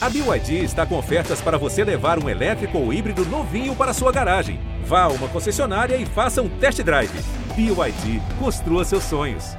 A 0.00 0.08
BYD 0.08 0.62
está 0.62 0.86
com 0.86 0.96
ofertas 0.96 1.40
para 1.40 1.58
você 1.58 1.82
levar 1.82 2.22
um 2.22 2.28
elétrico 2.28 2.78
ou 2.78 2.92
híbrido 2.92 3.24
novinho 3.24 3.74
para 3.74 3.92
sua 3.92 4.12
garagem. 4.12 4.60
Vá 4.84 5.02
a 5.02 5.08
uma 5.08 5.26
concessionária 5.26 5.96
e 5.96 6.06
faça 6.06 6.40
um 6.40 6.48
test 6.48 6.80
drive. 6.84 7.10
BYD, 7.56 8.22
construa 8.38 8.84
seus 8.84 9.02
sonhos. 9.02 9.56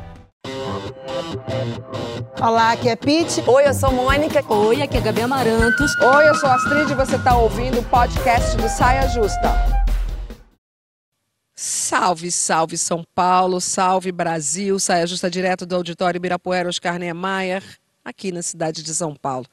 Olá, 2.41 2.71
aqui 2.71 2.87
é 2.87 2.95
Pete. 2.95 3.43
Oi, 3.45 3.67
eu 3.67 3.73
sou 3.73 3.91
Mônica. 3.91 4.41
Oi, 4.53 4.81
aqui 4.81 4.95
é 4.95 5.01
Gabi 5.01 5.23
Amarantos. 5.23 5.93
Oi, 5.99 6.29
eu 6.29 6.35
sou 6.35 6.49
Astrid 6.49 6.89
e 6.89 6.95
você 6.95 7.17
está 7.17 7.35
ouvindo 7.35 7.81
o 7.81 7.83
podcast 7.83 8.55
do 8.55 8.69
Saia 8.69 9.09
Justa. 9.09 9.53
Salve, 11.53 12.31
salve 12.31 12.77
São 12.77 13.03
Paulo, 13.13 13.59
salve 13.59 14.09
Brasil, 14.09 14.79
saia 14.79 15.05
justa 15.05 15.29
direto 15.29 15.65
do 15.65 15.75
Auditório 15.75 16.17
Ibirapuera 16.17 16.69
Oscar 16.69 16.97
Niemeyer, 16.97 17.61
aqui 18.05 18.31
na 18.31 18.41
cidade 18.41 18.81
de 18.81 18.95
São 18.95 19.13
Paulo. 19.13 19.45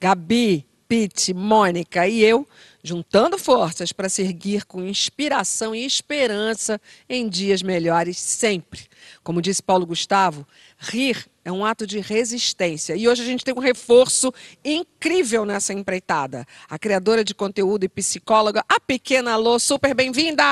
Gabi, 0.00 0.66
Pete, 0.88 1.34
Mônica 1.34 2.08
e 2.08 2.20
eu, 2.24 2.48
juntando 2.82 3.38
forças 3.38 3.92
para 3.92 4.08
seguir 4.08 4.64
com 4.64 4.82
inspiração 4.82 5.74
e 5.74 5.84
esperança 5.84 6.80
em 7.08 7.28
dias 7.28 7.62
melhores 7.62 8.18
sempre. 8.18 8.80
Como 9.22 9.42
disse 9.42 9.62
Paulo 9.62 9.86
Gustavo, 9.86 10.46
rir 10.78 11.26
é 11.44 11.52
um 11.52 11.64
ato 11.64 11.86
de 11.86 12.00
resistência. 12.00 12.96
E 12.96 13.06
hoje 13.06 13.22
a 13.22 13.24
gente 13.24 13.44
tem 13.44 13.54
um 13.54 13.60
reforço 13.60 14.32
incrível 14.64 15.44
nessa 15.44 15.72
empreitada. 15.72 16.46
A 16.68 16.78
criadora 16.78 17.22
de 17.22 17.34
conteúdo 17.34 17.84
e 17.84 17.88
psicóloga, 17.88 18.64
a 18.68 18.80
pequena 18.80 19.36
Lô, 19.36 19.58
super 19.58 19.94
bem-vinda! 19.94 20.42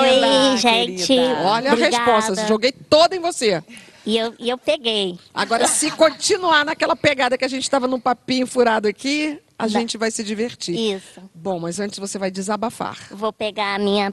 Oi, 0.00 0.56
gente. 0.58 1.18
Olha 1.18 1.72
Obrigada. 1.72 1.96
a 1.96 2.18
resposta, 2.18 2.46
joguei 2.46 2.72
toda 2.72 3.16
em 3.16 3.20
você. 3.20 3.62
E 4.06 4.16
eu, 4.18 4.34
e 4.38 4.50
eu 4.50 4.58
peguei. 4.58 5.18
Agora, 5.32 5.66
se 5.66 5.90
continuar 5.90 6.64
naquela 6.64 6.94
pegada 6.94 7.38
que 7.38 7.44
a 7.44 7.48
gente 7.48 7.62
estava 7.62 7.88
num 7.88 7.98
papinho 8.00 8.46
furado 8.46 8.86
aqui, 8.86 9.40
a 9.58 9.66
gente 9.66 9.96
vai 9.96 10.10
se 10.10 10.22
divertir. 10.22 10.78
Isso. 10.96 11.22
Bom, 11.34 11.58
mas 11.58 11.80
antes 11.80 11.98
você 11.98 12.18
vai 12.18 12.30
desabafar. 12.30 12.98
Vou 13.10 13.32
pegar 13.32 13.74
a 13.74 13.78
minha 13.78 14.12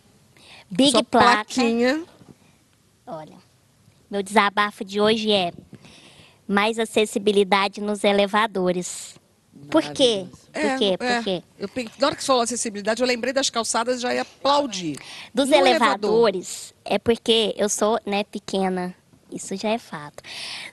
Big 0.70 0.92
Sua 0.92 1.04
Placa. 1.04 1.28
plaquinha. 1.46 2.04
Olha, 3.06 3.36
meu 4.10 4.24
desabafo 4.24 4.86
de 4.86 5.02
hoje 5.02 5.32
é 5.32 5.52
mais 6.48 6.80
acessibilidade 6.80 7.82
nos 7.82 8.04
elevadores. 8.04 9.16
Por 9.70 9.84
quê? 9.94 10.26
Por 10.54 10.60
É, 10.62 10.78
quê? 10.78 10.98
é. 11.00 11.16
Por 11.16 11.24
quê? 11.24 11.44
Eu, 11.60 11.70
na 12.00 12.08
hora 12.08 12.16
que 12.16 12.22
você 12.24 12.28
falou 12.28 12.42
acessibilidade, 12.42 13.02
eu 13.02 13.08
lembrei 13.08 13.34
das 13.34 13.50
calçadas 13.50 14.00
e 14.00 14.02
já 14.02 14.14
ia 14.14 14.22
aplaudir. 14.22 14.98
Dos 15.34 15.50
No 15.50 15.56
elevador. 15.56 15.90
elevadores, 16.30 16.74
é 16.86 16.98
porque 16.98 17.54
eu 17.58 17.68
sou, 17.70 18.00
né, 18.06 18.24
pequena. 18.24 18.96
Isso 19.32 19.56
já 19.56 19.70
é 19.70 19.78
fato. 19.78 20.22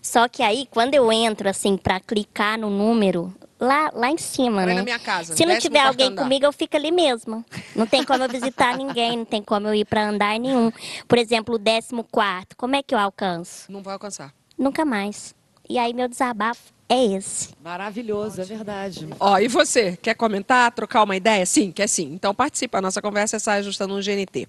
Só 0.03 0.29
que 0.29 0.43
aí, 0.43 0.67
quando 0.71 0.95
eu 0.95 1.11
entro, 1.13 1.49
assim, 1.49 1.77
para 1.77 2.01
clicar 2.01 2.59
no 2.59 2.69
número, 2.69 3.33
lá, 3.61 3.91
lá 3.95 4.11
em 4.11 4.19
cima, 4.19 4.63
ir 4.63 4.67
né? 4.67 4.75
na 4.75 4.83
minha 4.83 4.99
casa, 4.99 5.37
Se 5.37 5.47
não 5.47 5.59
tiver 5.59 5.81
alguém 5.81 6.09
andar. 6.09 6.23
comigo, 6.23 6.45
eu 6.45 6.53
fico 6.53 6.77
ali 6.77 6.91
mesmo. 6.91 7.45
Não 7.75 7.87
tem 7.87 8.05
como 8.05 8.25
eu 8.25 8.29
visitar 8.29 8.77
ninguém, 8.77 9.17
não 9.19 9.25
tem 9.25 9.43
como 9.43 9.69
eu 9.69 9.75
ir 9.75 9.85
para 9.85 10.09
andar 10.09 10.39
nenhum. 10.39 10.73
Por 11.07 11.19
exemplo, 11.19 11.55
o 11.55 11.59
décimo 11.59 12.05
quarto, 12.05 12.57
como 12.57 12.75
é 12.77 12.83
que 12.83 12.95
eu 12.95 12.99
alcanço? 12.99 13.71
Não 13.71 13.83
vai 13.83 13.95
alcançar. 13.95 14.35
Nunca 14.57 14.85
mais. 14.85 15.35
E 15.69 15.79
aí, 15.79 15.93
meu 15.95 16.09
desabafo 16.09 16.73
é 16.89 17.05
esse. 17.05 17.51
Maravilhoso, 17.63 18.41
é 18.41 18.45
verdade. 18.45 19.07
Ó, 19.21 19.39
e 19.39 19.47
você, 19.47 19.97
quer 20.01 20.15
comentar, 20.15 20.73
trocar 20.73 21.03
uma 21.05 21.15
ideia? 21.15 21.45
Sim, 21.45 21.71
quer 21.71 21.87
sim. 21.87 22.13
Então 22.15 22.35
participa, 22.35 22.79
a 22.79 22.81
nossa 22.83 23.03
conversa 23.03 23.37
é 23.37 23.39
sai 23.39 23.59
ajustando 23.59 23.95
um 23.95 24.01
GNT. 24.01 24.49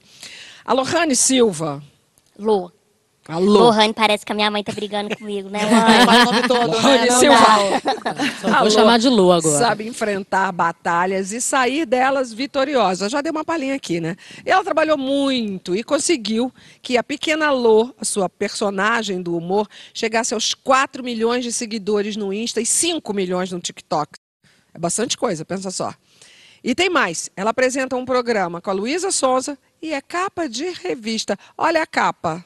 A 0.63 0.73
Lohane 0.73 1.15
Silva. 1.15 1.83
Lô. 2.37 2.71
Alô. 3.29 3.59
Lohane, 3.59 3.93
parece 3.93 4.25
que 4.25 4.31
a 4.31 4.35
minha 4.35 4.49
mãe 4.49 4.63
tá 4.63 4.71
brigando 4.71 5.15
comigo, 5.15 5.49
né, 5.49 5.59
mãe? 5.63 6.47
Todo, 6.47 6.71
Lohane 6.71 7.05
né? 7.05 7.79
Só 8.41 8.47
vou 8.47 8.55
Alô. 8.55 8.71
chamar 8.71 8.97
de 8.97 9.07
Lu 9.07 9.31
agora. 9.31 9.59
Sabe 9.59 9.87
enfrentar 9.87 10.51
batalhas 10.51 11.31
e 11.31 11.39
sair 11.39 11.85
delas 11.85 12.33
vitoriosa. 12.33 13.07
Já 13.07 13.21
dei 13.21 13.31
uma 13.31 13.45
palhinha 13.45 13.75
aqui, 13.75 14.01
né? 14.01 14.15
E 14.43 14.49
ela 14.49 14.63
trabalhou 14.63 14.97
muito 14.97 15.75
e 15.75 15.83
conseguiu 15.83 16.51
que 16.81 16.97
a 16.97 17.03
pequena 17.03 17.51
Lô, 17.51 17.93
a 18.01 18.03
sua 18.03 18.27
personagem 18.27 19.21
do 19.21 19.37
humor, 19.37 19.67
chegasse 19.93 20.33
aos 20.33 20.55
4 20.55 21.03
milhões 21.03 21.43
de 21.43 21.53
seguidores 21.53 22.15
no 22.15 22.33
Insta 22.33 22.59
e 22.59 22.65
5 22.65 23.13
milhões 23.13 23.51
no 23.51 23.59
TikTok. 23.59 24.13
É 24.73 24.79
bastante 24.79 25.15
coisa, 25.15 25.45
pensa 25.45 25.69
só. 25.69 25.93
E 26.63 26.73
tem 26.73 26.89
mais. 26.89 27.29
Ela 27.37 27.51
apresenta 27.51 27.95
um 27.95 28.05
programa 28.05 28.59
com 28.59 28.71
a 28.71 28.73
Luísa 28.73 29.11
Sonza 29.11 29.55
e 29.79 29.93
é 29.93 30.01
capa 30.01 30.49
de 30.49 30.65
revista. 30.71 31.37
Olha 31.55 31.83
a 31.83 31.85
capa. 31.85 32.43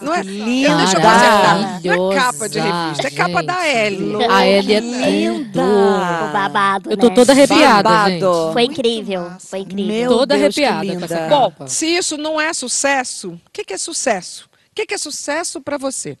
Não 0.00 0.14
é, 0.14 0.22
linda. 0.22 0.68
Eu- 0.70 0.76
deixa 0.76 0.96
eu. 0.96 1.96
Não 1.96 2.12
é 2.12 2.14
capa 2.16 2.48
de 2.48 2.60
revista, 2.60 3.06
é 3.06 3.10
capa 3.10 3.42
da. 3.42 3.66
Ellie. 3.68 4.24
A 4.26 4.46
Ellie 4.46 4.74
é 4.74 4.80
Linda. 4.80 5.62
O 5.62 6.32
babado, 6.32 6.90
Eu 6.90 6.96
tô 6.96 7.08
né? 7.08 7.14
toda 7.14 7.32
arrepiada, 7.32 7.82
Babado. 7.82 8.10
gente. 8.10 8.52
Foi 8.52 8.62
incrível, 8.64 9.32
foi 9.40 9.58
incrível. 9.60 9.86
Meu 9.94 10.10
Toda 10.10 10.34
Deus, 10.36 10.44
arrepiada 10.58 10.86
com 10.86 10.92
linda. 10.92 11.04
essa 11.06 11.28
Bom, 11.28 11.66
se 11.66 11.86
isso 11.86 12.16
não 12.16 12.40
é 12.40 12.52
sucesso, 12.52 13.30
o 13.30 13.40
que, 13.52 13.64
que 13.64 13.72
é 13.72 13.78
sucesso? 13.78 14.44
O 14.70 14.74
que, 14.74 14.86
que 14.86 14.94
é 14.94 14.98
sucesso 14.98 15.60
para 15.60 15.78
você? 15.78 16.16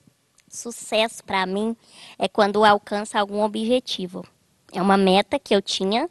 Sucesso 0.50 1.22
para 1.24 1.44
mim 1.46 1.76
é 2.18 2.26
quando 2.26 2.64
alcança 2.64 3.18
algum 3.20 3.42
objetivo. 3.42 4.24
É 4.72 4.80
uma 4.80 4.96
meta 4.96 5.38
que 5.38 5.54
eu 5.54 5.62
tinha 5.62 6.08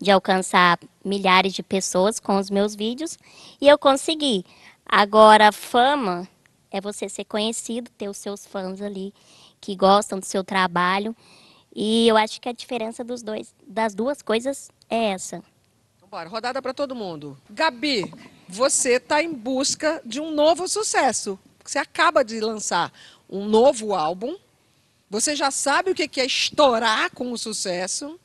de 0.00 0.10
alcançar 0.10 0.78
milhares 1.04 1.52
de 1.54 1.62
pessoas 1.62 2.18
com 2.20 2.36
os 2.36 2.50
meus 2.50 2.74
vídeos 2.74 3.16
e 3.60 3.66
eu 3.68 3.78
consegui. 3.78 4.44
Agora, 4.84 5.50
fama 5.52 6.28
é 6.70 6.80
você 6.80 7.08
ser 7.08 7.24
conhecido, 7.24 7.90
ter 7.96 8.08
os 8.08 8.16
seus 8.16 8.46
fãs 8.46 8.80
ali 8.80 9.12
que 9.60 9.74
gostam 9.74 10.18
do 10.18 10.26
seu 10.26 10.44
trabalho. 10.44 11.14
E 11.74 12.08
eu 12.08 12.16
acho 12.16 12.40
que 12.40 12.48
a 12.48 12.52
diferença 12.52 13.04
dos 13.04 13.22
dois, 13.22 13.54
das 13.66 13.94
duas 13.94 14.22
coisas 14.22 14.70
é 14.88 15.10
essa. 15.10 15.42
Bora, 16.10 16.28
rodada 16.28 16.62
para 16.62 16.72
todo 16.72 16.94
mundo. 16.94 17.36
Gabi, 17.50 18.10
você 18.48 18.94
está 18.94 19.22
em 19.22 19.32
busca 19.32 20.00
de 20.04 20.20
um 20.20 20.30
novo 20.30 20.68
sucesso. 20.68 21.38
Você 21.64 21.78
acaba 21.78 22.24
de 22.24 22.40
lançar 22.40 22.92
um 23.28 23.44
novo 23.44 23.92
álbum. 23.94 24.36
Você 25.10 25.34
já 25.34 25.50
sabe 25.50 25.90
o 25.90 25.94
que 25.94 26.20
é 26.20 26.24
estourar 26.24 27.10
com 27.10 27.32
o 27.32 27.38
sucesso. 27.38 28.18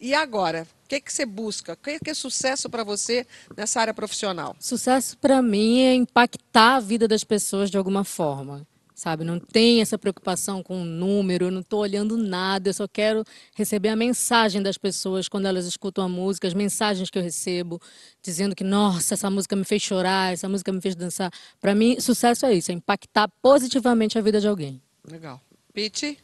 E 0.00 0.14
agora, 0.14 0.66
o 0.84 0.88
que, 0.88 1.00
que 1.00 1.12
você 1.12 1.26
busca? 1.26 1.72
O 1.72 1.76
que, 1.76 1.98
que 1.98 2.10
é 2.10 2.14
sucesso 2.14 2.68
para 2.68 2.84
você 2.84 3.26
nessa 3.56 3.80
área 3.80 3.94
profissional? 3.94 4.54
Sucesso 4.60 5.16
para 5.18 5.42
mim 5.42 5.80
é 5.80 5.94
impactar 5.94 6.76
a 6.76 6.80
vida 6.80 7.08
das 7.08 7.24
pessoas 7.24 7.70
de 7.70 7.78
alguma 7.78 8.04
forma. 8.04 8.66
Sabe, 8.94 9.24
não 9.24 9.38
tem 9.38 9.82
essa 9.82 9.98
preocupação 9.98 10.62
com 10.62 10.80
o 10.80 10.84
número, 10.84 11.46
eu 11.46 11.50
não 11.50 11.60
estou 11.60 11.80
olhando 11.80 12.16
nada, 12.16 12.70
eu 12.70 12.72
só 12.72 12.88
quero 12.88 13.24
receber 13.54 13.90
a 13.90 13.96
mensagem 13.96 14.62
das 14.62 14.78
pessoas 14.78 15.28
quando 15.28 15.44
elas 15.44 15.66
escutam 15.66 16.02
a 16.02 16.08
música, 16.08 16.48
as 16.48 16.54
mensagens 16.54 17.10
que 17.10 17.18
eu 17.18 17.22
recebo, 17.22 17.78
dizendo 18.22 18.56
que, 18.56 18.64
nossa, 18.64 19.12
essa 19.12 19.28
música 19.28 19.54
me 19.54 19.64
fez 19.64 19.82
chorar, 19.82 20.32
essa 20.32 20.48
música 20.48 20.72
me 20.72 20.80
fez 20.80 20.96
dançar. 20.96 21.30
Para 21.60 21.74
mim, 21.74 22.00
sucesso 22.00 22.46
é 22.46 22.54
isso, 22.54 22.70
é 22.70 22.74
impactar 22.74 23.28
positivamente 23.42 24.18
a 24.18 24.22
vida 24.22 24.40
de 24.40 24.48
alguém. 24.48 24.80
Legal. 25.06 25.42
Pete, 25.74 26.18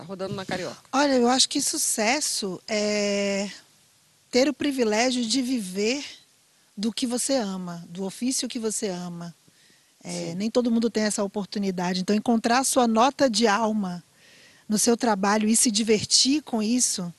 tá 0.00 0.02
rodando 0.02 0.34
na 0.34 0.44
carioca. 0.44 0.76
Olha, 0.92 1.12
eu 1.12 1.28
acho 1.28 1.48
que 1.48 1.60
sucesso 1.60 2.60
é 2.66 3.50
ter 4.30 4.48
o 4.48 4.54
privilégio 4.54 5.24
de 5.24 5.42
viver 5.42 6.04
do 6.76 6.92
que 6.92 7.06
você 7.06 7.34
ama, 7.34 7.84
do 7.88 8.04
ofício 8.04 8.48
que 8.48 8.58
você 8.58 8.88
ama. 8.88 9.34
É, 10.02 10.34
nem 10.34 10.50
todo 10.50 10.70
mundo 10.70 10.88
tem 10.88 11.02
essa 11.02 11.22
oportunidade. 11.22 12.00
Então, 12.00 12.16
encontrar 12.16 12.60
a 12.60 12.64
sua 12.64 12.88
nota 12.88 13.28
de 13.28 13.46
alma 13.46 14.02
no 14.68 14.78
seu 14.78 14.96
trabalho 14.96 15.48
e 15.48 15.56
se 15.56 15.70
divertir 15.70 16.42
com 16.42 16.62
isso, 16.62 17.12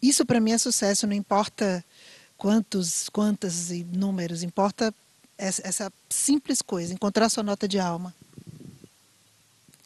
isso 0.00 0.24
para 0.24 0.40
mim 0.40 0.52
é 0.52 0.58
sucesso. 0.58 1.06
Não 1.06 1.14
importa 1.14 1.84
quantos, 2.36 3.08
quantas 3.08 3.70
e 3.70 3.82
números, 3.82 4.42
importa 4.42 4.94
essa 5.36 5.92
simples 6.08 6.62
coisa, 6.62 6.94
encontrar 6.94 7.26
a 7.26 7.30
sua 7.30 7.42
nota 7.42 7.66
de 7.66 7.80
alma. 7.80 8.14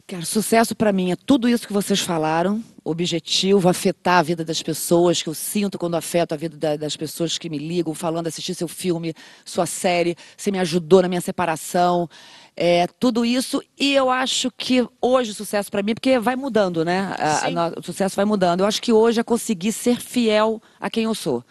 Cara, 0.06 0.25
sucesso 0.25 0.72
pra 0.77 0.93
mim 0.93 1.11
é 1.11 1.17
tudo 1.17 1.49
isso 1.49 1.67
que 1.67 1.72
vocês 1.72 1.99
falaram, 1.99 2.62
objetivo, 2.84 3.69
afetar 3.69 4.19
a 4.21 4.22
vida 4.22 4.44
das 4.44 4.62
pessoas, 4.62 5.21
que 5.21 5.28
eu 5.28 5.34
sinto 5.34 5.77
quando 5.80 5.97
afeto 5.97 6.33
a 6.33 6.36
vida 6.36 6.57
da- 6.57 6.77
das 6.77 6.97
pessoas 6.97 7.36
que 7.39 7.51
me 7.51 7.59
ligam, 7.59 7.92
falando, 7.92 8.28
assistir 8.28 8.54
seu 8.54 8.69
filme, 8.69 9.13
sua 9.45 9.66
série, 9.66 10.15
você 10.36 10.53
me 10.53 10.60
ajudou 10.60 11.03
na 11.03 11.09
minha 11.09 11.21
separação, 11.21 12.09
é, 12.54 12.86
tudo 13.01 13.25
isso. 13.25 13.60
E 13.77 13.95
eu 13.95 14.09
acho 14.09 14.48
que 14.57 14.86
hoje 15.03 15.33
o 15.33 15.34
sucesso 15.34 15.72
pra 15.72 15.83
mim, 15.83 15.92
porque 15.95 16.21
vai 16.21 16.36
mudando, 16.36 16.84
né? 16.84 17.13
A- 17.19 17.41
a 17.66 17.80
o 17.80 17.83
sucesso 17.83 18.15
vai 18.15 18.25
mudando. 18.25 18.60
Eu 18.60 18.66
acho 18.66 18.80
que 18.80 18.92
hoje 18.92 19.19
é 19.19 19.25
conseguir 19.25 19.72
ser 19.72 20.01
fiel 20.01 20.63
a 20.78 20.89
quem 20.89 21.03
eu 21.04 21.16
sou. 21.16 21.45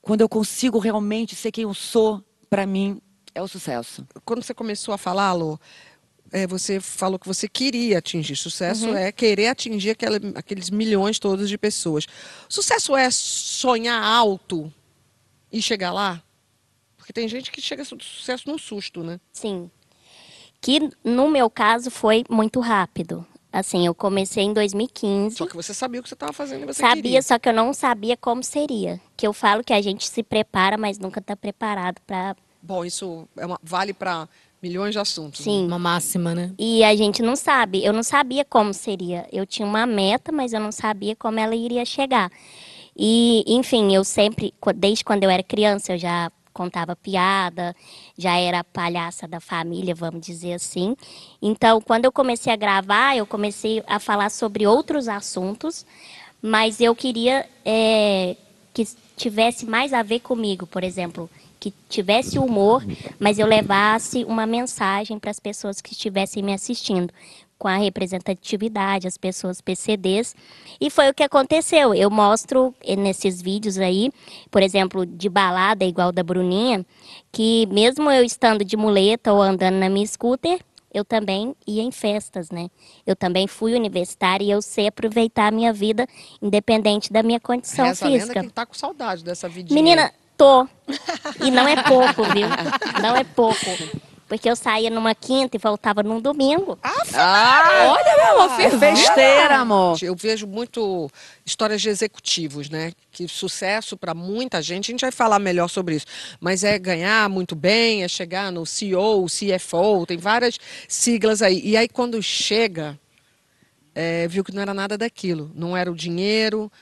Quando 0.00 0.20
eu 0.20 0.28
consigo 0.28 0.80
realmente 0.80 1.36
ser 1.36 1.52
quem 1.52 1.62
eu 1.62 1.74
sou, 1.74 2.24
pra 2.50 2.66
mim 2.66 3.00
é 3.34 3.40
o 3.40 3.46
sucesso. 3.48 4.04
quando 4.24 4.42
você 4.42 4.52
começou 4.52 4.92
a 4.92 4.98
falar, 4.98 5.32
Lô, 5.32 5.58
é, 6.32 6.46
você 6.46 6.80
falou 6.80 7.18
que 7.18 7.26
você 7.28 7.46
queria 7.48 7.98
atingir. 7.98 8.34
Sucesso 8.36 8.88
é 8.94 9.12
querer 9.12 9.48
atingir 9.48 9.90
aquela- 9.90 10.18
aqueles 10.34 10.70
milhões 10.70 11.18
todos 11.18 11.48
de 11.48 11.58
pessoas. 11.58 12.06
Sucesso 12.48 12.96
é 12.96 13.10
sonhar 13.10 14.02
alto 14.02 14.72
e 15.52 15.60
chegar 15.62 15.92
lá? 15.92 16.22
Porque 16.96 17.12
tem 17.12 17.28
gente 17.28 17.50
que 17.52 17.60
chega 17.60 17.82
ao 17.82 17.86
sucesso 17.86 18.48
num 18.48 18.56
susto, 18.58 19.02
né? 19.02 19.20
Sim. 19.32 19.70
Que 20.60 20.90
no 21.04 21.28
meu 21.28 21.50
caso 21.50 21.90
foi 21.90 22.24
muito 22.30 22.60
rápido. 22.60 23.26
Assim, 23.52 23.84
eu 23.84 23.94
comecei 23.94 24.44
em 24.44 24.52
2015. 24.54 25.36
Só 25.36 25.46
que 25.46 25.54
você 25.56 25.74
sabia 25.74 26.00
o 26.00 26.02
que 26.02 26.08
você 26.08 26.14
estava 26.14 26.32
fazendo 26.32 26.64
você 26.64 26.80
sabia, 26.80 27.02
queria. 27.02 27.20
só 27.22 27.38
que 27.38 27.48
eu 27.48 27.52
não 27.52 27.74
sabia 27.74 28.16
como 28.16 28.42
seria. 28.42 28.98
Que 29.14 29.26
eu 29.26 29.32
falo 29.34 29.62
que 29.62 29.74
a 29.74 29.82
gente 29.82 30.08
se 30.08 30.22
prepara, 30.22 30.78
mas 30.78 30.98
nunca 30.98 31.20
está 31.20 31.36
preparado 31.36 32.00
para. 32.06 32.34
Bom, 32.62 32.82
isso 32.84 33.28
é 33.36 33.44
uma- 33.44 33.60
vale 33.62 33.92
para 33.92 34.26
milhões 34.62 34.92
de 34.92 34.98
assuntos. 35.00 35.40
né? 35.40 35.44
Sim. 35.44 35.66
Uma 35.66 35.78
máxima, 35.78 36.34
né? 36.34 36.52
E 36.58 36.84
a 36.84 36.94
gente 36.94 37.20
não 37.20 37.34
sabe. 37.34 37.84
Eu 37.84 37.92
não 37.92 38.02
sabia 38.02 38.44
como 38.44 38.72
seria. 38.72 39.26
Eu 39.32 39.44
tinha 39.44 39.66
uma 39.66 39.84
meta, 39.86 40.30
mas 40.30 40.52
eu 40.52 40.60
não 40.60 40.70
sabia 40.70 41.16
como 41.16 41.40
ela 41.40 41.54
iria 41.54 41.84
chegar. 41.84 42.30
E, 42.96 43.42
enfim, 43.46 43.94
eu 43.94 44.04
sempre, 44.04 44.54
desde 44.76 45.04
quando 45.04 45.24
eu 45.24 45.30
era 45.30 45.42
criança, 45.42 45.94
eu 45.94 45.98
já 45.98 46.30
contava 46.52 46.94
piada, 46.94 47.74
já 48.16 48.36
era 48.36 48.60
a 48.60 48.64
palhaça 48.64 49.26
da 49.26 49.40
família, 49.40 49.94
vamos 49.94 50.24
dizer 50.24 50.52
assim. 50.52 50.94
Então, 51.40 51.80
quando 51.80 52.04
eu 52.04 52.12
comecei 52.12 52.52
a 52.52 52.56
gravar, 52.56 53.16
eu 53.16 53.26
comecei 53.26 53.82
a 53.86 53.98
falar 53.98 54.30
sobre 54.30 54.66
outros 54.66 55.08
assuntos, 55.08 55.86
mas 56.42 56.78
eu 56.78 56.94
queria 56.94 57.48
eh, 57.64 58.36
que 58.74 58.86
tivesse 59.16 59.64
mais 59.64 59.94
a 59.94 60.02
ver 60.02 60.20
comigo, 60.20 60.66
por 60.66 60.84
exemplo, 60.84 61.28
que 61.62 61.72
tivesse 61.88 62.40
humor, 62.40 62.84
mas 63.20 63.38
eu 63.38 63.46
levasse 63.46 64.24
uma 64.24 64.44
mensagem 64.44 65.16
para 65.16 65.30
as 65.30 65.38
pessoas 65.38 65.80
que 65.80 65.92
estivessem 65.92 66.42
me 66.42 66.52
assistindo, 66.52 67.14
com 67.56 67.68
a 67.68 67.76
representatividade, 67.76 69.06
as 69.06 69.16
pessoas 69.16 69.60
PCDs. 69.60 70.34
E 70.80 70.90
foi 70.90 71.08
o 71.08 71.14
que 71.14 71.22
aconteceu. 71.22 71.94
Eu 71.94 72.10
mostro 72.10 72.74
eh, 72.82 72.96
nesses 72.96 73.40
vídeos 73.40 73.78
aí, 73.78 74.10
por 74.50 74.60
exemplo, 74.60 75.06
de 75.06 75.28
balada 75.28 75.84
igual 75.84 76.10
da 76.10 76.24
Bruninha, 76.24 76.84
que 77.30 77.64
mesmo 77.66 78.10
eu 78.10 78.24
estando 78.24 78.64
de 78.64 78.76
muleta 78.76 79.32
ou 79.32 79.40
andando 79.40 79.76
na 79.76 79.88
minha 79.88 80.04
scooter, 80.04 80.58
eu 80.92 81.04
também 81.04 81.54
ia 81.64 81.82
em 81.82 81.92
festas, 81.92 82.50
né? 82.50 82.68
Eu 83.06 83.14
também 83.14 83.46
fui 83.46 83.76
universitária 83.76 84.44
e 84.44 84.50
eu 84.50 84.60
sei 84.60 84.88
aproveitar 84.88 85.46
a 85.46 85.50
minha 85.52 85.72
vida, 85.72 86.08
independente 86.42 87.12
da 87.12 87.22
minha 87.22 87.38
condição 87.38 87.86
Reza 87.86 88.04
a 88.04 88.08
lenda 88.08 88.20
física. 88.20 88.42
que 88.42 88.50
tá 88.50 88.66
com 88.66 88.74
saudade 88.74 89.22
dessa 89.22 89.48
vidinha. 89.48 89.80
Menina, 89.80 90.12
tô. 90.42 90.68
E 91.44 91.50
não 91.50 91.68
é 91.68 91.82
pouco, 91.84 92.24
viu? 92.24 92.48
Não 93.00 93.16
é 93.16 93.22
pouco. 93.22 93.64
Porque 94.26 94.48
eu 94.48 94.56
saía 94.56 94.88
numa 94.88 95.14
quinta 95.14 95.56
e 95.56 95.60
voltava 95.60 96.02
num 96.02 96.18
domingo. 96.18 96.78
Ah, 97.14 97.94
olha, 97.94 98.16
meu 98.16 98.42
amor, 98.42 98.56
fiz 98.56 98.74
besteira, 98.80 99.58
amor. 99.58 99.98
Eu 100.02 100.16
vejo 100.16 100.46
muito 100.46 101.10
histórias 101.44 101.82
de 101.82 101.90
executivos, 101.90 102.70
né? 102.70 102.92
Que 103.10 103.28
sucesso 103.28 103.94
para 103.94 104.14
muita 104.14 104.62
gente, 104.62 104.90
a 104.90 104.92
gente 104.92 105.02
vai 105.02 105.12
falar 105.12 105.38
melhor 105.38 105.68
sobre 105.68 105.96
isso. 105.96 106.06
Mas 106.40 106.64
é 106.64 106.78
ganhar 106.78 107.28
muito 107.28 107.54
bem, 107.54 108.04
é 108.04 108.08
chegar 108.08 108.50
no 108.50 108.64
CEO, 108.64 109.26
CFO, 109.26 110.06
tem 110.06 110.16
várias 110.16 110.58
siglas 110.88 111.42
aí. 111.42 111.60
E 111.62 111.76
aí 111.76 111.86
quando 111.86 112.22
chega, 112.22 112.98
é, 113.94 114.26
viu 114.28 114.42
que 114.42 114.54
não 114.54 114.62
era 114.62 114.72
nada 114.72 114.96
daquilo. 114.96 115.50
Não 115.54 115.76
era 115.76 115.92
o 115.92 115.94
dinheiro, 115.94 116.72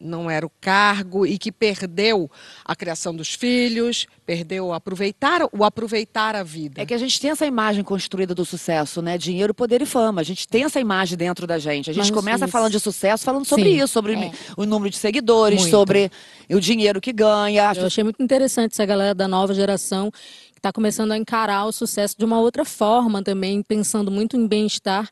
não 0.00 0.30
era 0.30 0.46
o 0.46 0.50
cargo 0.60 1.26
e 1.26 1.36
que 1.38 1.50
perdeu 1.50 2.30
a 2.64 2.76
criação 2.76 3.14
dos 3.14 3.34
filhos, 3.34 4.06
perdeu 4.24 4.72
aproveitar, 4.72 5.40
o 5.52 5.64
aproveitar 5.64 6.36
a 6.36 6.42
vida. 6.42 6.80
É 6.80 6.86
que 6.86 6.94
a 6.94 6.98
gente 6.98 7.20
tem 7.20 7.30
essa 7.30 7.44
imagem 7.46 7.82
construída 7.82 8.34
do 8.34 8.44
sucesso, 8.44 9.02
né? 9.02 9.18
Dinheiro, 9.18 9.52
poder 9.52 9.82
e 9.82 9.86
fama. 9.86 10.20
A 10.20 10.24
gente 10.24 10.46
tem 10.46 10.64
essa 10.64 10.78
imagem 10.78 11.16
dentro 11.18 11.46
da 11.46 11.58
gente. 11.58 11.90
A 11.90 11.92
gente 11.92 12.10
Mas 12.10 12.10
começa 12.16 12.44
isso- 12.44 12.52
falando 12.52 12.70
de 12.72 12.80
sucesso, 12.80 13.24
falando 13.24 13.44
sobre 13.44 13.64
Sim. 13.64 13.76
isso, 13.82 13.88
sobre 13.88 14.14
É. 14.14 14.30
o 14.56 14.64
número 14.64 14.90
de 14.90 14.96
seguidores, 14.98 15.60
Muito. 15.62 15.70
sobre 15.70 16.10
o 16.50 16.60
dinheiro 16.60 17.00
que 17.00 17.12
ganha. 17.12 17.72
Eu 17.74 17.86
achei 17.86 18.04
muito 18.04 18.22
interessante 18.22 18.72
essa 18.72 18.86
galera 18.86 19.14
da 19.14 19.26
nova 19.26 19.52
geração 19.52 20.10
que 20.10 20.58
está 20.58 20.72
começando 20.72 21.12
a 21.12 21.16
encarar 21.16 21.64
o 21.66 21.72
sucesso 21.72 22.14
de 22.18 22.24
uma 22.24 22.38
outra 22.40 22.64
forma 22.64 23.22
também, 23.22 23.62
pensando 23.62 24.10
muito 24.10 24.36
em 24.36 24.46
bem-estar. 24.46 25.08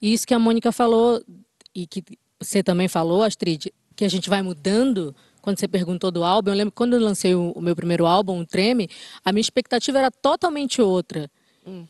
E 0.00 0.12
isso 0.12 0.26
que 0.26 0.34
a 0.34 0.38
Mônica 0.38 0.70
falou, 0.72 1.22
e 1.74 1.86
que 1.86 2.02
você 2.42 2.62
também 2.62 2.88
falou, 2.88 3.22
Astrid, 3.22 3.70
que 4.00 4.04
a 4.06 4.08
gente 4.08 4.30
vai 4.30 4.40
mudando. 4.40 5.14
Quando 5.42 5.60
você 5.60 5.68
perguntou 5.68 6.10
do 6.10 6.24
álbum, 6.24 6.50
eu 6.50 6.56
lembro 6.56 6.72
que 6.72 6.76
quando 6.76 6.94
eu 6.94 7.00
lancei 7.00 7.34
o, 7.34 7.52
o 7.52 7.60
meu 7.60 7.76
primeiro 7.76 8.06
álbum, 8.06 8.40
o 8.40 8.46
Treme, 8.46 8.88
a 9.22 9.30
minha 9.30 9.42
expectativa 9.42 9.98
era 9.98 10.10
totalmente 10.10 10.80
outra. 10.80 11.30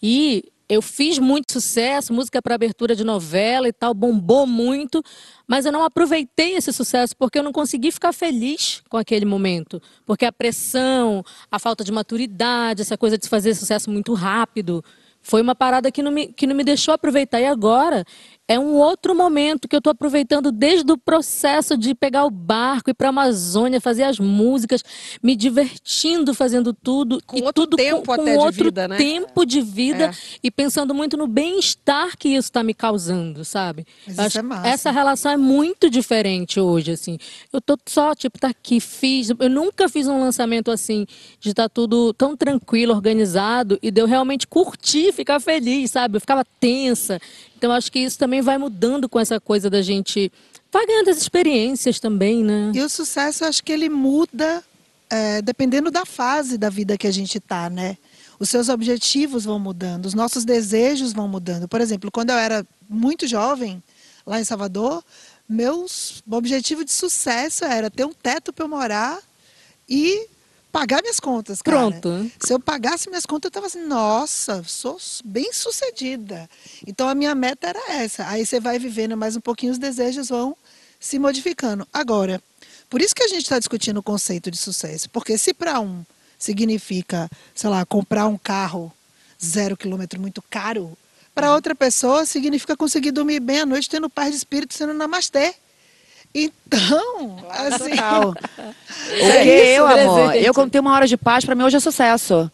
E 0.03 0.45
eu 0.69 0.83
fiz 0.83 1.21
muito 1.21 1.53
sucesso, 1.53 2.13
música 2.13 2.43
para 2.43 2.57
abertura 2.57 2.97
de 2.97 3.05
novela 3.05 3.69
e 3.69 3.73
tal, 3.73 3.95
bombou 3.95 4.45
muito, 4.45 5.03
mas 5.47 5.67
eu 5.67 5.71
não 5.73 5.85
aproveitei 5.85 6.57
esse 6.57 6.73
sucesso 6.73 7.17
porque 7.17 7.39
eu 7.39 7.45
não 7.45 7.53
consegui 7.53 7.93
ficar 7.93 8.13
feliz 8.13 8.83
com 8.89 8.97
aquele 8.97 9.25
momento. 9.25 9.81
Porque 10.05 10.25
a 10.25 10.33
pressão, 10.33 11.25
a 11.49 11.61
falta 11.61 11.85
de 11.85 11.93
maturidade, 11.93 12.83
essa 12.83 12.99
coisa 12.99 13.17
de 13.17 13.29
fazer 13.29 13.55
sucesso 13.55 13.89
muito 13.89 14.15
rápido, 14.15 14.85
foi 15.23 15.43
uma 15.43 15.55
parada 15.55 15.93
que 15.93 16.03
não 16.03 16.11
me, 16.11 16.29
que 16.29 16.47
não 16.47 16.57
me 16.57 16.65
deixou 16.65 16.93
aproveitar. 16.93 17.41
E 17.41 17.47
agora 17.47 18.05
é 18.51 18.59
um 18.59 18.75
outro 18.75 19.15
momento 19.15 19.69
que 19.69 19.77
eu 19.77 19.79
estou 19.79 19.93
aproveitando 19.93 20.51
desde 20.51 20.91
o 20.91 20.99
processo 20.99 21.77
de 21.77 21.95
pegar 21.95 22.25
o 22.25 22.31
barco, 22.31 22.91
ir 22.91 22.95
para 22.95 23.07
a 23.07 23.11
Amazônia, 23.11 23.81
fazer 23.81 24.03
as 24.03 24.19
músicas, 24.19 24.83
me 25.23 25.37
divertindo 25.37 26.35
fazendo 26.35 26.75
tudo. 26.75 27.23
Com 27.25 27.39
e 27.39 27.43
outro 27.43 27.63
tudo 27.63 27.77
tempo 27.77 27.99
com, 27.99 28.17
com 28.17 28.23
até 28.23 28.33
de 28.33 28.39
outro 28.39 28.65
vida, 28.65 28.89
né? 28.89 28.97
tempo 28.97 29.47
de 29.47 29.61
vida 29.61 30.07
É. 30.07 30.13
e 30.43 30.51
pensando 30.51 30.93
muito 30.93 31.17
no 31.17 31.29
bem-estar 31.29 32.17
que 32.19 32.31
isso 32.31 32.49
está 32.49 32.65
me 32.65 32.75
causando, 32.75 33.45
sabe? 33.45 33.87
Isso 34.05 34.21
é. 34.21 34.69
Essa 34.69 34.91
relação 34.91 35.31
é 35.31 35.37
muito 35.37 35.89
diferente 35.89 36.59
hoje, 36.59 36.91
assim. 36.91 37.19
Eu 37.53 37.61
tô 37.61 37.79
só, 37.87 38.17
tipo, 38.17 38.37
tá 38.37 38.49
aqui, 38.49 38.81
fiz. 38.81 39.31
Eu 39.31 39.49
nunca 39.49 39.89
fiz 39.89 40.09
um 40.09 40.19
lançamento 40.19 40.73
assim, 40.73 41.07
de 41.39 41.51
estar 41.51 41.69
tudo 41.69 42.13
tão 42.15 42.37
tranquilo, 42.37 42.95
organizado, 42.95 43.79
e 43.81 43.93
de 43.93 44.01
eu 44.01 44.07
realmente 44.07 44.45
curtir, 44.49 45.13
ficar 45.13 45.39
feliz, 45.39 45.93
sabe? 45.93 46.17
Eu 46.17 46.21
ficava 46.21 46.45
tensa. 46.59 47.21
Então, 47.61 47.73
acho 47.73 47.93
que 47.93 47.99
isso 47.99 48.19
também 48.19 48.41
vai 48.41 48.57
mudando 48.57 49.07
com 49.07 49.21
essa 49.21 49.39
coisa 49.39 49.69
da 49.69 49.83
gente. 49.83 50.33
Vai 50.73 50.87
ganhando 50.87 51.11
as 51.11 51.19
experiências 51.19 52.01
também, 52.01 52.43
né? 52.43 52.73
E 52.75 52.81
o 52.81 52.89
sucesso, 52.89 53.45
acho 53.45 53.63
que 53.63 53.71
ele 53.71 53.91
muda 53.91 54.65
é, 55.11 55.43
dependendo 55.43 55.91
da 55.91 56.07
fase 56.07 56.57
da 56.57 56.71
vida 56.71 56.97
que 56.97 57.07
a 57.07 57.11
gente 57.11 57.37
está, 57.37 57.69
né? 57.69 57.99
Os 58.39 58.49
seus 58.49 58.71
objetivos 58.71 59.45
vão 59.45 59.59
mudando, 59.59 60.07
os 60.07 60.15
nossos 60.15 60.43
desejos 60.43 61.13
vão 61.13 61.29
mudando. 61.29 61.69
Por 61.69 61.83
exemplo, 61.83 62.11
quando 62.11 62.31
eu 62.31 62.39
era 62.39 62.67
muito 62.89 63.27
jovem, 63.27 63.83
lá 64.25 64.41
em 64.41 64.45
Salvador, 64.45 65.05
meus 65.47 66.23
objetivo 66.31 66.83
de 66.83 66.93
sucesso 66.93 67.67
era 67.67 67.91
ter 67.91 68.07
um 68.07 68.15
teto 68.15 68.55
para 68.55 68.65
eu 68.65 68.71
morar 68.71 69.19
e 69.87 70.27
pagar 70.71 71.03
minhas 71.03 71.21
contas, 71.21 71.61
cara. 71.61 71.77
Pronto. 71.77 72.31
Se 72.39 72.53
eu 72.53 72.61
pagasse 72.61 73.09
minhas 73.09 73.27
contas, 73.27 73.49
eu 73.49 73.51
tava 73.51 73.67
assim, 73.67 73.85
nossa, 73.85 74.63
sou 74.65 74.99
bem 75.25 75.53
sucedida. 75.53 76.49
Então 76.87 77.09
a 77.09 77.15
minha 77.15 77.35
meta 77.35 77.69
era 77.69 77.93
essa. 77.93 78.27
Aí 78.29 78.45
você 78.45 78.61
vai 78.61 78.79
vivendo 78.79 79.17
mais 79.17 79.37
um 79.37 79.41
pouquinho, 79.41 79.73
os 79.73 79.79
desejos 79.79 80.29
vão 80.29 80.57
se 80.99 81.19
modificando. 81.19 81.87
Agora, 81.93 82.43
por 82.89 83.01
isso 83.01 83.15
que 83.15 83.23
a 83.23 83.29
gente 83.29 83.43
está 83.43 83.59
discutindo 83.59 83.99
o 83.99 84.03
conceito 84.03 84.51
de 84.51 84.57
sucesso. 84.57 85.09
Porque 85.11 85.37
se 85.39 85.55
para 85.55 85.81
um 85.81 86.05
significa, 86.39 87.29
sei 87.55 87.71
lá, 87.71 87.85
comprar 87.85 88.27
um 88.27 88.39
carro 88.39 88.93
zero 89.43 89.77
quilômetro 89.77 90.21
muito 90.21 90.43
caro, 90.43 90.97
para 91.35 91.55
outra 91.55 91.75
pessoa 91.75 92.27
significa 92.27 92.77
conseguir 92.77 93.13
dormir 93.13 93.41
bem 93.41 93.61
à 93.61 93.67
noite, 93.67 93.89
tendo 93.89 94.11
paz 94.11 94.31
de 94.31 94.37
espírito, 94.37 94.75
sendo 94.75 94.93
namastê. 94.93 95.55
Então, 96.35 97.37
assim, 97.51 97.91
Total. 97.91 98.35
É 99.13 99.33
Porque 99.33 99.49
eu, 99.49 99.87
amor, 99.87 100.35
eu 100.37 100.55
quando 100.55 100.71
tenho 100.71 100.83
uma 100.83 100.95
hora 100.95 101.07
de 101.07 101.17
paz, 101.17 101.45
pra 101.45 101.55
mim 101.55 101.65
hoje 101.65 101.77
é 101.77 101.81
sucesso. 101.81 102.51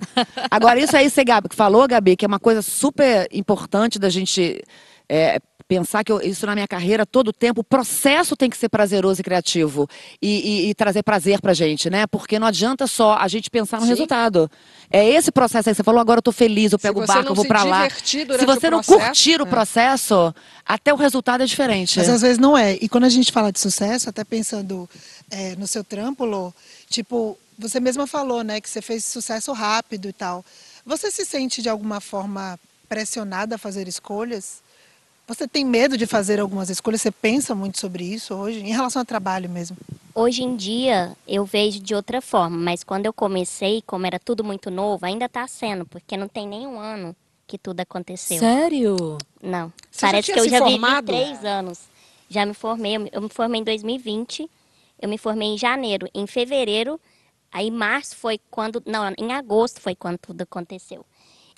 Agora, 0.51 0.79
isso 0.81 0.97
aí, 0.97 1.11
você, 1.11 1.23
Gabi, 1.25 1.49
que 1.49 1.57
falou, 1.57 1.87
Gabi, 1.87 2.17
que 2.17 2.25
é 2.25 2.29
uma 2.29 2.39
coisa 2.39 2.63
super 2.63 3.29
importante 3.33 3.99
da 3.99 4.09
gente 4.09 4.63
é, 5.09 5.39
pensar 5.69 6.05
que 6.05 6.13
eu- 6.13 6.21
isso 6.21 6.47
na 6.47 6.55
minha 6.55 6.69
carreira, 6.69 7.05
todo 7.05 7.29
o 7.29 7.33
tempo, 7.33 7.61
o 7.61 7.65
processo 7.65 8.37
tem 8.37 8.49
que 8.49 8.57
ser 8.57 8.69
prazeroso 8.69 9.21
e 9.21 9.25
criativo. 9.25 9.89
E, 10.23 10.29
e- 10.67 10.71
e 10.71 10.75
trazer 10.75 11.03
prazer 11.03 11.41
pra 11.41 11.53
gente, 11.53 11.91
né? 11.91 12.07
Porque 12.07 12.39
não 12.39 12.47
adianta 12.47 12.87
só 12.87 13.15
a 13.17 13.27
gente 13.27 13.51
pensar 13.51 13.79
no 13.79 13.83
Sim. 13.83 13.89
resultado. 13.91 14.49
É 14.91 15.05
esse 15.09 15.33
processo 15.33 15.69
aí, 15.69 15.75
você 15.75 15.83
falou, 15.83 16.01
agora 16.01 16.19
eu 16.19 16.23
tô 16.23 16.31
feliz, 16.31 16.73
eu 16.73 16.79
pego 16.79 17.01
o 17.01 17.03
você 17.03 17.09
barco, 17.09 17.25
não 17.25 17.31
eu 17.33 17.35
vou 17.35 17.45
pra 17.47 17.65
lá. 17.65 17.89
Se 17.91 18.25
você 18.47 18.71
não 18.71 18.79
processo, 18.81 19.07
curtir 19.07 19.41
o 19.41 19.47
é. 19.47 19.49
processo, 19.49 20.35
até 20.65 20.93
o 20.95 20.97
resultado 20.97 21.43
é 21.43 21.47
diferente. 21.47 21.99
Mas 21.99 22.09
às 22.09 22.23
vezes 22.23 22.39
não 22.39 22.57
é. 22.57 22.75
E 22.81 22.89
quando 22.89 23.05
a 23.05 23.09
gente 23.09 23.33
fala 23.33 23.51
de 23.51 23.59
sucesso, 23.59 24.09
até 24.09 24.23
pensando 24.23 24.89
é, 25.31 25.57
no 25.57 25.67
seu 25.67 25.83
trampo, 25.83 26.25
Lô, 26.25 26.53
tipo, 26.89 27.37
você 27.59 27.81
mesma 27.81 28.07
falou, 28.07 28.45
né, 28.45 28.61
que 28.61 28.71
você 28.71 28.81
fez 28.81 29.05
sucesso 29.05 29.53
rápido 29.53 30.09
e 30.09 30.13
tal. 30.13 30.45
Você 30.85 31.11
se 31.11 31.25
sente 31.25 31.61
de 31.61 31.69
alguma 31.69 32.01
forma 32.01 32.57
pressionada 32.89 33.57
a 33.57 33.59
fazer 33.59 33.89
escolhas? 33.89 34.65
Você 35.27 35.49
tem 35.49 35.65
medo 35.65 35.97
de 35.97 36.07
fazer 36.07 36.39
algumas 36.39 36.71
escolhas? 36.71 37.03
Você 37.03 37.11
pensa 37.11 37.55
muito 37.55 37.81
sobre 37.81 38.05
isso 38.05 38.33
hoje, 38.35 38.61
em 38.61 38.73
relação 38.73 39.01
ao 39.01 39.07
trabalho 39.07 39.51
mesmo? 39.51 39.77
Hoje 40.15 40.43
em 40.45 40.55
dia 40.57 41.17
eu 41.27 41.45
vejo 41.45 41.81
de 41.81 41.95
outra 41.95 42.23
forma, 42.23 42.57
mas 42.57 42.85
quando 42.85 43.07
eu 43.07 43.13
comecei, 43.13 43.83
como 43.83 44.07
era 44.07 44.19
tudo 44.21 44.45
muito 44.45 44.71
novo, 44.71 45.05
ainda 45.05 45.27
está 45.27 45.47
sendo, 45.49 45.85
porque 45.85 46.17
não 46.17 46.29
tem 46.29 46.47
nenhum 46.47 46.79
ano 46.79 47.15
que 47.47 47.59
tudo 47.59 47.81
aconteceu. 47.81 48.39
Sério? 48.39 49.19
Não. 49.43 49.73
Você 49.91 50.07
já 50.07 50.13
Parece 50.13 50.27
tinha 50.27 50.35
que 50.35 50.41
eu 50.41 50.45
se 50.45 50.51
já 50.51 50.59
formado? 50.59 51.07
vivi 51.13 51.21
três 51.21 51.45
anos. 51.45 51.81
Já 52.31 52.47
me 52.47 52.55
formei, 52.55 52.97
eu 52.97 53.01
me- 53.01 53.11
eu 53.13 53.23
me 53.23 53.29
formei 53.29 53.61
em 53.61 53.65
2020, 53.65 54.49
eu 55.01 55.09
me 55.09 55.19
formei 55.19 55.49
em 55.49 55.59
janeiro. 55.59 56.09
Em 56.15 56.27
fevereiro, 56.27 57.01
aí 57.53 57.71
março 57.71 58.17
foi 58.17 58.41
quando, 58.51 58.83
não, 58.87 59.13
em 59.19 59.33
agosto 59.33 59.81
foi 59.81 59.95
quando 59.95 60.19
tudo 60.19 60.43
aconteceu. 60.43 61.05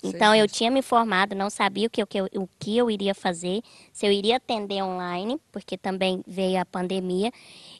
Então 0.01 0.33
eu 0.33 0.47
tinha 0.47 0.71
me 0.71 0.81
formado, 0.81 1.35
não 1.35 1.49
sabia 1.49 1.87
o 1.87 1.89
que, 1.89 2.01
eu- 2.01 2.07
que 2.07 2.17
eu, 2.19 2.29
o 2.35 2.47
que 2.59 2.77
eu 2.77 2.89
iria 2.89 3.13
fazer, 3.13 3.61
se 3.91 4.05
eu 4.05 4.11
iria 4.11 4.37
atender 4.37 4.81
online, 4.81 5.39
porque 5.51 5.77
também 5.77 6.23
veio 6.25 6.59
a 6.59 6.65
pandemia, 6.65 7.31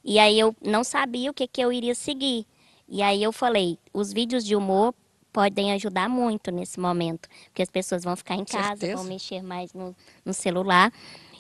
e 0.03 0.19
aí 0.19 0.37
eu 0.37 0.53
não 0.61 0.83
sabia 0.83 1.31
o 1.31 1.33
que, 1.33 1.47
que 1.47 1.61
eu 1.61 1.71
iria 1.71 1.95
seguir. 1.95 2.45
E 2.87 3.01
aí 3.01 3.23
eu 3.23 3.31
falei, 3.31 3.77
os 3.93 4.11
vídeos 4.11 4.43
de 4.43 4.55
humor 4.55 4.93
podem 5.31 5.71
ajudar 5.73 6.09
muito 6.09 6.51
nesse 6.51 6.79
momento, 6.79 7.29
porque 7.45 7.61
as 7.61 7.69
pessoas 7.69 8.03
vão 8.03 8.15
ficar 8.15 8.35
em 8.35 8.43
casa, 8.43 8.69
Certeza. 8.81 8.95
vão 8.95 9.05
mexer 9.05 9.41
mais 9.41 9.71
no, 9.73 9.95
no 10.25 10.33
celular. 10.33 10.91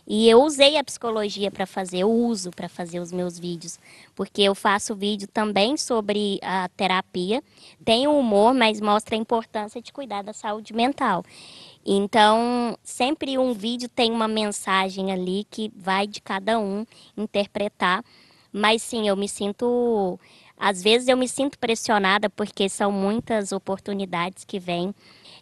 E 0.09 0.27
eu 0.27 0.41
usei 0.41 0.75
a 0.75 0.83
psicologia 0.83 1.51
para 1.51 1.67
fazer, 1.67 1.99
eu 1.99 2.11
uso 2.11 2.49
para 2.49 2.67
fazer 2.67 2.99
os 2.99 3.11
meus 3.11 3.37
vídeos, 3.37 3.77
porque 4.15 4.41
eu 4.41 4.55
faço 4.55 4.95
vídeo 4.95 5.27
também 5.27 5.77
sobre 5.77 6.39
a 6.41 6.67
terapia, 6.69 7.43
tem 7.85 8.07
o 8.07 8.17
humor, 8.17 8.55
mas 8.55 8.81
mostra 8.81 9.15
a 9.15 9.19
importância 9.19 9.79
de 9.79 9.93
cuidar 9.93 10.23
da 10.23 10.33
saúde 10.33 10.73
mental. 10.73 11.23
Então, 11.85 12.75
sempre 12.83 13.37
um 13.37 13.53
vídeo 13.53 13.87
tem 13.87 14.11
uma 14.11 14.27
mensagem 14.27 15.11
ali 15.11 15.45
que 15.49 15.71
vai 15.75 16.07
de 16.07 16.19
cada 16.21 16.59
um 16.59 16.87
interpretar. 17.15 18.03
Mas 18.51 18.81
sim, 18.81 19.07
eu 19.07 19.15
me 19.15 19.29
sinto. 19.29 20.19
Às 20.57 20.81
vezes 20.81 21.07
eu 21.07 21.15
me 21.15 21.27
sinto 21.27 21.57
pressionada 21.59 22.29
porque 22.29 22.67
são 22.67 22.91
muitas 22.91 23.51
oportunidades 23.51 24.43
que 24.43 24.59
vêm. 24.59 24.93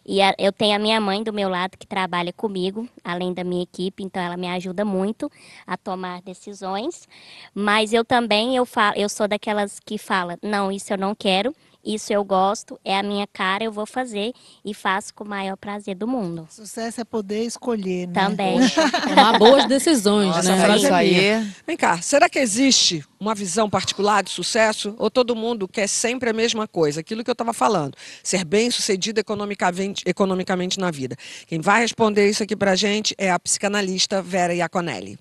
E 0.08 0.22
a- 0.22 0.34
eu 0.38 0.50
tenho 0.52 0.74
a 0.74 0.78
minha 0.78 0.98
mãe 1.00 1.22
do 1.22 1.34
meu 1.34 1.50
lado 1.50 1.76
que 1.78 1.86
trabalha 1.86 2.32
comigo, 2.32 2.88
além 3.04 3.34
da 3.34 3.44
minha 3.44 3.62
equipe, 3.62 4.02
então 4.02 4.22
ela 4.22 4.38
me 4.38 4.48
ajuda 4.48 4.82
muito 4.84 5.30
a 5.66 5.76
tomar 5.76 6.22
decisões. 6.22 7.06
Mas 7.54 7.92
eu 7.92 8.02
também 8.04 8.56
eu 8.56 8.64
falo, 8.64 8.96
eu 8.96 9.08
sou 9.10 9.28
daquelas 9.28 9.78
que 9.80 9.98
fala, 9.98 10.38
não, 10.42 10.72
isso 10.72 10.92
eu 10.94 10.98
não 10.98 11.14
quero, 11.14 11.54
isso 11.88 12.12
eu 12.12 12.22
gosto, 12.22 12.78
é 12.84 12.98
a 12.98 13.02
minha 13.02 13.26
cara, 13.26 13.64
eu 13.64 13.72
vou 13.72 13.86
fazer 13.86 14.34
e 14.62 14.74
faço 14.74 15.14
com 15.14 15.24
o 15.24 15.28
maior 15.28 15.56
prazer 15.56 15.94
do 15.94 16.06
mundo. 16.06 16.46
Sucesso 16.50 17.00
é 17.00 17.04
poder 17.04 17.44
escolher, 17.44 18.06
né? 18.06 18.12
Também. 18.12 18.58
Tomar 19.08 19.38
boas 19.38 19.64
decisões, 19.66 20.36
Nossa, 20.36 20.54
né? 20.54 20.76
isso 20.76 20.92
aí. 20.92 21.52
Vem 21.66 21.76
cá, 21.78 22.00
será 22.02 22.28
que 22.28 22.38
existe 22.38 23.02
uma 23.18 23.34
visão 23.34 23.70
particular 23.70 24.22
de 24.22 24.30
sucesso? 24.30 24.94
Ou 24.98 25.10
todo 25.10 25.34
mundo 25.34 25.66
quer 25.66 25.88
sempre 25.88 26.28
a 26.28 26.32
mesma 26.34 26.68
coisa? 26.68 27.00
Aquilo 27.00 27.24
que 27.24 27.30
eu 27.30 27.32
estava 27.32 27.54
falando, 27.54 27.96
ser 28.22 28.44
bem 28.44 28.70
sucedido 28.70 29.18
economicamente, 29.20 30.02
economicamente 30.04 30.78
na 30.78 30.90
vida. 30.90 31.16
Quem 31.46 31.60
vai 31.60 31.80
responder 31.80 32.28
isso 32.28 32.42
aqui 32.42 32.54
pra 32.54 32.76
gente 32.76 33.14
é 33.16 33.30
a 33.30 33.38
psicanalista 33.38 34.20
Vera 34.20 34.54
Iaconelli. 34.54 35.18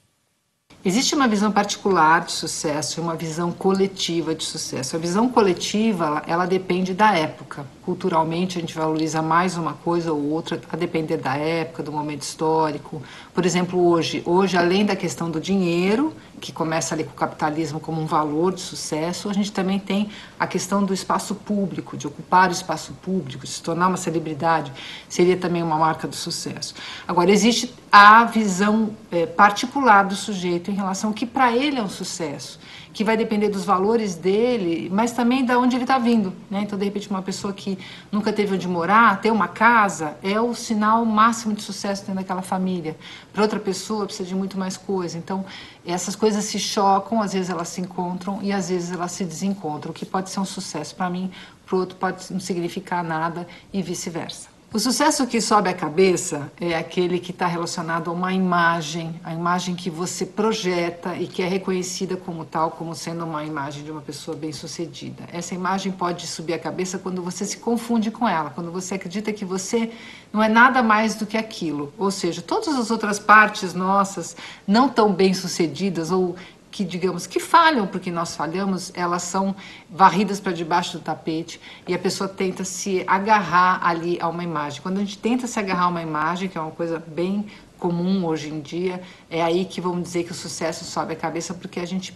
Existe 0.88 1.14
uma 1.14 1.28
visão 1.28 1.52
particular 1.52 2.22
de 2.22 2.32
sucesso 2.32 2.98
e 2.98 3.04
uma 3.04 3.14
visão 3.14 3.52
coletiva 3.52 4.34
de 4.34 4.46
sucesso. 4.46 4.96
A 4.96 5.00
visão 5.00 5.28
coletiva, 5.28 6.06
ela, 6.06 6.24
ela 6.26 6.46
depende 6.46 6.94
da 6.94 7.14
época. 7.14 7.68
Culturalmente, 7.84 8.58
a 8.58 8.62
gente 8.62 8.74
valoriza 8.74 9.22
mais 9.22 9.58
uma 9.58 9.74
coisa 9.74 10.14
ou 10.14 10.30
outra, 10.30 10.62
a 10.72 10.78
depender 10.78 11.18
da 11.18 11.36
época, 11.36 11.84
do 11.84 11.92
momento 11.92 12.22
histórico. 12.22 13.04
Por 13.38 13.46
exemplo, 13.46 13.88
hoje, 13.88 14.24
hoje 14.26 14.58
além 14.58 14.84
da 14.84 14.96
questão 14.96 15.30
do 15.30 15.40
dinheiro, 15.40 16.12
que 16.42 16.52
começa 16.52 16.96
ali 16.96 17.04
com 17.04 17.12
o 17.12 17.14
capitalismo 17.14 17.80
como 17.80 18.02
um 18.02 18.08
valor 18.08 18.52
de 18.52 18.62
sucesso, 18.62 19.30
a 19.30 19.34
gente 19.34 19.52
também 19.52 19.78
tem 19.78 20.10
a 20.40 20.48
questão 20.48 20.84
do 20.84 20.92
espaço 20.92 21.36
público, 21.36 21.96
de 21.96 22.08
ocupar 22.08 22.50
o 22.50 22.52
espaço 22.52 22.94
público, 22.94 23.46
de 23.46 23.52
se 23.52 23.62
tornar 23.62 23.90
uma 23.90 23.98
celebridade, 23.98 24.74
seria 25.08 25.38
também 25.38 25.62
uma 25.62 25.78
marca 25.78 26.08
do 26.08 26.16
sucesso. 26.16 26.74
Agora, 27.08 27.30
existe 27.30 27.72
a 27.92 28.24
visão 28.24 28.90
eh, 29.12 29.28
particular 29.28 30.06
do 30.06 30.16
sujeito 30.16 30.72
em 30.72 30.74
relação 30.74 31.12
ao 31.12 31.14
que 31.14 31.28
para 31.28 31.56
ele 31.56 31.78
é 31.78 31.84
um 31.84 31.90
sucesso, 31.90 32.60
que 32.98 33.04
vai 33.04 33.16
depender 33.16 33.50
dos 33.50 33.64
valores 33.64 34.16
dele, 34.16 34.90
mas 34.92 35.12
também 35.12 35.46
de 35.46 35.56
onde 35.56 35.76
ele 35.76 35.84
está 35.84 36.00
vindo. 36.00 36.34
Né? 36.50 36.62
Então, 36.64 36.80
de 36.80 36.84
repente, 36.84 37.08
uma 37.12 37.22
pessoa 37.22 37.54
que 37.54 37.78
nunca 38.12 38.34
teve 38.34 38.56
onde 38.56 38.68
morar, 38.68 39.22
ter 39.22 39.30
uma 39.30 39.48
casa, 39.48 40.18
é 40.24 40.42
o 40.42 40.56
sinal 40.56 41.06
máximo 41.06 41.54
de 41.54 41.62
sucesso 41.62 42.02
dentro 42.02 42.16
daquela 42.16 42.42
família. 42.42 42.98
Para 43.32 43.44
outra 43.44 43.60
pessoa, 43.60 44.08
precisa 44.08 44.28
de 44.28 44.34
muito 44.34 44.58
mais 44.58 44.78
coisa. 44.78 45.16
Então, 45.16 45.46
essas 45.86 46.16
coisas 46.16 46.44
se 46.46 46.58
chocam, 46.58 47.22
às 47.22 47.34
vezes 47.34 47.52
elas 47.52 47.68
se 47.68 47.82
encontram 47.82 48.40
e 48.42 48.52
às 48.52 48.70
vezes 48.70 48.92
elas 48.92 49.12
se 49.12 49.24
desencontram. 49.24 49.92
O 49.92 49.94
que 49.94 50.04
pode 50.04 50.32
ser 50.32 50.40
um 50.40 50.46
sucesso 50.46 50.96
para 50.96 51.08
mim, 51.08 51.30
para 51.68 51.76
o 51.76 51.80
outro 51.80 51.98
pode 51.98 52.34
não 52.34 52.40
significar 52.40 53.04
nada 53.04 53.48
e 53.72 53.80
vice-versa. 53.80 54.57
O 54.74 54.80
sucesso 54.80 55.26
que 55.26 55.40
sobe 55.40 55.70
a 55.70 55.74
cabeça 55.74 56.52
é 56.60 56.76
aquele 56.76 57.20
que 57.20 57.32
está 57.32 57.48
relacionado 57.48 58.10
a 58.10 58.14
uma 58.14 58.34
imagem, 58.34 59.18
a 59.24 59.34
imagem 59.34 59.74
que 59.76 59.90
você 59.90 60.26
projeta 60.26 61.16
e 61.16 61.26
que 61.26 61.42
é 61.42 61.48
reconhecida 61.48 62.18
como 62.18 62.44
tal, 62.44 62.72
como 62.72 62.94
sendo 62.94 63.24
uma 63.24 63.46
imagem 63.46 63.86
de 63.86 63.90
uma 63.90 64.02
pessoa 64.02 64.36
bem-sucedida. 64.36 65.24
Essa 65.32 65.56
imagem 65.56 65.94
pode 65.94 66.28
subir 66.28 66.54
a 66.54 66.60
cabeça 66.60 67.00
quando 67.00 67.24
você 67.24 67.46
se 67.46 67.58
confunde 67.60 68.12
com 68.12 68.28
ela, 68.28 68.50
quando 68.50 68.70
você 68.70 68.96
acredita 68.96 69.32
que 69.32 69.46
você 69.46 69.90
não 70.34 70.44
é 70.44 70.50
nada 70.50 70.84
mais 70.84 71.16
do 71.16 71.26
que 71.26 71.38
aquilo. 71.38 71.94
Ou 71.98 72.12
seja, 72.12 72.42
todas 72.42 72.76
as 72.76 72.92
outras 72.92 73.18
partes 73.18 73.74
nossas 73.74 74.36
não 74.68 74.90
tão 74.90 75.14
bem-sucedidas 75.14 76.12
ou 76.12 76.36
que 76.78 76.86
digamos 76.86 77.26
que 77.26 77.40
falham 77.40 77.88
porque 77.88 78.12
nós 78.12 78.36
falhamos, 78.36 78.92
elas 78.94 79.24
são 79.24 79.56
varridas 79.90 80.40
para 80.40 80.52
debaixo 80.52 81.00
do 81.00 81.04
tapete 81.04 81.60
e 81.88 81.94
a 81.96 81.98
pessoa 81.98 82.28
tenta 82.30 82.64
se 82.64 83.04
agarrar 83.08 83.80
ali 83.84 84.20
a 84.22 84.28
uma 84.28 84.44
imagem. 84.44 84.80
Quando 84.80 84.98
a 84.98 85.00
gente 85.00 85.18
tenta 85.18 85.48
se 85.48 85.58
agarrar 85.58 85.86
a 85.86 85.88
uma 85.88 86.04
imagem, 86.04 86.48
que 86.48 86.56
é 86.56 86.62
uma 86.62 86.70
coisa 86.70 87.04
bem 87.08 87.48
comum 87.80 88.24
hoje 88.28 88.50
em 88.50 88.62
dia, 88.62 89.02
é 89.28 89.42
aí 89.42 89.66
que 89.66 89.82
vamos 89.82 90.04
dizer 90.04 90.24
que 90.24 90.32
o 90.32 90.36
sucesso 90.36 90.86
sobe 90.86 91.14
a 91.14 91.16
cabeça 91.16 91.52
porque 91.52 91.80
a 91.80 91.86
gente 91.88 92.16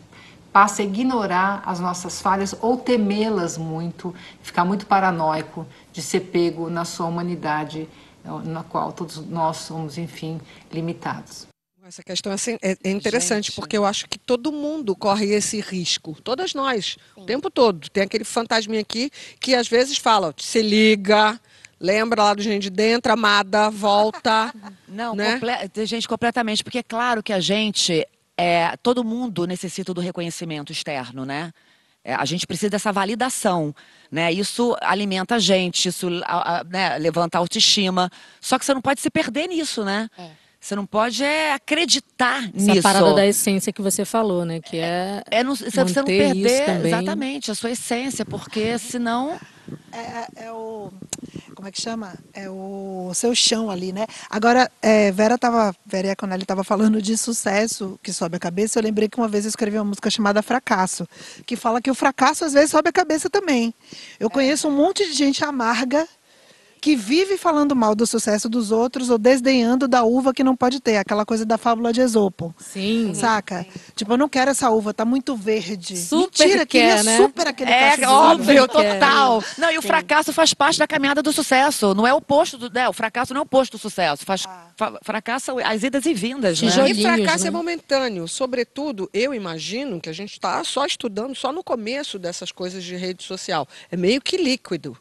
passa 0.54 0.84
a 0.84 0.86
ignorar 0.86 1.64
as 1.66 1.80
nossas 1.80 2.22
falhas 2.22 2.56
ou 2.62 2.78
temê-las 2.78 3.58
muito, 3.58 4.14
ficar 4.44 4.64
muito 4.64 4.86
paranoico 4.86 5.66
de 5.92 6.04
ser 6.04 6.20
pego 6.20 6.70
na 6.70 6.86
sua 6.86 7.08
humanidade, 7.08 7.90
na 8.44 8.62
qual 8.62 8.92
todos 8.92 9.26
nós 9.28 9.58
somos, 9.58 9.98
enfim, 9.98 10.40
limitados. 10.72 11.51
Essa 11.92 12.04
questão 12.04 12.32
assim, 12.32 12.58
é, 12.62 12.78
é 12.86 12.90
interessante, 12.90 13.48
Gente. 13.48 13.56
porque 13.58 13.78
eu 13.78 13.84
acho 13.84 14.08
que 14.08 14.18
todo 14.18 14.50
mundo 14.50 14.96
corre 14.96 15.26
esse 15.34 15.60
risco. 15.60 16.16
Todas 16.24 16.54
nós, 16.54 16.96
o 17.18 17.26
tempo 17.26 17.50
todo. 17.52 17.90
Tem 17.90 18.04
aquele 18.04 18.24
fantasminha 18.24 18.80
aqui 18.80 19.12
que 19.42 19.54
às 19.54 19.68
vezes 19.68 19.98
fala, 19.98 20.34
se 20.38 20.62
liga, 20.62 21.38
lembra 21.78 22.24
lá 22.24 22.34
do 22.34 22.42
gente 22.42 22.64
de 22.64 22.70
dentro, 22.70 23.12
amada, 23.12 23.70
volta. 23.70 24.54
Não, 24.88 25.14
Né? 25.14 25.34
comple- 25.34 25.86
gente, 25.86 26.08
completamente. 26.08 26.64
Porque 26.64 26.78
é 26.78 26.84
claro 26.84 27.22
que 27.22 27.34
a 27.34 27.42
gente, 27.42 28.08
é, 28.38 28.78
todo 28.82 29.04
mundo 29.04 29.46
necessita 29.46 29.94
do 29.94 30.00
reconhecimento 30.00 30.72
externo, 30.72 31.26
né? 31.26 31.52
É, 32.06 32.16
a 32.16 32.24
gente 32.24 32.48
precisa 32.48 32.70
dessa 32.70 32.94
validação, 32.94 33.76
né? 34.10 34.32
Isso 34.32 34.78
alimenta 34.82 35.36
a 35.36 35.40
gente, 35.40 35.90
isso 35.90 36.08
a- 36.24 36.60
a- 36.60 36.64
né, 36.64 36.98
levanta 36.98 37.38
a 37.38 37.40
autoestima. 37.42 38.10
Só 38.40 38.58
que 38.58 38.66
você 38.66 38.74
não 38.74 38.82
pode 38.82 39.02
se 39.02 39.10
perder 39.10 39.48
nisso, 39.50 39.84
né? 39.84 40.10
Você 40.62 40.76
não 40.76 40.86
pode 40.86 41.24
é, 41.24 41.54
acreditar 41.54 42.44
Essa 42.56 42.72
nisso. 42.72 42.84
parada 42.84 43.16
da 43.16 43.26
essência 43.26 43.74
que 43.74 43.82
você 43.82 44.06
falou, 44.06 44.46
né? 44.46 44.60
Que 44.62 44.78
é. 44.78 45.24
É 45.32 45.44
não, 45.44 45.56
você 45.56 45.72
você 45.72 46.00
não 46.00 46.06
perder 46.06 46.86
exatamente 46.86 47.50
a 47.50 47.56
sua 47.56 47.72
essência, 47.72 48.24
porque 48.24 48.78
senão 48.78 49.40
É, 49.92 49.98
é- 49.98 50.28
é 50.46 50.52
o. 50.52 50.92
Como 51.56 51.68
é 51.68 51.72
que 51.72 51.82
chama? 51.82 52.14
É 52.34 52.50
o 52.50 53.12
seu 53.14 53.34
chão 53.34 53.70
ali, 53.72 53.92
né? 53.92 54.06
Agora, 54.30 54.70
é, 54.82 55.12
Vera 55.12 55.38
tava. 55.38 55.74
Vera 55.86 56.08
Iaconelli 56.10 56.44
estava 56.44 56.64
falando 56.64 57.02
de 57.02 57.18
sucesso 57.18 58.00
que 58.04 58.14
sobe 58.14 58.36
a 58.38 58.40
cabeça. 58.40 58.78
Eu 58.80 58.84
lembrei 58.84 59.08
que 59.10 59.18
uma 59.18 59.28
vez 59.28 59.46
eu 59.46 59.50
escrevi 59.50 59.78
uma 59.78 59.86
música 59.86 60.10
chamada 60.12 60.42
Fracasso, 60.44 61.08
que 61.46 61.56
fala 61.56 61.82
que 61.82 61.90
o 61.90 61.96
fracasso 61.96 62.46
às 62.46 62.54
vezes 62.54 62.70
sobe 62.72 62.90
a 62.90 62.94
cabeça 62.94 63.30
também. 63.30 63.74
Eu 64.20 64.30
conheço 64.30 64.68
um 64.68 64.72
monte 64.72 65.06
de 65.08 65.14
gente 65.14 65.44
amarga 65.44 66.08
que 66.82 66.96
vive 66.96 67.38
falando 67.38 67.76
mal 67.76 67.94
do 67.94 68.08
sucesso 68.08 68.50
dos 68.50 68.72
outros 68.72 69.12
ou 69.12 69.20
desdenhando 69.20 69.88
da 69.88 70.04
uva 70.04 70.34
que 70.34 70.44
não 70.44 70.56
pode 70.56 70.80
ter, 70.80 70.98
aquela 70.98 71.24
coisa 71.24 71.46
da 71.46 71.56
fábula 71.56 71.94
de 71.94 72.02
Esopo. 72.02 72.56
Sim. 72.58 73.14
Saca? 73.14 73.68
Tipo, 73.96 74.14
eu 74.14 74.18
não 74.18 74.28
quero 74.28 74.50
essa 74.50 74.68
uva, 74.72 74.92
tá 74.92 75.06
muito 75.06 75.36
verde. 75.36 75.96
Super 75.96 76.48
Mentira, 76.48 76.66
quer, 76.66 76.66
queria 76.66 77.04
né? 77.04 77.18
super 77.18 77.48
aquele 77.48 77.70
É 77.72 78.08
óbvio, 78.08 78.68
total. 78.68 79.44
Não, 79.60 79.72
e 79.72 79.78
o 79.78 79.82
fracasso 79.84 80.34
faz 80.34 80.56
parte 80.56 80.80
da 80.80 80.88
caminhada 80.88 81.22
do 81.22 81.32
sucesso. 81.32 81.94
Não 81.94 82.08
é 82.08 82.14
o 82.14 82.18
oposto 82.18 82.58
do. 82.58 82.68
Né, 82.72 82.90
o 82.90 82.94
fracasso 82.94 83.32
não 83.32 83.40
é 83.40 83.42
o 83.42 83.46
oposto 83.46 83.74
do 83.74 83.80
sucesso. 83.80 84.26
Faz, 84.26 84.44
fa- 84.76 85.00
fracasso 85.04 85.60
as 85.64 85.84
idas 85.84 86.06
e 86.08 86.16
vindas, 86.16 86.60
né? 86.60 86.90
E 86.90 87.02
fracasso 87.02 87.44
né? 87.44 87.50
é 87.50 87.52
momentâneo. 87.52 88.28
Sobretudo, 88.28 89.08
eu 89.14 89.36
imagino 89.36 90.02
que 90.02 90.10
a 90.10 90.14
gente 90.14 90.32
está 90.32 90.64
só 90.64 90.84
estudando 90.84 91.36
só 91.36 91.52
no 91.52 91.64
começo 91.64 92.18
dessas 92.18 92.52
coisas 92.52 92.84
de 92.84 92.96
rede 92.96 93.24
social. 93.24 93.68
É 93.92 93.96
meio 93.96 94.20
que 94.20 94.36
líquido. 94.36 94.98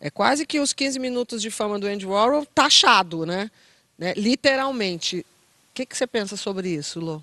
É 0.00 0.10
quase 0.10 0.46
que 0.46 0.60
os 0.60 0.72
15 0.72 0.98
minutos 0.98 1.42
de 1.42 1.50
fama 1.50 1.78
do 1.78 1.86
Andy 1.86 2.06
Warhol 2.06 2.46
taxado, 2.46 3.24
né? 3.24 3.50
Né? 3.98 4.14
Literalmente. 4.16 5.20
O 5.20 5.74
que, 5.74 5.86
que 5.86 5.96
você 5.96 6.06
pensa 6.06 6.36
sobre 6.36 6.70
isso, 6.70 6.98
Lô? 6.98 7.22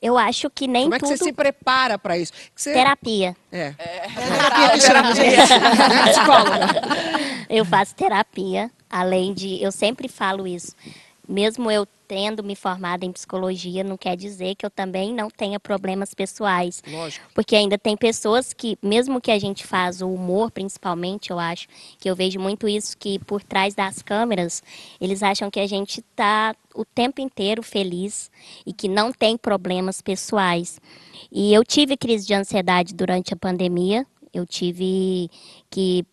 Eu 0.00 0.16
acho 0.18 0.50
que 0.50 0.66
nem 0.66 0.84
Como 0.84 0.94
é 0.94 0.98
que 0.98 1.04
tudo 1.04 1.16
você 1.16 1.24
se 1.24 1.32
prepara 1.32 1.98
para 1.98 2.18
isso? 2.18 2.32
Você... 2.54 2.72
terapia. 2.72 3.36
É. 3.50 3.72
Terapia 3.72 4.70
que 4.70 4.80
chama, 4.80 5.14
gente. 5.14 5.36
Né, 5.36 6.12
psicóloga? 6.12 7.46
Eu 7.48 7.64
faço 7.64 7.94
terapia, 7.94 8.70
além 8.90 9.32
de. 9.32 9.62
Eu 9.62 9.72
sempre 9.72 10.08
falo 10.08 10.46
isso. 10.46 10.74
Mesmo 11.28 11.70
eu 11.70 11.86
tendo 12.06 12.42
me 12.42 12.54
formado 12.54 13.04
em 13.04 13.12
psicologia, 13.12 13.82
não 13.82 13.96
quer 13.96 14.16
dizer 14.16 14.54
que 14.54 14.64
eu 14.64 14.70
também 14.70 15.12
não 15.12 15.28
tenha 15.28 15.58
problemas 15.58 16.14
pessoais. 16.14 16.82
Lógico. 16.86 17.26
Porque 17.34 17.56
ainda 17.56 17.76
tem 17.76 17.96
pessoas 17.96 18.52
que, 18.52 18.78
mesmo 18.82 19.20
que 19.20 19.30
a 19.30 19.38
gente 19.38 19.66
faz 19.66 20.00
o 20.00 20.08
humor, 20.08 20.50
principalmente, 20.50 21.30
eu 21.30 21.38
acho, 21.38 21.66
que 21.98 22.08
eu 22.08 22.14
vejo 22.14 22.38
muito 22.38 22.68
isso, 22.68 22.96
que 22.96 23.18
por 23.18 23.42
trás 23.42 23.74
das 23.74 24.02
câmeras, 24.02 24.62
eles 25.00 25.22
acham 25.22 25.50
que 25.50 25.60
a 25.60 25.66
gente 25.66 26.00
está 26.00 26.54
o 26.74 26.84
tempo 26.84 27.20
inteiro 27.20 27.62
feliz 27.62 28.30
e 28.64 28.72
que 28.72 28.88
não 28.88 29.12
tem 29.12 29.36
problemas 29.36 30.00
pessoais. 30.00 30.80
E 31.32 31.52
eu 31.52 31.64
tive 31.64 31.96
crise 31.96 32.26
de 32.26 32.34
ansiedade 32.34 32.94
durante 32.94 33.34
a 33.34 33.36
pandemia, 33.36 34.06
eu 34.32 34.46
tive 34.46 35.30
que 35.70 36.04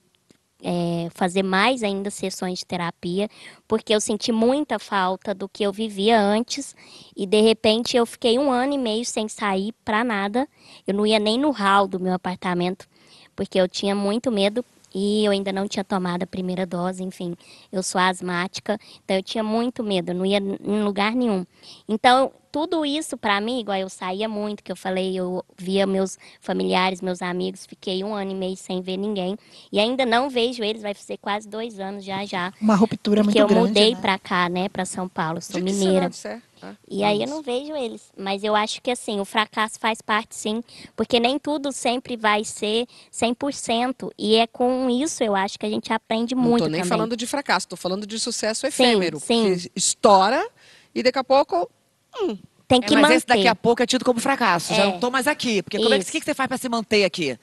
é, 0.63 1.09
fazer 1.13 1.43
mais 1.43 1.83
ainda 1.83 2.09
sessões 2.09 2.59
de 2.59 2.65
terapia, 2.65 3.29
porque 3.67 3.93
eu 3.93 3.99
senti 3.99 4.31
muita 4.31 4.79
falta 4.79 5.33
do 5.33 5.49
que 5.49 5.63
eu 5.63 5.73
vivia 5.73 6.19
antes 6.19 6.75
e 7.15 7.27
de 7.27 7.41
repente 7.41 7.97
eu 7.97 8.05
fiquei 8.05 8.39
um 8.39 8.49
ano 8.49 8.73
e 8.73 8.77
meio 8.77 9.05
sem 9.05 9.27
sair 9.27 9.73
para 9.83 10.03
nada. 10.03 10.47
Eu 10.87 10.93
não 10.93 11.05
ia 11.05 11.19
nem 11.19 11.37
no 11.37 11.51
hall 11.51 11.87
do 11.87 11.99
meu 11.99 12.13
apartamento, 12.13 12.87
porque 13.35 13.59
eu 13.59 13.67
tinha 13.67 13.93
muito 13.93 14.31
medo 14.31 14.63
e 14.93 15.25
eu 15.25 15.31
ainda 15.31 15.51
não 15.51 15.67
tinha 15.67 15.83
tomado 15.83 16.23
a 16.23 16.27
primeira 16.27 16.65
dose, 16.65 17.03
enfim, 17.03 17.35
eu 17.71 17.81
sou 17.81 17.99
asmática, 17.99 18.77
então 19.03 19.17
eu 19.17 19.23
tinha 19.23 19.43
muito 19.43 19.83
medo, 19.83 20.11
eu 20.11 20.15
não 20.15 20.25
ia 20.25 20.37
em 20.37 20.83
lugar 20.83 21.15
nenhum. 21.15 21.45
Então, 21.87 22.31
tudo 22.51 22.85
isso 22.85 23.17
para 23.17 23.41
mim, 23.41 23.59
igual 23.59 23.77
eu 23.77 23.89
saía 23.89 24.29
muito, 24.29 24.63
que 24.63 24.71
eu 24.71 24.75
falei, 24.75 25.17
eu 25.17 25.43
via 25.57 25.87
meus 25.87 26.19
familiares, 26.39 27.01
meus 27.01 27.21
amigos, 27.21 27.65
fiquei 27.65 28.03
um 28.03 28.13
ano 28.13 28.31
e 28.31 28.35
meio 28.35 28.55
sem 28.55 28.79
ver 28.81 28.97
ninguém 28.97 29.35
e 29.71 29.79
ainda 29.79 30.05
não 30.05 30.29
vejo 30.29 30.63
eles, 30.63 30.83
vai 30.83 30.93
ser 30.93 31.17
quase 31.17 31.49
dois 31.49 31.79
anos 31.79 32.03
já 32.03 32.23
já. 32.25 32.53
Uma 32.61 32.75
ruptura 32.75 33.23
porque 33.23 33.39
muito 33.39 33.51
eu 33.51 33.55
grande. 33.55 33.69
mudei 33.69 33.95
né? 33.95 34.01
para 34.01 34.19
cá, 34.19 34.47
né, 34.49 34.69
para 34.69 34.85
São 34.85 35.09
Paulo, 35.09 35.41
sou 35.41 35.59
De 35.59 35.65
que 35.65 35.73
mineira. 35.73 36.11
cidade 36.11 36.43
é? 36.65 36.75
E 36.89 37.03
aí 37.03 37.21
eu 37.21 37.27
não 37.27 37.41
vejo 37.41 37.75
eles. 37.75 38.11
Mas 38.17 38.43
eu 38.43 38.55
acho 38.55 38.81
que 38.81 38.91
assim, 38.91 39.19
o 39.19 39.25
fracasso 39.25 39.79
faz 39.79 40.01
parte 40.01 40.35
sim. 40.35 40.63
Porque 40.95 41.19
nem 41.19 41.37
tudo 41.39 41.71
sempre 41.71 42.15
vai 42.17 42.43
ser 42.43 42.85
100%. 43.11 44.11
E 44.17 44.35
é 44.35 44.47
com 44.47 44.89
isso 44.89 45.23
eu 45.23 45.35
acho 45.35 45.57
que 45.59 45.65
a 45.65 45.69
gente 45.69 45.91
aprende 45.91 46.35
Não 46.35 46.41
muito 46.43 46.63
tô 46.63 46.69
nem 46.69 46.81
também. 46.81 46.89
falando 46.89 47.17
de 47.17 47.25
fracasso, 47.27 47.67
tô 47.67 47.75
falando 47.75 48.05
de 48.07 48.19
sucesso 48.19 48.61
Sim, 48.61 48.67
efêmero. 48.67 49.19
sim. 49.19 49.55
Que 49.55 49.71
estoura 49.75 50.45
e 50.93 51.01
daqui 51.03 51.19
a 51.19 51.23
pouco. 51.23 51.69
Tem 52.67 52.79
É, 52.81 52.87
que 52.87 52.93
mas 52.93 53.01
manter. 53.03 53.15
esse 53.15 53.25
daqui 53.27 53.47
a 53.47 53.55
pouco 53.55 53.83
é 53.83 53.85
tido 53.85 54.05
como 54.05 54.19
fracasso. 54.19 54.73
Já 54.73 54.83
É. 54.83 54.85
não 54.85 54.99
tô 54.99 55.11
mais 55.11 55.27
aqui. 55.27 55.61
Porque 55.61 55.77
como 55.77 55.93
é 55.93 55.99
que 55.99 56.05
que 56.19 56.23
você 56.25 56.33
faz 56.33 56.47
para 56.47 56.57
se 56.57 56.69
manter 56.69 57.03
aqui? 57.03 57.37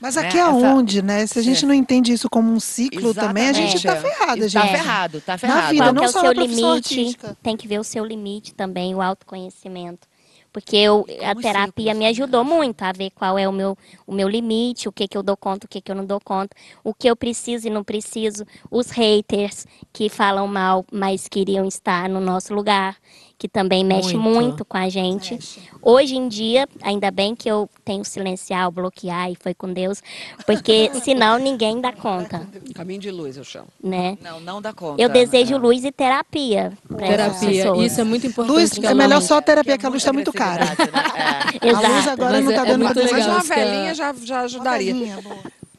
Mas 0.00 0.16
né? 0.16 0.22
aqui 0.22 0.38
Essa- 0.38 0.48
aonde, 0.48 1.02
né? 1.02 1.26
Se 1.26 1.38
a 1.38 1.42
gente 1.42 1.64
não 1.64 1.74
entende 1.74 2.12
isso 2.12 2.28
como 2.28 2.52
um 2.52 2.60
ciclo 2.60 3.14
também, 3.14 3.48
a 3.48 3.52
gente 3.52 3.82
tá 3.82 3.92
Exatamente. 3.92 4.16
ferrado, 4.18 4.40
Tá 4.40 4.48
gente. 4.48 4.70
ferrado, 4.70 5.20
tá 5.20 5.32
Na 5.32 5.38
ferrado. 5.38 5.68
vida, 5.72 5.84
Qual 5.84 5.94
não 5.94 6.02
é 6.02 6.06
o 6.06 6.12
só 6.12 6.20
seu 6.20 6.28
na 6.28 6.34
profissão 6.34 6.70
limite? 6.74 7.18
Tem 7.42 7.56
que 7.56 7.68
ver 7.68 7.80
o 7.80 7.84
seu 7.84 8.04
limite 8.04 8.54
também, 8.54 8.94
o 8.94 9.00
autoconhecimento. 9.02 10.06
Porque 10.52 10.74
eu, 10.74 11.04
a 11.22 11.34
terapia 11.34 11.92
me 11.92 12.00
né, 12.00 12.08
ajudou 12.08 12.42
muito 12.42 12.80
a 12.82 12.90
ver 12.90 13.10
qual 13.10 13.38
é 13.38 13.46
o 13.46 13.52
meu, 13.52 13.76
o 14.06 14.12
meu 14.14 14.26
limite, 14.26 14.88
o 14.88 14.92
que, 14.92 15.06
que 15.06 15.14
eu 15.18 15.22
dou 15.22 15.36
conta, 15.36 15.66
o 15.66 15.68
que, 15.68 15.82
que 15.82 15.92
eu 15.92 15.94
não 15.94 16.06
dou 16.06 16.18
conta, 16.18 16.56
o 16.82 16.94
que 16.94 17.10
eu 17.10 17.14
preciso 17.14 17.66
e 17.66 17.70
não 17.70 17.84
preciso, 17.84 18.42
os 18.70 18.90
haters 18.90 19.66
que 19.92 20.08
falam 20.08 20.48
mal, 20.48 20.82
mas 20.90 21.28
queriam 21.28 21.66
estar 21.66 22.08
no 22.08 22.20
nosso 22.20 22.54
lugar, 22.54 22.96
que 23.38 23.48
também 23.48 23.84
mexe 23.84 24.16
Muito. 24.16 24.34
muito, 24.40 24.64
com 24.64 24.78
a 24.78 24.88
gente. 24.88 25.38
Hoje 25.82 26.16
em 26.16 26.26
dia, 26.26 26.66
ainda 26.82 27.10
bem 27.10 27.34
que 27.36 27.46
eu 27.48 27.68
tenho 27.84 28.02
silenciar, 28.04 28.70
bloquear 28.70 29.30
e 29.30 29.36
foi 29.38 29.52
com 29.52 29.70
Deus, 29.72 30.02
porque 30.46 30.90
senão 31.04 31.38
ninguém 31.38 31.80
dá 31.80 31.92
conta, 31.92 32.48
Caminho 32.74 32.98
de 33.00 33.10
luz, 33.10 33.36
eu 33.36 33.44
chamo. 33.44 33.68
né? 33.82 34.16
Não, 34.22 34.40
não 34.40 34.62
dá 34.62 34.72
conta. 34.72 35.00
Eu 35.02 35.08
desejo 35.10 35.54
É. 35.54 35.58
luz 35.58 35.84
e 35.84 35.92
terapia 35.92 36.72
para 36.88 37.06
essas 37.06 37.40
Terapia, 37.40 37.62
pessoas. 37.64 37.92
isso 37.92 38.00
é 38.00 38.04
muito 38.04 38.26
importante. 38.26 38.56
Luz, 38.56 38.78
é 38.78 38.94
melhor 38.94 39.20
só 39.20 39.36
a 39.38 39.42
terapia, 39.42 39.72
Que 39.74 39.80
que 39.80 39.86
a 39.86 39.88
luz 39.90 40.02
tá 40.02 40.12
muito 40.14 40.32
cara. 40.32 40.64
né? 40.64 40.76
É. 41.60 41.70
A 41.76 41.80
luz 41.88 42.08
agora 42.08 42.32
Mas 42.32 42.44
não 42.44 42.52
tá 42.54 42.60
é- 42.60 42.64
é 42.64 42.66
dando 42.68 42.84
muito 42.84 42.94
pra 42.94 43.02
Mas 43.02 43.12
legal. 43.12 43.30
uma 43.30 43.42
velhinha 43.42 43.94
já, 43.94 44.14
já 44.14 44.40
ajudaria. 44.40 44.94
velhinha. 44.94 45.18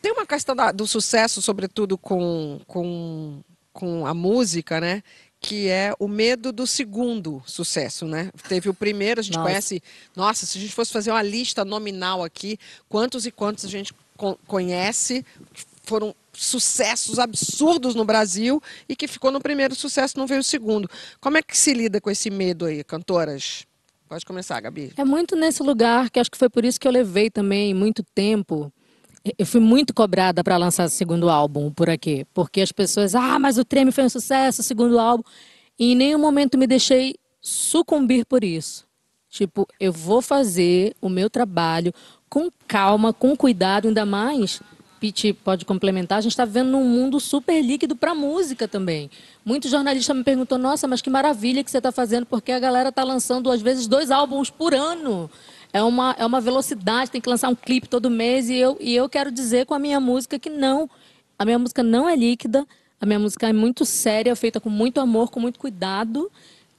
Tem 0.01 0.11
uma 0.11 0.25
questão 0.27 0.55
da- 0.55 0.71
do 0.71 0.85
sucesso, 0.85 1.41
sobretudo 1.41 1.97
com, 1.97 2.59
com, 2.67 3.39
com 3.73 4.05
a 4.05 4.13
música, 4.13 4.79
né? 4.79 5.01
Que 5.39 5.67
é 5.69 5.93
o 5.99 6.07
medo 6.07 6.51
do 6.51 6.65
segundo 6.65 7.43
sucesso, 7.45 8.05
né? 8.05 8.31
Teve 8.49 8.69
o 8.69 8.73
primeiro, 8.73 9.19
a 9.19 9.23
gente 9.23 9.35
Nossa. 9.35 9.47
conhece. 9.47 9.83
Nossa, 10.15 10.45
se 10.45 10.57
a 10.57 10.61
gente 10.61 10.73
fosse 10.73 10.91
fazer 10.91 11.11
uma 11.11 11.21
lista 11.21 11.63
nominal 11.63 12.23
aqui, 12.23 12.57
quantos 12.89 13.25
e 13.25 13.31
quantos 13.31 13.63
a 13.65 13.67
gente 13.67 13.93
co- 14.17 14.37
conhece 14.47 15.23
que 15.53 15.63
foram 15.83 16.13
sucessos 16.33 17.17
absurdos 17.19 17.93
no 17.95 18.03
Brasil 18.03 18.61
e 18.89 18.95
que 18.95 19.07
ficou 19.07 19.31
no 19.31 19.39
primeiro 19.39 19.73
sucesso, 19.75 20.17
não 20.17 20.27
veio 20.27 20.41
o 20.41 20.43
segundo. 20.43 20.89
Como 21.21 21.37
é 21.37 21.41
que 21.43 21.57
se 21.57 21.73
lida 21.73 22.01
com 22.01 22.09
esse 22.09 22.29
medo 22.29 22.65
aí, 22.65 22.83
cantoras? 22.83 23.65
Pode 24.09 24.25
começar, 24.25 24.59
Gabi. 24.59 24.93
É 24.97 25.03
muito 25.05 25.35
nesse 25.35 25.61
lugar 25.61 26.09
que 26.09 26.19
acho 26.19 26.31
que 26.31 26.37
foi 26.37 26.49
por 26.49 26.63
isso 26.65 26.79
que 26.79 26.87
eu 26.87 26.91
levei 26.91 27.29
também 27.29 27.73
muito 27.73 28.03
tempo. 28.15 28.71
Eu 29.37 29.45
fui 29.45 29.59
muito 29.59 29.93
cobrada 29.93 30.43
para 30.43 30.57
lançar 30.57 30.85
o 30.85 30.89
segundo 30.89 31.29
álbum 31.29 31.71
por 31.71 31.89
aqui, 31.89 32.25
porque 32.33 32.61
as 32.61 32.71
pessoas, 32.71 33.15
ah, 33.15 33.39
mas 33.39 33.57
o 33.57 33.65
Treme 33.65 33.91
foi 33.91 34.03
um 34.03 34.09
sucesso, 34.09 34.61
o 34.61 34.63
segundo 34.63 34.99
álbum. 34.99 35.23
E 35.79 35.91
em 35.91 35.95
nenhum 35.95 36.19
momento 36.19 36.57
me 36.57 36.67
deixei 36.67 37.15
sucumbir 37.41 38.25
por 38.25 38.43
isso. 38.43 38.85
Tipo, 39.29 39.67
eu 39.79 39.91
vou 39.91 40.21
fazer 40.21 40.95
o 41.01 41.09
meu 41.09 41.29
trabalho 41.29 41.93
com 42.29 42.49
calma, 42.67 43.13
com 43.13 43.35
cuidado, 43.35 43.87
ainda 43.87 44.05
mais. 44.05 44.61
Pete 44.99 45.31
pode 45.31 45.63
complementar. 45.65 46.17
A 46.17 46.21
gente 46.21 46.31
está 46.31 46.45
vivendo 46.45 46.69
num 46.69 46.83
mundo 46.83 47.19
super 47.19 47.61
líquido 47.61 47.95
para 47.95 48.15
música 48.15 48.67
também. 48.67 49.11
Muitos 49.45 49.69
jornalistas 49.69 50.15
me 50.15 50.23
perguntam: 50.23 50.57
Nossa, 50.57 50.87
mas 50.87 51.01
que 51.01 51.09
maravilha 51.09 51.63
que 51.63 51.69
você 51.69 51.77
está 51.77 51.91
fazendo, 51.91 52.25
porque 52.25 52.51
a 52.51 52.59
galera 52.59 52.89
está 52.89 53.03
lançando 53.03 53.51
às 53.51 53.61
vezes 53.61 53.87
dois 53.87 54.09
álbuns 54.09 54.49
por 54.49 54.73
ano. 54.73 55.29
É 55.77 55.83
uma, 55.83 56.15
é 56.17 56.25
uma 56.25 56.41
velocidade, 56.41 57.11
tem 57.11 57.21
que 57.21 57.29
lançar 57.29 57.49
um 57.49 57.55
clipe 57.55 57.87
todo 57.87 58.09
mês. 58.09 58.49
E 58.49 58.55
eu, 58.55 58.75
e 58.79 58.95
eu 58.95 59.07
quero 59.07 59.31
dizer 59.31 59.67
com 59.67 59.75
a 59.75 59.79
minha 59.79 59.99
música 59.99 60.39
que 60.39 60.49
não. 60.49 60.89
A 61.37 61.45
minha 61.45 61.59
música 61.59 61.83
não 61.83 62.09
é 62.09 62.15
líquida. 62.15 62.65
A 62.99 63.05
minha 63.05 63.19
música 63.19 63.47
é 63.47 63.53
muito 63.53 63.85
séria, 63.85 64.35
feita 64.35 64.59
com 64.59 64.71
muito 64.71 64.99
amor, 64.99 65.29
com 65.29 65.39
muito 65.39 65.59
cuidado. 65.59 66.31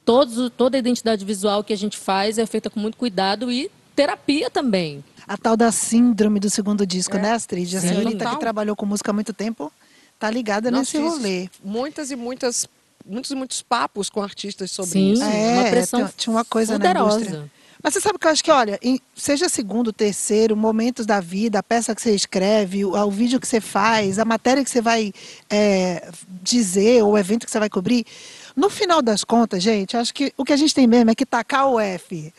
Todos, 0.04 0.50
toda 0.56 0.76
a 0.76 0.80
identidade 0.80 1.24
visual 1.24 1.62
que 1.62 1.72
a 1.72 1.76
gente 1.76 1.96
faz 1.96 2.38
é 2.38 2.46
feita 2.46 2.68
com 2.68 2.80
muito 2.80 2.96
cuidado 2.96 3.52
e 3.52 3.70
terapia 3.94 4.50
também. 4.50 5.04
A 5.28 5.36
tal 5.36 5.56
da 5.56 5.70
síndrome 5.70 6.40
do 6.40 6.50
segundo 6.50 6.84
disco, 6.86 7.16
É. 7.18 7.20
né, 7.22 7.32
Astrid? 7.34 7.76
A 7.76 7.80
Sim. 7.80 7.88
senhorita 7.88 8.18
Total. 8.18 8.32
que 8.34 8.40
trabalhou 8.40 8.74
com 8.74 8.84
música 8.84 9.10
há 9.12 9.14
muito 9.14 9.32
tempo 9.32 9.70
tá 10.18 10.28
ligada 10.28 10.70
Nossa, 10.72 10.80
nesse 10.80 10.98
rolê. 10.98 11.48
Muitas 11.62 12.10
e 12.10 12.16
muitas, 12.16 12.66
muitos 13.06 13.30
e 13.30 13.34
muitos 13.36 13.62
papos 13.62 14.10
com 14.10 14.20
artistas 14.20 14.72
sobre 14.72 14.90
Sim, 14.90 15.12
isso. 15.12 15.22
É, 15.22 15.52
uma 15.60 15.70
pressão 15.70 16.10
tinha- 16.16 16.34
uma 16.34 16.44
coisa 16.44 16.72
na 16.72 16.78
poderosa. 16.80 17.16
indústria. 17.20 17.50
Mas 17.82 17.94
você 17.94 18.00
sabe 18.00 18.18
que 18.18 18.26
eu 18.26 18.30
acho 18.30 18.42
que, 18.42 18.50
olha, 18.50 18.78
seja 19.14 19.48
segundo, 19.48 19.92
terceiro, 19.92 20.56
momentos 20.56 21.06
da 21.06 21.20
vida, 21.20 21.60
a 21.60 21.62
peça 21.62 21.94
que 21.94 22.02
você 22.02 22.14
escreve, 22.14 22.84
o, 22.84 22.94
o 22.94 23.10
vídeo 23.10 23.38
que 23.38 23.46
você 23.46 23.60
faz, 23.60 24.18
a 24.18 24.24
matéria 24.24 24.64
que 24.64 24.70
você 24.70 24.80
vai 24.80 25.12
é, 25.48 26.10
dizer, 26.42 27.02
ou 27.04 27.12
o 27.12 27.18
evento 27.18 27.46
que 27.46 27.52
você 27.52 27.58
vai 27.58 27.70
cobrir, 27.70 28.04
no 28.56 28.68
final 28.68 29.00
das 29.00 29.22
contas, 29.22 29.62
gente, 29.62 29.96
acho 29.96 30.12
que 30.12 30.32
o 30.36 30.44
que 30.44 30.52
a 30.52 30.56
gente 30.56 30.74
tem 30.74 30.86
mesmo 30.86 31.10
é 31.10 31.14
que 31.14 31.24
tacar 31.24 31.68
o 31.68 31.78
F. 31.78 32.32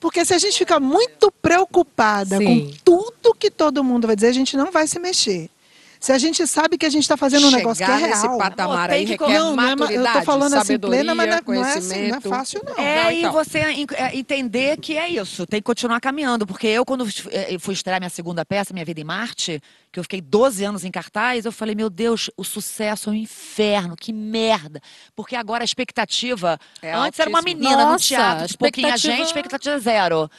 Porque 0.00 0.24
se 0.24 0.32
a 0.32 0.38
gente 0.38 0.56
fica 0.56 0.80
muito 0.80 1.30
preocupada 1.30 2.38
Sim. 2.38 2.44
com 2.44 2.76
tudo 2.84 3.34
que 3.34 3.50
todo 3.50 3.84
mundo 3.84 4.06
vai 4.06 4.16
dizer, 4.16 4.28
a 4.28 4.32
gente 4.32 4.56
não 4.56 4.70
vai 4.70 4.86
se 4.86 4.98
mexer. 4.98 5.50
Se 6.00 6.12
a 6.12 6.18
gente 6.18 6.46
sabe 6.46 6.78
que 6.78 6.86
a 6.86 6.90
gente 6.90 7.02
está 7.02 7.16
fazendo 7.16 7.48
um 7.48 7.50
negócio 7.50 7.84
que 7.84 7.90
é 7.90 7.94
Chegar 7.96 8.08
nesse 8.08 8.22
real. 8.26 8.38
patamar 8.38 8.90
aí 8.90 9.04
requer 9.04 9.28
Não, 9.28 9.56
não 9.56 9.86
é 9.86 9.96
eu 9.96 10.04
tô 10.12 10.22
falando 10.22 10.54
assim 10.54 10.78
plena, 10.78 11.14
mas 11.14 11.28
não 11.28 11.36
é, 11.36 11.42
não 11.46 11.64
é, 11.64 11.72
assim, 11.74 12.08
não 12.08 12.16
é 12.16 12.20
fácil, 12.20 12.62
não. 12.64 12.74
É, 12.78 13.04
Não, 13.04 13.10
e 13.10 13.18
então. 13.20 13.32
você 13.32 13.58
en- 13.72 13.86
é, 13.94 14.16
entender 14.16 14.76
que 14.78 14.96
é 14.96 15.08
isso, 15.08 15.46
tem 15.46 15.60
que 15.60 15.64
continuar 15.64 16.00
caminhando. 16.00 16.46
Porque 16.46 16.66
eu, 16.68 16.84
quando 16.84 17.06
eh, 17.30 17.56
fui 17.58 17.74
estrear 17.74 18.00
minha 18.00 18.10
segunda 18.10 18.44
peça, 18.44 18.72
Minha 18.72 18.84
Vida 18.84 19.00
em 19.00 19.04
Marte, 19.04 19.60
que 19.90 19.98
eu 19.98 20.04
fiquei 20.04 20.20
12 20.20 20.62
anos 20.64 20.84
em 20.84 20.90
cartaz, 20.90 21.44
eu 21.44 21.52
falei, 21.52 21.74
meu 21.74 21.90
Deus, 21.90 22.30
o 22.36 22.44
sucesso 22.44 23.10
é 23.10 23.12
um 23.12 23.16
inferno, 23.16 23.96
que 23.96 24.12
merda. 24.12 24.80
Porque 25.16 25.34
agora 25.34 25.62
a 25.62 25.66
expectativa. 25.66 26.58
É 26.80 26.92
antes 26.94 27.18
era 27.18 27.28
uma 27.28 27.42
menina 27.42 27.84
no 27.84 27.92
Nossa, 27.92 28.04
teatro, 28.06 28.46
de 28.46 28.56
pouquinha 28.56 28.88
expectativa- 28.88 29.16
gente, 29.16 29.26
expectativa 29.26 29.78
zero. 29.80 30.30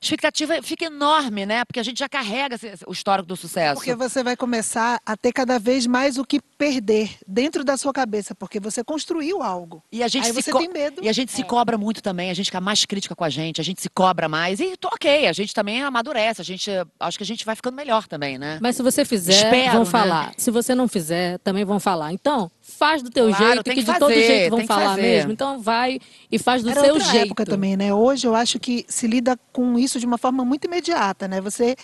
Expectativa 0.00 0.60
fica 0.62 0.84
enorme, 0.86 1.46
né? 1.46 1.64
Porque 1.64 1.80
a 1.80 1.82
gente 1.82 1.98
já 1.98 2.08
carrega 2.08 2.56
o 2.86 2.92
histórico 2.92 3.26
do 3.28 3.36
sucesso. 3.36 3.74
Porque 3.76 3.94
você 3.94 4.22
vai 4.22 4.36
começar 4.36 5.00
a 5.04 5.16
ter 5.16 5.32
cada 5.32 5.58
vez 5.58 5.86
mais 5.86 6.18
o 6.18 6.24
que 6.24 6.40
perder 6.58 7.10
dentro 7.26 7.64
da 7.64 7.76
sua 7.76 7.92
cabeça, 7.92 8.34
porque 8.34 8.58
você 8.60 8.82
construiu 8.82 9.42
algo. 9.42 9.82
E 9.92 10.02
a 10.02 10.08
gente 10.08 10.24
Aí 10.26 10.32
se 10.32 10.42
você 10.42 10.50
co- 10.52 10.58
tem 10.58 10.68
medo. 10.68 11.02
E 11.04 11.08
a 11.08 11.12
gente 11.12 11.32
se 11.32 11.42
cobra 11.44 11.76
muito 11.78 12.02
também, 12.02 12.30
a 12.30 12.34
gente 12.34 12.46
fica 12.46 12.60
mais 12.60 12.84
crítica 12.84 13.14
com 13.14 13.24
a 13.24 13.28
gente, 13.30 13.60
a 13.60 13.64
gente 13.64 13.80
se 13.82 13.88
cobra 13.88 14.28
mais. 14.28 14.60
E 14.60 14.76
tô 14.76 14.88
ok, 14.88 15.26
a 15.26 15.32
gente 15.32 15.52
também 15.54 15.82
amadurece, 15.82 16.40
a 16.40 16.44
gente 16.44 16.70
acho 17.00 17.18
que 17.18 17.24
a 17.24 17.26
gente 17.26 17.44
vai 17.44 17.54
ficando 17.56 17.74
melhor 17.74 18.06
também, 18.06 18.38
né? 18.38 18.58
Mas 18.60 18.76
se 18.76 18.82
você 18.82 19.04
fizer, 19.04 19.32
Espero, 19.34 19.72
vão 19.72 19.84
né? 19.84 19.90
falar. 19.90 20.34
Se 20.36 20.50
você 20.50 20.74
não 20.74 20.88
fizer, 20.88 21.38
também 21.38 21.64
vão 21.64 21.78
falar. 21.80 22.12
Então, 22.12 22.50
faz 22.76 23.02
do 23.02 23.10
teu 23.10 23.28
Claro, 23.28 23.44
jeito, 23.46 23.62
tem 23.64 23.74
que, 23.74 23.84
que 23.84 23.92
de 23.92 23.98
todo 23.98 24.10
fazer, 24.10 24.26
jeito 24.26 24.50
vão 24.50 24.58
tem 24.58 24.66
falar 24.66 24.84
fazer. 24.90 25.02
mesmo. 25.02 25.32
Então 25.32 25.60
vai 25.60 25.98
e 26.30 26.38
faz 26.38 26.62
do 26.62 26.70
Era 26.70 26.80
seu 26.80 26.94
outra 26.94 27.08
jeito. 27.10 27.26
época 27.26 27.44
também, 27.44 27.76
né? 27.76 27.92
Hoje 27.94 28.26
eu 28.26 28.34
acho 28.34 28.58
que 28.58 28.84
se 28.88 29.06
lida 29.06 29.38
com 29.52 29.78
isso 29.78 29.98
de 29.98 30.06
uma 30.06 30.18
forma 30.18 30.44
muito 30.44 30.64
imediata, 30.66 31.26
né? 31.26 31.40
Você 31.40 31.74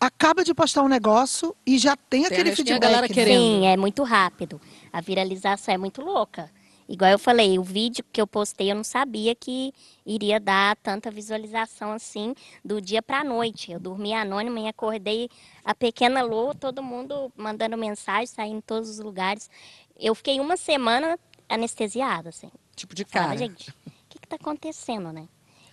acaba 0.00 0.44
de 0.44 0.54
postar 0.54 0.82
um 0.82 0.88
negócio 0.88 1.54
e 1.66 1.76
já 1.78 1.96
tem 1.96 2.24
aquele 2.26 2.50
a 2.50 2.56
feedback. 2.56 2.80
galera 2.80 3.02
né? 3.02 3.08
querendo. 3.08 3.40
Sim, 3.40 3.66
é 3.66 3.76
muito 3.76 4.02
rápido. 4.02 4.60
A 4.92 5.00
viralização 5.00 5.74
é 5.74 5.78
muito 5.78 6.00
louca. 6.02 6.50
Igual 6.88 7.10
eu 7.10 7.18
falei, 7.18 7.58
o 7.58 7.62
vídeo 7.62 8.02
que 8.10 8.18
eu 8.18 8.26
postei 8.26 8.70
eu 8.72 8.74
não 8.74 8.82
sabia 8.82 9.34
que 9.34 9.74
iria 10.06 10.40
dar 10.40 10.74
tanta 10.76 11.10
visualização 11.10 11.92
assim 11.92 12.34
do 12.64 12.80
dia 12.80 13.02
para 13.02 13.20
a 13.20 13.24
noite. 13.24 13.70
Eu 13.70 13.78
dormi 13.78 14.14
anônima 14.14 14.58
e 14.60 14.68
acordei 14.68 15.28
a 15.62 15.74
pequena 15.74 16.22
Lô, 16.22 16.54
todo 16.54 16.82
mundo 16.82 17.30
mandando 17.36 17.76
mensagem, 17.76 18.26
saindo 18.26 18.56
em 18.56 18.60
todos 18.62 18.88
os 18.88 19.00
lugares. 19.00 19.50
Eu 19.98 20.14
fiquei 20.14 20.40
uma 20.40 20.56
semana 20.56 21.18
anestesiada, 21.48 22.28
assim. 22.28 22.50
Tipo 22.76 22.94
de 22.94 23.04
Falava, 23.04 23.34
cara. 23.34 23.38
gente, 23.38 23.70
o 23.70 23.74
que 24.08 24.18
está 24.18 24.36
acontecendo, 24.36 25.12
né? 25.12 25.26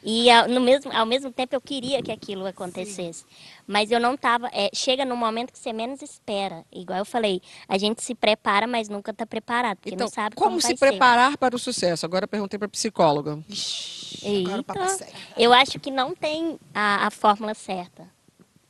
E 0.07 0.29
ao, 0.29 0.47
no 0.47 0.61
mesmo, 0.61 0.91
ao 0.95 1.05
mesmo 1.05 1.31
tempo 1.31 1.55
eu 1.55 1.61
queria 1.61 2.01
que 2.01 2.11
aquilo 2.11 2.45
acontecesse. 2.45 3.25
Mas 3.65 3.89
eu 3.89 3.99
não 3.99 4.13
estava. 4.13 4.49
chega 4.71 5.03
no 5.03 5.17
momento 5.17 5.51
que 5.51 5.57
você 5.57 5.73
menos 5.73 5.99
espera. 6.03 6.63
Igual 6.71 6.99
eu 6.99 7.05
falei, 7.05 7.41
a 7.67 7.75
gente 7.75 8.03
se 8.03 8.13
prepara, 8.13 8.67
mas 8.67 8.87
nunca 8.87 9.09
está 9.09 9.25
preparado, 9.25 9.77
porque 9.77 9.95
Então, 9.95 10.05
não 10.05 10.13
sabe 10.13 10.35
como, 10.35 10.51
como, 10.51 10.61
se 10.61 10.75
preparar 10.75 11.35
para 11.37 11.55
o 11.55 11.59
sucesso? 11.59 12.05
Agora 12.05 12.27
perguntei 12.27 12.59
para 12.59 12.67
a 12.67 12.69
psicóloga. 12.69 13.43
ser. 13.49 14.45
Agora 14.45 14.61
o 14.61 15.03
é. 15.03 15.43
Eu 15.43 15.51
acho 15.51 15.79
que 15.79 15.89
não 15.89 16.15
tem 16.15 16.59
a, 16.71 17.07
a 17.07 17.09
fórmula 17.09 17.55
certa. 17.55 18.07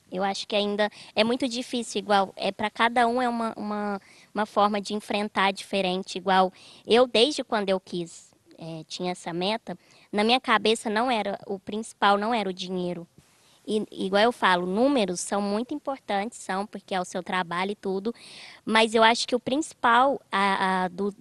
Eu 0.09 0.23
acho 0.23 0.47
que 0.47 0.55
ainda 0.55 0.89
é 1.13 1.23
muito 1.25 1.49
difícil, 1.49 1.99
igual, 1.99 2.33
é 2.37 2.49
para 2.49 2.69
cada 2.69 3.05
um 3.05 3.21
é 3.21 3.27
uma, 3.27 3.53
uma, 3.57 4.01
uma 4.35 4.45
forma 4.45 4.81
de 4.81 4.93
enfrentar 4.93 5.51
diferente, 5.51 6.17
igual 6.17 6.51
eu 6.85 7.07
desde 7.07 7.43
quando 7.43 7.69
eu 7.69 7.79
quis, 7.79 8.31
é, 8.57 8.83
tinha 8.87 9.11
essa 9.13 9.33
meta, 9.33 9.77
na 10.11 10.23
minha 10.23 10.39
cabeça 10.41 10.89
não 10.89 11.09
era, 11.09 11.39
o 11.47 11.57
principal 11.57 12.17
não 12.17 12.33
era 12.33 12.49
o 12.49 12.53
dinheiro. 12.53 13.07
E, 13.67 13.83
igual 13.91 14.21
eu 14.23 14.31
falo, 14.31 14.67
números 14.67 15.19
são 15.21 15.41
muito 15.41 15.73
importantes, 15.73 16.37
são, 16.37 16.67
porque 16.67 16.93
é 16.93 17.01
o 17.01 17.05
seu 17.05 17.23
trabalho 17.23 17.71
e 17.71 17.75
tudo, 17.75 18.13
mas 18.65 18.93
eu 18.93 19.03
acho 19.03 19.27
que 19.27 19.35
o 19.35 19.39
principal 19.39 20.21
a, 20.31 20.83
a, 20.85 20.87
do, 20.89 21.13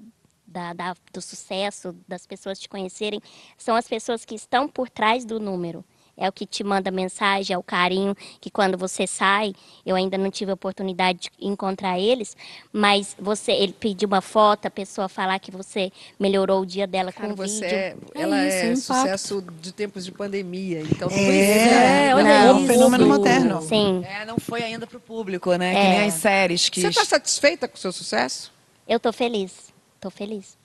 da, 0.46 0.72
da- 0.74 0.96
do 1.12 1.22
sucesso, 1.22 1.96
das 2.07 2.27
pessoas 2.27 2.59
te 2.59 2.68
conhecerem, 2.68 3.20
são 3.57 3.74
as 3.77 3.88
pessoas 3.88 4.24
que 4.24 4.35
estão 4.35 4.68
por 4.68 4.90
trás 4.90 5.24
do 5.24 5.40
número. 5.40 5.85
É 6.16 6.29
o 6.29 6.33
que 6.33 6.46
te 6.46 6.62
manda 6.62 6.90
mensagem, 6.90 7.55
é 7.55 7.59
o 7.59 7.62
carinho, 7.62 8.16
que 8.40 8.50
quando 8.50 8.79
você 8.79 9.07
sai, 9.07 9.53
eu 9.85 9.96
ainda 9.96 10.16
não 10.16 10.31
tive 10.31 10.50
a 10.53 10.55
oportunidade 10.55 11.18
de 11.22 11.31
encontrar 11.40 11.98
eles, 11.98 12.37
mas 12.72 13.16
você, 13.18 13.50
ele 13.53 13.72
pedir 13.72 14.07
uma 14.07 14.20
foto, 14.20 14.66
a 14.66 14.70
pessoa 14.70 15.09
falar 15.09 15.38
que 15.40 15.50
você 15.50 15.90
melhorou 16.18 16.62
o 16.62 16.66
dia 16.66 16.87
dela 16.87 17.11
Cara, 17.12 17.27
com 17.29 17.33
o 17.35 17.37
você 17.37 17.55
vídeo. 17.61 17.77
é, 17.77 17.96
ela 18.14 18.46
isso, 18.46 18.57
é 18.57 18.61
o 18.61 18.72
impacto. 18.72 18.81
sucesso 18.81 19.44
de 19.61 19.72
tempos 19.72 20.05
de 20.05 20.12
pandemia. 20.12 20.81
Então, 20.83 21.09
É, 21.11 22.09
isso. 22.09 22.16
olha 22.16 22.29
é 22.29 22.53
um 22.53 22.59
isso. 22.59 22.66
fenômeno 22.68 23.07
moderno. 23.07 23.62
Sim, 23.62 24.03
É, 24.05 24.24
não 24.24 24.38
foi 24.38 24.62
ainda 24.62 24.87
pro 24.87 25.00
público, 25.00 25.53
né? 25.57 25.72
Que 25.72 25.79
É. 25.81 25.88
nem 25.98 26.09
as 26.09 26.14
séries 26.14 26.68
que. 26.68 26.81
Você 26.81 26.88
está 26.88 27.05
satisfeita 27.05 27.66
com 27.66 27.77
o 27.77 27.79
seu 27.81 27.92
sucesso? 27.92 28.53
eu 28.87 29.00
tô 29.00 29.12
feliz, 29.12 29.72
tô 30.00 30.11
feliz. 30.11 30.57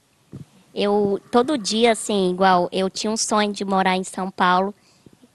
Eu, 0.76 1.20
todo 1.32 1.58
dia, 1.58 1.92
assim, 1.94 2.30
igual, 2.32 2.70
eu 2.72 2.90
tinha 2.90 3.10
um 3.12 3.18
sonho 3.18 3.52
de 3.52 3.66
morar 3.66 3.96
em 3.98 4.04
São 4.04 4.30
Paulo, 4.30 4.74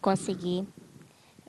consegui. 0.04 0.66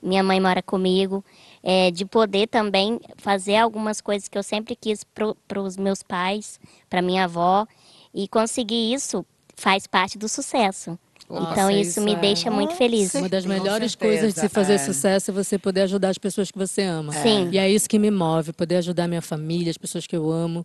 Minha 0.02 0.22
mãe 0.22 0.40
mora 0.40 0.62
comigo, 0.62 1.22
é, 1.62 1.90
de 1.90 2.06
poder 2.06 2.46
também 2.48 2.98
fazer 3.16 3.56
algumas 3.56 4.00
coisas 4.00 4.28
que 4.28 4.38
eu 4.38 4.42
sempre 4.42 4.74
quis 4.74 5.04
para 5.04 5.60
os 5.60 5.76
meus 5.76 6.02
pais, 6.02 6.58
para 6.88 7.02
minha 7.02 7.24
avó, 7.24 7.66
e 8.14 8.26
conseguir 8.28 8.94
isso 8.94 9.26
faz 9.54 9.86
parte 9.86 10.16
do 10.16 10.28
sucesso. 10.28 10.98
Nossa, 11.28 11.50
então 11.50 11.70
isso, 11.70 11.90
isso 11.90 12.00
me 12.02 12.12
é- 12.12 12.16
deixa 12.16 12.50
muito 12.50 12.74
feliz. 12.74 13.12
Uma 13.14 13.28
das 13.28 13.44
melhores 13.44 13.92
certeza, 13.92 13.98
coisas 13.98 14.34
de 14.34 14.40
se 14.40 14.48
fazer 14.48 14.74
é. 14.74 14.78
sucesso 14.78 15.30
é 15.30 15.34
você 15.34 15.58
poder 15.58 15.82
ajudar 15.82 16.10
as 16.10 16.18
pessoas 16.18 16.50
que 16.50 16.58
você 16.58 16.82
ama. 16.82 17.12
Sim. 17.12 17.48
E 17.50 17.58
é 17.58 17.68
isso 17.68 17.88
que 17.88 17.98
me 17.98 18.10
move, 18.10 18.52
poder 18.52 18.76
ajudar 18.76 19.08
minha 19.08 19.22
família, 19.22 19.70
as 19.70 19.76
pessoas 19.76 20.06
que 20.06 20.16
eu 20.16 20.30
amo. 20.30 20.64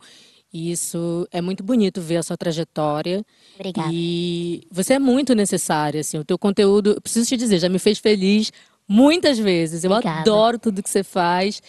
E 0.53 0.71
isso 0.71 1.27
é 1.31 1.41
muito 1.41 1.63
bonito 1.63 2.01
ver 2.01 2.17
a 2.17 2.23
sua 2.23 2.35
trajetória. 2.37 3.25
Obrigada. 3.55 3.89
E 3.91 4.63
você 4.69 4.95
é 4.95 4.99
muito 4.99 5.33
necessária, 5.33 6.01
assim, 6.01 6.17
o 6.17 6.25
teu 6.25 6.37
conteúdo, 6.37 6.91
eu 6.91 7.01
preciso 7.01 7.27
te 7.27 7.37
dizer, 7.37 7.59
já 7.59 7.69
me 7.69 7.79
fez 7.79 7.99
feliz 7.99 8.51
muitas 8.87 9.39
vezes. 9.39 9.83
Eu 9.83 9.91
Obrigada. 9.91 10.19
adoro 10.19 10.59
tudo 10.59 10.83
que 10.83 10.89
você 10.89 11.03
faz. 11.03 11.61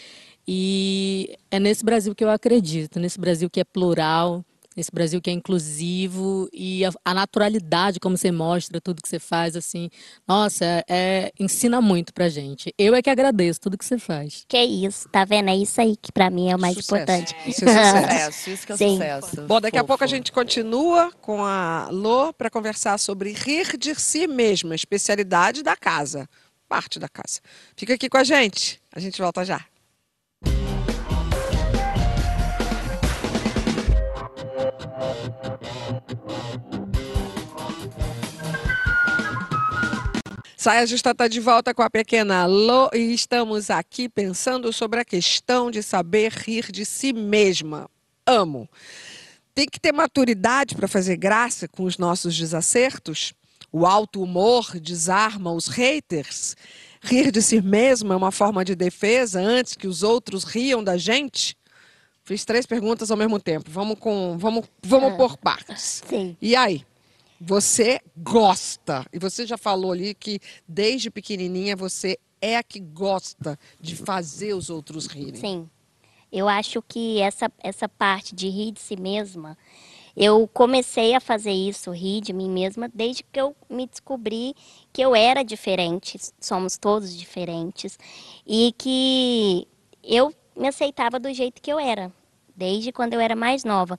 E 0.46 1.36
é 1.50 1.60
nesse 1.60 1.84
Brasil 1.84 2.14
que 2.14 2.24
eu 2.24 2.30
acredito, 2.30 2.98
nesse 2.98 3.20
Brasil 3.20 3.48
que 3.48 3.60
é 3.60 3.64
plural, 3.64 4.44
nesse 4.76 4.90
Brasil 4.92 5.20
que 5.20 5.30
é 5.30 5.32
inclusivo 5.32 6.48
e 6.52 6.84
a, 6.84 6.90
a 7.04 7.14
naturalidade 7.14 8.00
como 8.00 8.16
você 8.16 8.30
mostra 8.30 8.80
tudo 8.80 9.02
que 9.02 9.08
você 9.08 9.18
faz, 9.18 9.56
assim, 9.56 9.90
nossa, 10.26 10.84
é, 10.88 11.32
ensina 11.38 11.80
muito 11.80 12.12
pra 12.12 12.28
gente. 12.28 12.72
Eu 12.78 12.94
é 12.94 13.02
que 13.02 13.10
agradeço 13.10 13.60
tudo 13.60 13.78
que 13.78 13.84
você 13.84 13.98
faz. 13.98 14.44
Que 14.48 14.62
isso, 14.62 15.08
tá 15.08 15.24
vendo? 15.24 15.50
É 15.50 15.56
isso 15.56 15.80
aí 15.80 15.96
que 15.96 16.12
para 16.12 16.30
mim 16.30 16.50
é 16.50 16.56
o 16.56 16.58
mais 16.58 16.74
Sucesso. 16.74 16.94
importante. 16.94 17.36
Isso 17.46 17.64
é 17.64 17.68
sucesso. 17.68 18.02
Sucesso, 18.32 18.50
isso 18.50 18.66
que 18.66 18.72
é 18.72 18.76
Sim. 18.76 18.92
sucesso. 18.94 19.42
Bom, 19.42 19.60
daqui 19.60 19.78
a 19.78 19.84
pouco 19.84 20.04
a 20.04 20.06
gente 20.06 20.32
continua 20.32 21.12
com 21.20 21.44
a 21.44 21.88
Lô 21.90 22.32
para 22.32 22.50
conversar 22.50 22.98
sobre 22.98 23.32
rir 23.32 23.76
de 23.76 23.94
si 23.94 24.26
mesma, 24.26 24.74
especialidade 24.74 25.62
da 25.62 25.76
casa, 25.76 26.28
parte 26.68 26.98
da 26.98 27.08
casa. 27.08 27.40
Fica 27.76 27.94
aqui 27.94 28.08
com 28.08 28.16
a 28.16 28.24
gente, 28.24 28.80
a 28.92 29.00
gente 29.00 29.20
volta 29.20 29.44
já. 29.44 29.71
Saia 40.62 40.86
Justa 40.86 41.10
está 41.10 41.26
de 41.26 41.40
volta 41.40 41.74
com 41.74 41.82
a 41.82 41.90
pequena 41.90 42.46
Lô 42.46 42.88
e 42.94 43.12
estamos 43.12 43.68
aqui 43.68 44.08
pensando 44.08 44.72
sobre 44.72 45.00
a 45.00 45.04
questão 45.04 45.72
de 45.72 45.82
saber 45.82 46.30
rir 46.30 46.70
de 46.70 46.84
si 46.84 47.12
mesma. 47.12 47.90
Amo. 48.24 48.70
Tem 49.52 49.66
que 49.66 49.80
ter 49.80 49.90
maturidade 49.90 50.76
para 50.76 50.86
fazer 50.86 51.16
graça 51.16 51.66
com 51.66 51.82
os 51.82 51.98
nossos 51.98 52.38
desacertos? 52.38 53.34
O 53.72 53.84
alto 53.84 54.22
humor 54.22 54.78
desarma 54.78 55.52
os 55.52 55.66
haters? 55.66 56.54
Rir 57.02 57.32
de 57.32 57.42
si 57.42 57.60
mesmo 57.60 58.12
é 58.12 58.16
uma 58.16 58.30
forma 58.30 58.64
de 58.64 58.76
defesa 58.76 59.40
antes 59.40 59.74
que 59.74 59.88
os 59.88 60.04
outros 60.04 60.44
riam 60.44 60.84
da 60.84 60.96
gente? 60.96 61.56
Fiz 62.24 62.44
três 62.44 62.66
perguntas 62.66 63.10
ao 63.10 63.16
mesmo 63.16 63.40
tempo. 63.40 63.70
Vamos 63.70 63.98
com, 63.98 64.36
vamos, 64.38 64.64
vamos 64.82 65.16
por 65.16 65.36
partes. 65.36 66.02
Sim. 66.06 66.36
E 66.40 66.54
aí? 66.54 66.84
Você 67.40 68.00
gosta, 68.16 69.04
e 69.12 69.18
você 69.18 69.44
já 69.44 69.58
falou 69.58 69.90
ali 69.90 70.14
que 70.14 70.38
desde 70.66 71.10
pequenininha 71.10 71.74
você 71.74 72.16
é 72.40 72.56
a 72.56 72.62
que 72.62 72.78
gosta 72.78 73.58
de 73.80 73.96
fazer 73.96 74.54
os 74.54 74.70
outros 74.70 75.06
rirem. 75.06 75.40
Sim. 75.40 75.70
Eu 76.30 76.48
acho 76.48 76.80
que 76.82 77.20
essa, 77.20 77.50
essa 77.58 77.88
parte 77.88 78.34
de 78.34 78.48
rir 78.48 78.70
de 78.70 78.80
si 78.80 78.96
mesma, 78.96 79.58
eu 80.16 80.48
comecei 80.48 81.14
a 81.14 81.20
fazer 81.20 81.50
isso, 81.50 81.90
rir 81.90 82.20
de 82.20 82.32
mim 82.32 82.48
mesma, 82.48 82.88
desde 82.92 83.24
que 83.24 83.40
eu 83.40 83.56
me 83.68 83.86
descobri 83.86 84.54
que 84.92 85.02
eu 85.02 85.14
era 85.14 85.42
diferente, 85.42 86.18
somos 86.40 86.78
todos 86.78 87.16
diferentes, 87.16 87.98
e 88.46 88.72
que 88.78 89.66
eu 90.02 90.32
me 90.62 90.68
aceitava 90.68 91.18
do 91.18 91.32
jeito 91.34 91.60
que 91.60 91.72
eu 91.72 91.78
era, 91.78 92.12
desde 92.56 92.92
quando 92.92 93.14
eu 93.14 93.20
era 93.20 93.34
mais 93.34 93.64
nova. 93.64 93.98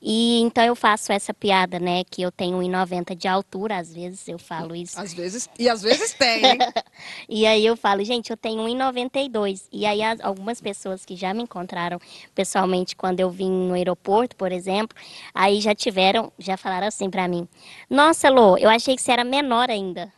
E 0.00 0.40
então 0.42 0.62
eu 0.62 0.76
faço 0.76 1.10
essa 1.12 1.34
piada, 1.34 1.80
né, 1.80 2.04
que 2.04 2.22
eu 2.22 2.30
tenho 2.30 2.58
1,90 2.58 3.16
de 3.16 3.26
altura, 3.26 3.78
às 3.78 3.92
vezes 3.92 4.28
eu 4.28 4.38
falo 4.38 4.76
isso. 4.76 5.00
Às 5.00 5.12
vezes, 5.12 5.48
e 5.58 5.68
às 5.68 5.82
vezes 5.82 6.14
tem, 6.14 6.44
hein? 6.46 6.58
E 7.28 7.46
aí 7.46 7.66
eu 7.66 7.76
falo, 7.76 8.04
gente, 8.04 8.30
eu 8.30 8.36
tenho 8.36 8.62
1,92. 8.62 9.66
E 9.72 9.84
aí 9.84 10.02
as- 10.02 10.20
algumas 10.20 10.60
pessoas 10.60 11.04
que 11.04 11.16
já 11.16 11.34
me 11.34 11.42
encontraram 11.42 11.98
pessoalmente 12.34 12.94
quando 12.94 13.18
eu 13.18 13.28
vim 13.30 13.50
no 13.50 13.74
aeroporto, 13.74 14.36
por 14.36 14.52
exemplo, 14.52 14.96
aí 15.34 15.60
já 15.60 15.74
tiveram, 15.74 16.32
já 16.38 16.56
falaram 16.56 16.86
assim 16.86 17.10
pra 17.10 17.26
mim: 17.26 17.48
"Nossa, 17.90 18.28
Lô, 18.30 18.56
eu 18.56 18.68
achei 18.70 18.94
que 18.94 19.02
você 19.02 19.10
era 19.12 19.24
menor 19.24 19.68
ainda". 19.70 20.12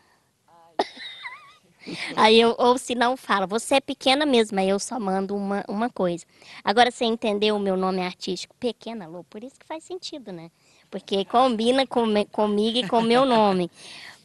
Aí 2.17 2.41
eu, 2.41 2.55
ou 2.59 2.79
se 2.79 2.95
não 2.95 3.17
fala, 3.17 3.47
você 3.47 3.77
é 3.77 3.81
pequena 3.81 4.27
mesmo, 4.27 4.59
aí 4.59 4.69
eu 4.69 4.79
só 4.79 4.99
mando 4.99 5.35
uma, 5.35 5.65
uma 5.69 5.91
coisa. 5.91 6.25
Agora 6.65 6.91
você 6.91 7.05
entendeu 7.05 7.57
o 7.57 7.61
meu 7.61 7.77
nome 7.77 8.01
artístico, 8.01 8.55
Pequena 8.59 9.07
Lô, 9.07 9.25
por 9.25 9.45
isso 9.45 9.59
que 9.59 9.67
faz 9.67 9.85
sentido, 9.85 10.33
né? 10.33 10.51
Porque 10.91 11.25
combina 11.25 11.87
com, 11.87 12.07
comigo 12.27 12.79
e 12.79 12.89
com 12.89 12.99
o 12.99 13.03
meu 13.03 13.25
nome. 13.25 13.71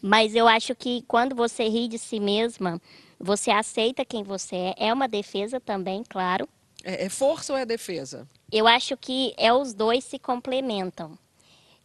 Mas 0.01 0.35
eu 0.35 0.47
acho 0.47 0.73
que 0.75 1.03
quando 1.07 1.35
você 1.35 1.67
ri 1.67 1.87
de 1.87 1.97
si 1.97 2.19
mesma, 2.19 2.81
você 3.19 3.51
aceita 3.51 4.03
quem 4.03 4.23
você 4.23 4.55
é. 4.55 4.75
É 4.77 4.93
uma 4.93 5.07
defesa 5.07 5.59
também, 5.59 6.03
claro. 6.07 6.47
É, 6.83 7.05
é 7.05 7.09
força 7.09 7.53
ou 7.53 7.59
é 7.59 7.65
defesa? 7.65 8.27
Eu 8.51 8.67
acho 8.67 8.97
que 8.97 9.33
é 9.37 9.53
os 9.53 9.73
dois 9.73 10.03
se 10.03 10.17
complementam. 10.17 11.17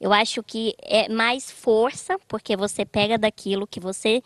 Eu 0.00 0.12
acho 0.12 0.42
que 0.42 0.74
é 0.82 1.08
mais 1.08 1.50
força, 1.50 2.18
porque 2.28 2.56
você 2.56 2.84
pega 2.84 3.16
daquilo 3.16 3.66
que 3.66 3.80
você 3.80 4.22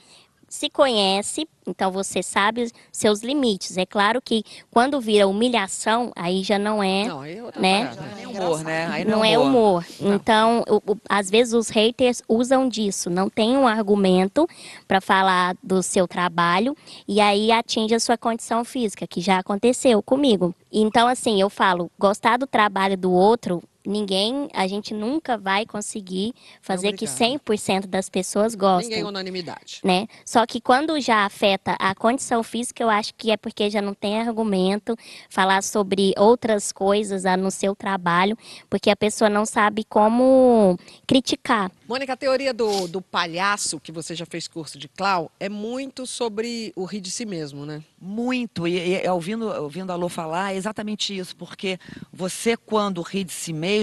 se 0.51 0.69
conhece, 0.69 1.49
então 1.65 1.93
você 1.93 2.25
sabe 2.25 2.65
os 2.65 2.73
seus 2.91 3.23
limites. 3.23 3.77
É 3.79 3.87
claro 3.87 4.21
que 4.21 4.43
quando 4.69 5.01
vira 5.01 5.29
humilhação, 5.29 6.11
aí 6.17 6.43
já 6.43 6.59
não 6.59 6.83
é, 6.83 7.07
Não, 7.07 7.23
é 7.25 7.37
né? 7.57 7.91
Não 7.97 8.35
é 8.35 8.41
humor, 8.41 8.65
né? 8.65 8.87
Aí 8.91 9.05
não 9.05 9.25
é 9.25 9.39
humor. 9.39 9.87
Então, 10.01 10.65
o- 10.69 10.93
o- 10.93 10.99
às 11.09 11.31
vezes 11.31 11.55
os 11.55 11.69
haters 11.71 12.21
usam 12.29 12.69
disso, 12.69 13.09
não 13.09 13.31
tem 13.31 13.57
um 13.57 13.67
argumento 13.67 14.45
para 14.89 15.01
falar 15.01 15.55
do 15.63 15.85
seu 15.85 16.09
trabalho 16.09 16.77
e 17.07 17.21
aí 17.21 17.53
atinge 17.53 17.95
a 17.95 18.01
sua 18.01 18.19
condição 18.19 18.65
física, 18.65 19.07
que 19.07 19.21
já 19.21 19.39
aconteceu 19.39 20.03
comigo. 20.03 20.53
Então, 20.73 21.07
assim, 21.07 21.41
eu 21.41 21.49
falo, 21.49 21.89
gostar 21.97 22.37
do 22.39 22.47
trabalho 22.47 22.97
do 22.97 23.13
outro 23.13 23.63
ninguém, 23.91 24.49
a 24.55 24.67
gente 24.67 24.95
nunca 24.95 25.37
vai 25.37 25.67
conseguir 25.67 26.33
fazer 26.63 26.93
que 26.93 27.05
Obrigada. 27.07 27.39
100% 27.45 27.87
das 27.87 28.09
pessoas 28.09 28.55
gostem 28.55 28.89
Ninguém 28.91 29.03
é 29.05 29.07
unanimidade. 29.07 29.81
né? 29.85 30.07
Só 30.25 30.47
que 30.47 30.61
quando 30.61 30.99
já 31.01 31.25
afeta 31.27 31.77
a 31.79 31.95
condição 31.95 32.43
física, 32.43 32.83
eu 32.83 32.89
acho 32.89 33.13
que 33.15 33.31
é 33.31 33.37
porque 33.37 33.69
já 33.69 33.83
não 33.83 33.93
tem 33.95 34.21
argumento 34.21 34.97
falar 35.29 35.63
sobre 35.63 36.13
outras 36.17 36.73
coisas 36.73 37.27
a 37.27 37.37
no 37.37 37.51
seu 37.51 37.75
trabalho, 37.75 38.37
porque 38.69 38.91
a 38.91 38.97
pessoa 38.97 39.29
não 39.29 39.45
sabe 39.45 39.85
como 39.85 40.79
criticar. 41.07 41.71
Mônica, 41.89 42.13
a 42.13 42.17
teoria 42.17 42.55
do, 42.55 42.87
do 42.87 43.03
palhaço, 43.03 43.81
que 43.81 43.91
você 43.91 44.15
já 44.15 44.25
fez 44.25 44.47
curso 44.47 44.79
de 44.79 44.89
clown, 44.89 45.29
é 45.41 45.49
muito 45.49 46.07
sobre 46.07 46.73
o 46.77 46.85
rir 46.85 47.01
de 47.01 47.11
si 47.11 47.27
mesmo, 47.27 47.67
né? 47.67 47.83
Muito. 48.01 48.67
E, 48.69 48.77
e- 48.79 49.05
e 49.05 49.09
ouvindo, 49.09 49.47
ouvindo 49.47 49.91
a 49.91 49.97
Lô 49.97 50.09
falar, 50.09 50.53
é 50.53 50.57
exatamente 50.57 51.17
isso. 51.17 51.35
Porque 51.37 51.79
você, 52.13 52.57
quando 52.57 53.03
ri 53.03 53.25
de 53.25 53.33
si 53.33 53.53
mesmo, 53.53 53.80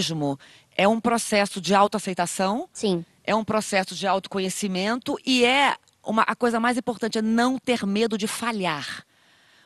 é 0.76 0.88
um 0.88 1.00
processo 1.00 1.60
de 1.60 1.74
autoaceitação, 1.74 2.70
Sim, 2.72 3.04
é 3.24 3.36
um 3.36 3.44
processo 3.44 3.94
de 3.96 4.08
autoconhecimento 4.08 5.18
e 5.26 5.44
é 5.44 5.76
uma, 6.04 6.22
a 6.22 6.36
coisa 6.36 6.60
mais 6.60 6.78
importante 6.78 7.18
é 7.18 7.22
não 7.22 7.58
ter 7.60 7.86
medo 7.86 8.18
de 8.18 8.28
falhar. 8.28 9.04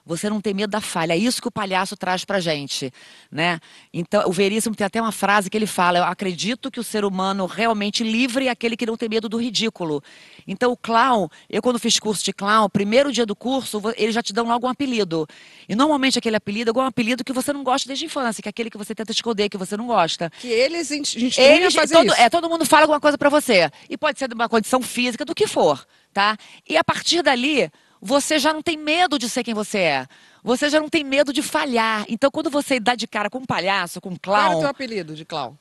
Você 0.06 0.30
não 0.30 0.42
tem 0.42 0.54
medo 0.54 0.72
da 0.72 0.82
falha. 0.82 1.14
É 1.14 1.18
isso 1.18 1.42
que 1.42 1.48
o 1.48 1.52
palhaço 1.52 1.96
traz 1.96 2.26
pra 2.26 2.40
gente, 2.40 2.92
né? 3.32 3.60
Então, 3.94 4.28
o 4.28 4.32
Veríssimo 4.32 4.76
tem 4.76 4.86
até 4.86 5.00
uma 5.02 5.12
frase 5.12 5.50
que 5.50 5.56
ele 5.58 5.68
fala: 5.68 6.00
"Eu 6.00 6.04
acredito 6.06 6.72
que 6.72 6.80
o 6.80 6.84
ser 6.84 7.06
humano 7.06 7.46
realmente 7.46 8.04
livre 8.04 8.48
é 8.48 8.50
aquele 8.50 8.76
que 8.76 8.86
não 8.86 8.98
tem 8.98 9.08
medo 9.08 9.30
do 9.30 9.38
ridículo". 9.38 10.04
Então, 10.48 10.72
o 10.72 10.78
clown, 10.78 11.28
eu 11.50 11.62
quando 11.62 11.78
fiz 11.78 12.00
curso 12.00 12.24
de 12.24 12.34
clown, 12.34 12.68
primeiro 12.70 13.12
dia 13.12 13.26
do 13.26 13.36
curso, 13.36 13.82
eles 13.96 14.16
já 14.16 14.24
te 14.24 14.34
dão 14.34 14.48
logo 14.48 14.66
um 14.66 14.70
apelido. 14.70 15.28
E 15.70 15.76
normalmente 15.76 16.18
aquele 16.18 16.36
apelido 16.36 16.70
é 16.70 16.72
igual 16.72 16.86
um 16.86 16.90
apelido 16.90 17.24
que 17.24 17.32
você 17.32 17.54
não 17.54 17.64
gosta 17.64 17.88
desde 17.88 18.06
a 18.06 18.08
infância, 18.08 18.42
que 18.42 18.50
é 18.50 18.52
aquele 18.52 18.70
que 18.72 18.78
você 18.78 18.96
tenta 18.96 19.12
esconder, 19.12 19.50
que 19.50 19.58
você 19.58 19.78
não 19.78 19.86
gosta. 19.88 20.32
Que 20.40 20.48
eles 20.48 20.90
in- 20.92 21.02
instruem 21.02 21.32
a 21.52 21.56
Eles, 21.58 21.74
fazer 21.76 21.94
todo, 21.96 22.08
isso. 22.08 22.16
é, 22.22 22.30
todo 22.30 22.50
mundo 22.50 22.66
fala 22.66 22.84
alguma 22.84 23.00
coisa 23.00 23.18
pra 23.18 23.30
você. 23.30 23.70
E 23.90 23.96
pode 23.98 24.18
ser 24.18 24.28
de 24.28 24.34
uma 24.34 24.50
condição 24.50 24.82
física, 24.82 25.24
do 25.24 25.36
que 25.36 25.46
for, 25.46 25.86
tá? 26.12 26.36
E 26.68 26.76
a 26.76 26.84
partir 26.84 27.22
dali, 27.22 27.70
você 28.02 28.40
já 28.40 28.52
não 28.52 28.62
tem 28.62 28.78
medo 28.78 29.20
de 29.20 29.30
ser 29.30 29.44
quem 29.44 29.54
você 29.54 29.78
é. 29.78 30.08
Você 30.44 30.70
já 30.70 30.80
não 30.80 30.90
tem 30.90 31.04
medo 31.04 31.32
de 31.32 31.42
falhar. 31.42 32.04
Então, 32.10 32.32
quando 32.32 32.50
você 32.50 32.80
dá 32.80 32.96
de 32.96 33.08
cara 33.08 33.30
com 33.30 33.38
um 33.38 33.46
palhaço, 33.46 34.02
com 34.02 34.10
um 34.10 34.16
Qual 34.18 34.36
era 34.36 34.46
o 34.46 34.50
clown, 34.50 34.60
teu 34.62 34.70
apelido 34.70 35.16
de 35.16 35.24
clown? 35.24 35.56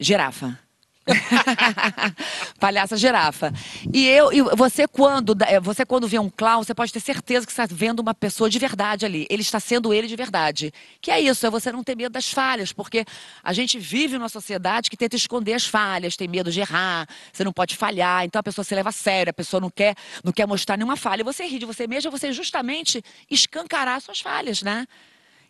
girafa. 0.00 0.58
Palhaça 2.60 2.96
girafa. 2.96 3.52
E 3.92 4.06
eu, 4.06 4.32
e 4.32 4.42
você 4.56 4.86
quando, 4.86 5.36
eh, 5.42 5.58
você 5.60 5.84
quando 5.84 6.06
vê 6.06 6.18
um 6.18 6.30
clown, 6.30 6.62
você 6.62 6.74
pode 6.74 6.92
ter 6.92 7.00
certeza 7.00 7.44
que 7.44 7.52
está 7.52 7.66
vendo 7.68 8.00
uma 8.00 8.14
pessoa 8.14 8.48
de 8.48 8.58
verdade 8.58 9.04
ali. 9.04 9.26
Ele 9.28 9.42
está 9.42 9.58
sendo 9.58 9.92
ele 9.92 10.06
de 10.06 10.16
verdade. 10.16 10.72
Que 11.00 11.10
é 11.10 11.20
isso, 11.20 11.46
é 11.46 11.50
você 11.50 11.72
não 11.72 11.82
ter 11.82 11.96
medo 11.96 12.12
das 12.12 12.28
falhas, 12.28 12.72
porque 12.72 13.04
a 13.42 13.52
gente 13.52 13.78
vive 13.78 14.16
numa 14.16 14.28
sociedade 14.28 14.88
que 14.88 14.96
tenta 14.96 15.16
esconder 15.16 15.54
as 15.54 15.66
falhas, 15.66 16.16
tem 16.16 16.28
medo 16.28 16.50
de 16.50 16.60
errar, 16.60 17.08
você 17.32 17.42
não 17.42 17.52
pode 17.52 17.76
falhar, 17.76 18.24
então 18.24 18.38
a 18.38 18.42
pessoa 18.42 18.64
se 18.64 18.74
leva 18.74 18.90
a 18.90 18.92
sério, 18.92 19.30
a 19.30 19.34
pessoa 19.34 19.60
não 19.60 19.70
quer, 19.70 19.96
não 20.22 20.32
quer 20.32 20.46
mostrar 20.46 20.76
nenhuma 20.76 20.96
falha. 20.96 21.24
Você 21.24 21.44
ri 21.46 21.58
de 21.58 21.66
você 21.66 21.86
mesmo, 21.86 22.10
você 22.10 22.32
justamente 22.32 23.02
escancarar 23.30 24.00
suas 24.00 24.20
falhas, 24.20 24.62
né? 24.62 24.86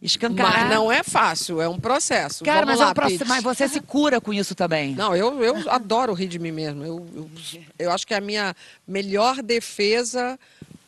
Escancarar. 0.03 0.67
Mas 0.67 0.71
não 0.75 0.91
é 0.91 1.05
fácil, 1.05 1.61
é 1.63 1.69
um 1.69 1.79
processo. 1.79 2.45
Cara, 2.45 2.67
Vamos 2.67 2.73
mas, 2.73 2.81
lá, 2.81 2.87
é 2.89 2.91
um 2.91 2.95
processo, 2.95 3.25
mas 3.29 3.43
você 3.45 3.69
se 3.69 3.81
cura 3.81 4.21
com 4.21 4.33
isso 4.33 4.53
também. 4.55 4.97
Não, 4.97 5.15
eu, 5.15 5.43
eu 5.45 5.71
adoro 5.71 6.13
rir 6.13 6.27
de 6.27 6.41
mim 6.41 6.51
mesmo. 6.51 6.83
Eu, 6.85 7.07
eu, 7.15 7.31
eu 7.79 7.91
acho 7.93 8.05
que 8.05 8.13
é 8.13 8.17
a 8.17 8.21
minha 8.21 8.55
melhor 8.87 9.41
defesa 9.43 10.37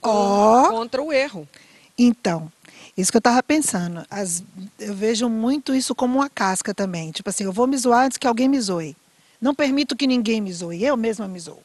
Ó. 0.03 0.68
contra 0.68 1.00
o 1.00 1.12
erro. 1.12 1.48
Então, 1.96 2.50
isso 2.96 3.12
que 3.12 3.16
eu 3.16 3.20
estava 3.20 3.40
pensando. 3.40 4.05
As- 4.11 4.42
eu 4.81 4.94
vejo 4.94 5.29
muito 5.29 5.72
isso 5.72 5.94
como 5.94 6.18
uma 6.18 6.29
casca 6.29 6.74
também. 6.74 7.12
Tipo 7.12 7.31
assim, 7.31 7.44
eu 7.44 7.53
vou 7.53 7.68
me 7.68 7.77
zoar 7.77 8.07
antes 8.07 8.18
que 8.18 8.27
alguém 8.27 8.48
me 8.48 8.61
zoe. 8.61 8.96
Não 9.40 9.55
permito 9.55 9.94
que 9.94 10.09
ninguém 10.09 10.40
me 10.40 10.53
zoe, 10.53 10.83
eu 10.85 10.96
mesma 10.96 11.29
me 11.29 11.38
zoo. 11.38 11.59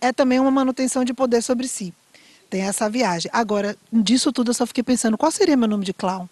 É 0.00 0.12
também 0.12 0.40
uma 0.40 0.50
manutenção 0.50 1.04
de 1.04 1.14
poder 1.14 1.42
sobre 1.42 1.68
si. 1.68 1.94
Tem 2.50 2.62
essa 2.62 2.88
viagem. 2.90 3.30
Agora, 3.32 3.76
disso 3.92 4.32
tudo 4.32 4.50
eu 4.50 4.54
só 4.54 4.66
fiquei 4.66 4.82
pensando, 4.82 5.16
qual 5.16 5.30
seria 5.30 5.56
meu 5.56 5.68
nome 5.68 5.84
de 5.84 5.92
clown? 5.92 6.26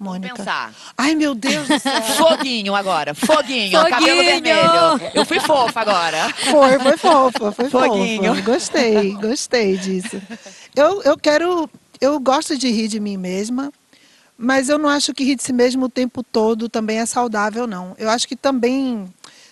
Mônica. 0.00 0.34
pensar. 0.34 0.72
Ai, 0.96 1.14
meu 1.14 1.34
Deus 1.34 1.68
do 1.68 1.78
céu. 1.78 2.02
Foguinho 2.16 2.74
agora, 2.74 3.14
foguinho, 3.14 3.78
Foguinho! 3.78 3.90
cabelo 3.90 4.24
vermelho. 4.24 5.10
Eu 5.14 5.26
fui 5.26 5.38
fofa 5.40 5.80
agora. 5.80 6.32
Foi, 6.50 6.78
foi 6.78 6.96
fofa, 6.96 7.52
foi 7.52 7.68
Foguinho. 7.68 8.30
fofa. 8.34 8.40
Gostei, 8.40 9.12
gostei 9.14 9.76
disso. 9.76 10.20
Eu, 10.74 11.02
eu 11.02 11.18
quero, 11.18 11.68
eu 12.00 12.18
gosto 12.18 12.56
de 12.56 12.70
rir 12.70 12.88
de 12.88 12.98
mim 12.98 13.18
mesma, 13.18 13.70
mas 14.38 14.70
eu 14.70 14.78
não 14.78 14.88
acho 14.88 15.12
que 15.12 15.22
rir 15.22 15.36
de 15.36 15.42
si 15.42 15.52
mesmo 15.52 15.84
o 15.84 15.88
tempo 15.90 16.22
todo 16.22 16.66
também 16.68 16.98
é 16.98 17.04
saudável, 17.04 17.66
não. 17.66 17.94
Eu 17.98 18.08
acho 18.08 18.26
que 18.26 18.34
também 18.34 19.06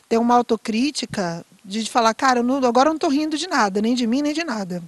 ter 0.09 0.17
uma 0.17 0.35
autocrítica 0.35 1.45
de 1.63 1.85
falar, 1.91 2.15
cara, 2.15 2.39
eu 2.41 2.43
não- 2.43 2.65
agora 2.65 2.89
eu 2.89 2.93
não 2.93 2.97
estou 2.97 3.11
rindo 3.11 3.37
de 3.37 3.47
nada, 3.47 3.83
nem 3.83 3.95
de 3.95 4.07
mim, 4.07 4.23
nem 4.23 4.33
de 4.33 4.43
nada. 4.45 4.83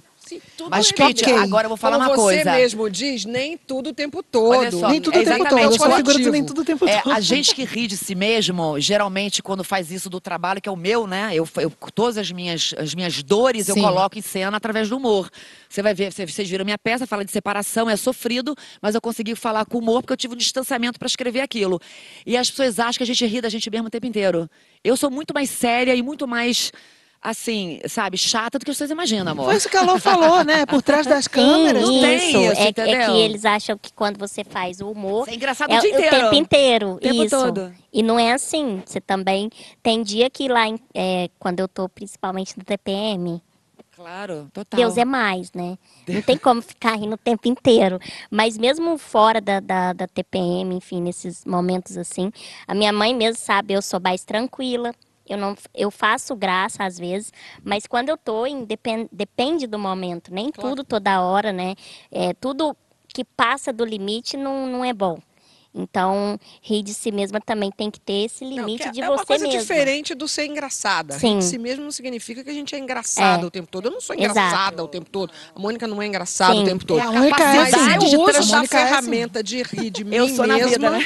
Mas, 0.69 0.91
é 0.97 1.03
ok. 1.03 1.33
agora 1.37 1.65
eu 1.65 1.69
vou 1.69 1.77
falar 1.77 1.97
Como 1.97 2.09
uma 2.09 2.15
você 2.15 2.35
coisa. 2.43 2.51
mesmo 2.51 2.89
diz, 2.89 3.25
nem 3.25 3.57
tudo 3.57 3.89
o 3.89 3.93
tempo 3.93 4.21
todo. 4.21 4.57
Olha 4.59 4.71
só, 4.71 4.89
nem 4.89 5.01
tudo 5.01 5.17
é 5.17 5.21
o 5.21 5.23
tempo 5.25 5.49
todo. 5.49 5.59
Eu 5.59 5.71
sou 5.73 5.85
a 5.87 5.95
figura 5.97 6.01
do 6.01 6.03
coletivo. 6.05 6.31
nem 6.31 6.45
tudo 6.45 6.61
o 6.61 6.65
tempo 6.65 6.87
É, 6.87 7.01
todo. 7.01 7.13
a 7.13 7.19
gente 7.19 7.55
que 7.55 7.63
ri 7.63 7.87
de 7.87 7.97
si 7.97 8.15
mesmo, 8.15 8.79
geralmente, 8.79 9.41
quando 9.41 9.63
faz 9.63 9.91
isso 9.91 10.09
do 10.09 10.19
trabalho, 10.21 10.61
que 10.61 10.69
é 10.69 10.71
o 10.71 10.75
meu, 10.75 11.07
né? 11.07 11.31
Eu, 11.33 11.47
eu- 11.57 11.71
todas 11.93 12.17
as 12.17 12.31
minhas, 12.31 12.73
as 12.77 12.93
minhas 12.93 13.21
dores 13.23 13.67
eu 13.69 13.75
Sim. 13.75 13.81
coloco 13.81 14.17
em 14.17 14.21
cena 14.21 14.55
através 14.57 14.89
do 14.89 14.97
humor. 14.97 15.29
Você 15.67 15.81
vai 15.81 15.93
ver, 15.93 16.11
vocês, 16.11 16.33
vocês 16.33 16.49
viram 16.49 16.63
minha 16.65 16.77
peça, 16.77 17.07
fala 17.07 17.23
de 17.25 17.31
separação, 17.31 17.89
é 17.89 17.95
sofrido, 17.95 18.55
mas 18.81 18.93
eu 18.95 19.01
consegui 19.01 19.35
falar 19.35 19.65
com 19.65 19.77
humor 19.77 20.01
porque 20.01 20.13
eu 20.13 20.17
tive 20.17 20.33
um 20.33 20.37
distanciamento 20.37 20.99
para 20.99 21.07
escrever 21.07 21.41
aquilo. 21.41 21.79
E 22.25 22.35
as 22.37 22.49
pessoas 22.49 22.79
acham 22.79 22.97
que 22.97 23.03
a 23.03 23.05
gente 23.05 23.25
ri 23.25 23.41
da 23.41 23.49
gente 23.49 23.69
mesmo 23.69 23.87
o 23.87 23.89
tempo 23.89 24.05
inteiro. 24.05 24.49
Eu 24.83 24.97
sou 24.97 25.09
muito 25.11 25.33
mais 25.33 25.49
séria 25.49 25.95
e 25.95 26.01
muito 26.01 26.27
mais, 26.27 26.71
assim, 27.21 27.79
sabe, 27.87 28.17
chata 28.17 28.57
do 28.57 28.65
que 28.65 28.73
vocês 28.73 28.89
imaginam, 28.89 29.31
amor. 29.31 29.45
Foi 29.45 29.55
isso 29.55 29.69
que 29.69 29.77
a 29.77 29.81
Lô 29.83 29.99
falou, 29.99 30.43
né? 30.43 30.65
Por 30.65 30.81
trás 30.81 31.05
das 31.05 31.27
câmeras. 31.29 31.83
não 31.83 31.89
tem 32.01 32.01
tem 32.01 32.45
isso, 32.51 32.59
é, 32.61 32.67
é 32.69 33.05
que 33.05 33.11
eles 33.19 33.45
acham 33.45 33.77
que 33.77 33.93
quando 33.93 34.17
você 34.17 34.43
faz 34.43 34.81
o 34.81 34.89
humor 34.89 35.25
Você 35.25 35.31
é 35.31 35.35
engraçado 35.35 35.71
é 35.71 35.77
o 35.77 35.81
dia 35.81 35.89
inteiro. 35.91 36.15
tempo 36.17 36.35
inteiro. 36.35 36.89
O 36.93 36.99
tempo 36.99 37.23
isso. 37.23 37.37
todo. 37.37 37.73
E 37.93 38.01
não 38.01 38.17
é 38.19 38.31
assim. 38.33 38.81
Você 38.85 38.99
também 38.99 39.49
tem 39.83 40.01
dia 40.01 40.29
que 40.29 40.47
lá, 40.47 40.67
em- 40.67 40.79
é, 40.93 41.29
quando 41.37 41.59
eu 41.59 41.67
tô 41.67 41.87
principalmente 41.87 42.57
no 42.57 42.63
TPM, 42.63 43.41
Claro, 43.95 44.47
total. 44.51 44.79
Deus 44.79 44.97
é 44.97 45.05
mais, 45.05 45.51
né? 45.51 45.77
Não 46.07 46.23
tem 46.23 46.35
como 46.39 46.59
ficar 46.59 46.95
rindo 46.95 47.13
o 47.13 47.17
tempo 47.17 47.47
inteiro. 47.47 47.99
Mas 48.31 48.57
mesmo 48.57 48.97
fora 48.97 49.39
da, 49.39 49.59
da, 49.59 49.93
da 49.93 50.07
TPM, 50.07 50.73
enfim, 50.73 50.99
nesses 51.01 51.45
momentos 51.45 51.95
assim, 51.97 52.31
a 52.67 52.73
minha 52.73 52.91
mãe 52.91 53.13
mesmo 53.13 53.37
sabe, 53.39 53.75
eu 53.75 53.81
sou 53.81 53.99
mais 53.99 54.23
tranquila. 54.23 54.91
Eu, 55.31 55.37
não, 55.37 55.55
eu 55.73 55.89
faço 55.89 56.35
graça 56.35 56.83
às 56.83 56.97
vezes, 56.99 57.31
mas 57.63 57.87
quando 57.87 58.09
eu 58.09 58.17
tô, 58.17 58.45
em, 58.45 58.63
depen- 58.65 59.07
depende 59.11 59.65
do 59.67 59.79
momento. 59.79 60.33
Nem 60.33 60.51
tudo 60.51 60.83
toda 60.83 61.21
hora, 61.21 61.51
né? 61.53 61.75
É, 62.11 62.33
tudo 62.33 62.75
que 63.07 63.23
passa 63.23 63.71
do 63.73 63.83
limite 63.85 64.35
não, 64.37 64.67
não 64.67 64.85
é 64.85 64.93
bom. 64.93 65.19
Então, 65.73 66.37
rir 66.61 66.83
de 66.83 66.93
si 66.93 67.13
mesma 67.13 67.39
também 67.39 67.71
tem 67.71 67.89
que 67.89 67.97
ter 67.97 68.25
esse 68.25 68.43
Não, 68.43 68.51
limite 68.65 68.83
que 68.83 68.89
é, 68.89 68.91
de 68.91 69.01
é 69.01 69.05
você 69.05 69.11
uma 69.13 69.25
coisa 69.25 69.45
mesma. 69.45 69.61
diferente 69.61 70.13
do 70.13 70.27
ser 70.27 70.45
engraçada. 70.45 71.17
Sim. 71.17 71.35
Rir 71.35 71.37
de 71.39 71.45
si 71.45 71.57
mesmo 71.57 71.83
não 71.85 71.91
significa 71.91 72.43
que 72.43 72.49
a 72.49 72.53
gente 72.53 72.75
é 72.75 72.77
engraçada 72.77 73.43
É. 73.43 73.45
o 73.45 73.49
tempo 73.49 73.69
todo. 73.71 73.85
Eu 73.85 73.91
não 73.91 74.01
sou 74.01 74.13
Exato. 74.13 74.31
engraçada 74.37 74.83
o 74.83 74.87
tempo 74.89 75.09
todo. 75.09 75.31
A 75.55 75.57
Mônica 75.57 75.87
não 75.87 76.01
é 76.01 76.07
engraçada 76.07 76.53
Sim. 76.55 76.63
o 76.63 76.65
tempo 76.65 76.85
todo. 76.85 76.99
É, 76.99 77.03
a 77.03 77.11
Mônica 77.13 77.41
é 77.41 77.55
Mas 77.55 77.73
assim. 77.73 78.13
eu 78.15 78.21
uso 78.21 78.53
A 78.53 78.57
é 78.57 78.59
assim. 78.59 78.67
ferramenta 78.67 79.41
de 79.41 79.63
rir 79.63 79.89
de 79.89 80.03
mim 80.03 80.13
Eu 80.17 80.27
sou 80.27 80.45
na 80.45 80.55
mesma 80.55 80.69
vida, 80.71 80.89
né? 80.89 81.05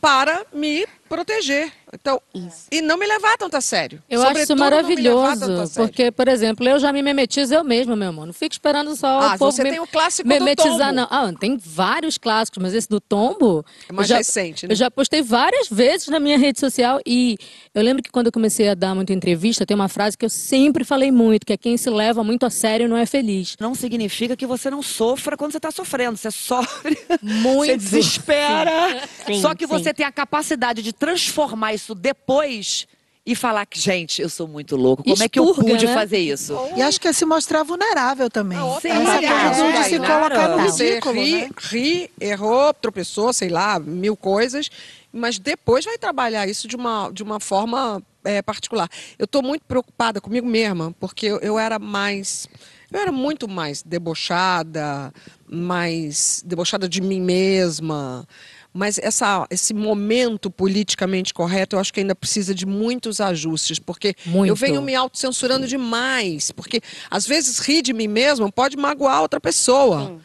para 0.00 0.46
me 0.52 0.86
proteger. 1.08 1.72
Então, 1.92 2.20
Isso. 2.34 2.66
e 2.70 2.82
não 2.82 2.98
me 2.98 3.06
levar 3.06 3.36
tanto 3.38 3.56
a 3.56 3.60
sério. 3.60 4.02
Eu 4.10 4.20
acho 4.20 4.28
Sobretudo, 4.28 4.42
isso 4.42 4.54
me 4.56 4.60
levar 4.70 4.76
maravilhoso, 4.76 5.74
porque, 5.76 6.10
por 6.10 6.28
exemplo, 6.28 6.68
eu 6.68 6.78
já 6.78 6.92
me 6.92 7.02
memetizo 7.02 7.54
eu 7.54 7.64
mesma, 7.64 7.94
meu 7.96 8.08
amor. 8.08 8.26
Não 8.26 8.32
fico 8.32 8.52
esperando 8.52 8.94
só 8.96 9.06
Ah, 9.20 9.34
o 9.34 9.38
povo 9.38 9.52
você 9.52 9.62
me 9.62 9.70
tem 9.70 9.80
o 9.80 9.86
clássico 9.86 10.28
do 10.28 10.32
memetizar, 10.32 10.88
tombo. 10.88 10.92
não. 10.92 11.08
Ah, 11.10 11.32
tem 11.38 11.56
vários 11.56 12.18
clássicos, 12.18 12.62
mas 12.62 12.74
esse 12.74 12.88
do 12.88 13.00
tombo... 13.00 13.64
É 13.88 13.92
mais 13.92 14.08
já, 14.08 14.18
recente, 14.18 14.66
né? 14.66 14.72
Eu 14.72 14.76
já 14.76 14.90
postei 14.90 15.22
várias 15.22 15.68
vezes 15.68 16.08
na 16.08 16.18
minha 16.20 16.36
rede 16.36 16.58
social 16.60 17.00
e 17.06 17.36
eu 17.76 17.82
lembro 17.82 18.02
que 18.02 18.10
quando 18.10 18.26
eu 18.26 18.32
comecei 18.32 18.70
a 18.70 18.74
dar 18.74 18.94
muita 18.94 19.12
entrevista, 19.12 19.66
tem 19.66 19.74
uma 19.74 19.86
frase 19.88 20.16
que 20.16 20.24
eu 20.24 20.30
sempre 20.30 20.82
falei 20.82 21.12
muito, 21.12 21.44
que 21.44 21.52
é 21.52 21.58
quem 21.58 21.76
se 21.76 21.90
leva 21.90 22.24
muito 22.24 22.46
a 22.46 22.50
sério 22.50 22.88
não 22.88 22.96
é 22.96 23.04
feliz. 23.04 23.54
Não 23.60 23.74
significa 23.74 24.34
que 24.34 24.46
você 24.46 24.70
não 24.70 24.82
sofra 24.82 25.36
quando 25.36 25.52
você 25.52 25.58
está 25.58 25.70
sofrendo. 25.70 26.16
Você 26.16 26.30
sofre, 26.30 26.96
Muito. 27.20 27.66
você 27.66 27.76
desespera. 27.76 29.02
Sim, 29.26 29.42
Só 29.42 29.54
que 29.54 29.66
sim. 29.66 29.70
você 29.70 29.92
tem 29.92 30.06
a 30.06 30.10
capacidade 30.10 30.80
de 30.80 30.90
transformar 30.90 31.74
isso 31.74 31.94
depois 31.94 32.86
e 33.26 33.34
falar 33.34 33.66
que, 33.66 33.78
gente, 33.78 34.22
eu 34.22 34.28
sou 34.28 34.46
muito 34.46 34.76
louco. 34.76 35.02
Como 35.02 35.22
é 35.22 35.28
que 35.28 35.38
eu 35.38 35.44
Expurga, 35.44 35.70
pude 35.72 35.86
né? 35.86 35.92
fazer 35.92 36.18
isso? 36.18 36.56
E 36.76 36.80
acho 36.80 37.00
que 37.00 37.08
é 37.08 37.12
se 37.12 37.26
mostrar 37.26 37.64
vulnerável 37.64 38.30
também. 38.30 38.56
Sim, 38.80 38.88
Essa 38.88 39.18
coisa 39.18 39.72
de 39.72 39.76
aí, 39.76 39.84
se 39.90 39.98
colocar 39.98 40.48
no 40.48 40.64
ridículo, 40.64 41.20
ri, 41.20 41.32
né? 41.32 41.50
ri, 41.58 42.10
errou, 42.20 42.72
tropeçou, 42.72 43.32
sei 43.32 43.48
lá, 43.48 43.80
mil 43.80 44.16
coisas, 44.16 44.70
mas 45.16 45.38
depois 45.38 45.84
vai 45.84 45.98
trabalhar 45.98 46.46
isso 46.46 46.68
de 46.68 46.76
uma, 46.76 47.10
de 47.10 47.22
uma 47.22 47.40
forma 47.40 48.02
é, 48.24 48.42
particular. 48.42 48.88
Eu 49.18 49.24
estou 49.24 49.42
muito 49.42 49.64
preocupada 49.64 50.20
comigo 50.20 50.46
mesma, 50.46 50.94
porque 51.00 51.26
eu, 51.26 51.38
eu 51.38 51.58
era 51.58 51.78
mais. 51.78 52.46
Eu 52.92 53.00
era 53.00 53.10
muito 53.10 53.48
mais 53.48 53.82
debochada, 53.82 55.12
mais 55.48 56.42
debochada 56.46 56.88
de 56.88 57.00
mim 57.00 57.20
mesma, 57.20 58.26
Mas 58.72 58.96
essa, 58.98 59.44
esse 59.50 59.74
momento 59.74 60.50
politicamente 60.50 61.34
correto, 61.34 61.74
eu 61.74 61.80
acho 61.80 61.92
que 61.92 61.98
ainda 61.98 62.14
precisa 62.14 62.54
de 62.54 62.64
muitos 62.64 63.20
ajustes, 63.20 63.80
porque 63.80 64.14
Muito. 64.24 64.48
eu 64.48 64.54
venho 64.54 64.80
me 64.80 64.94
autocensurando 64.94 65.66
demais. 65.66 66.52
Porque 66.52 66.80
às 67.10 67.26
vezes 67.26 67.58
rir 67.58 67.82
de 67.82 67.92
mim 67.92 68.06
mesmo 68.06 68.50
pode 68.52 68.76
magoar 68.76 69.20
outra 69.20 69.40
pessoa. 69.40 70.20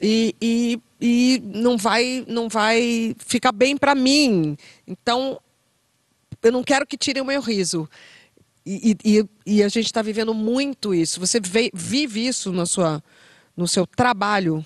E, 0.00 0.34
e, 0.40 0.80
e 1.06 1.42
não, 1.44 1.76
vai, 1.76 2.24
não 2.26 2.48
vai 2.48 3.14
ficar 3.18 3.52
bem 3.52 3.76
para 3.76 3.94
mim. 3.94 4.56
Então, 4.86 5.38
eu 6.42 6.50
não 6.50 6.64
quero 6.64 6.86
que 6.86 6.96
tirem 6.96 7.22
o 7.22 7.26
meu 7.26 7.42
riso. 7.42 7.86
E, 8.64 8.96
e- 9.04 9.24
e- 9.44 9.62
a 9.62 9.68
gente 9.68 9.84
está 9.84 10.00
vivendo 10.00 10.32
muito 10.32 10.94
isso. 10.94 11.20
Você 11.20 11.38
vê- 11.38 11.70
vive 11.74 12.26
isso 12.26 12.50
na 12.50 12.64
sua, 12.64 13.04
no 13.54 13.68
seu 13.68 13.86
trabalho. 13.86 14.64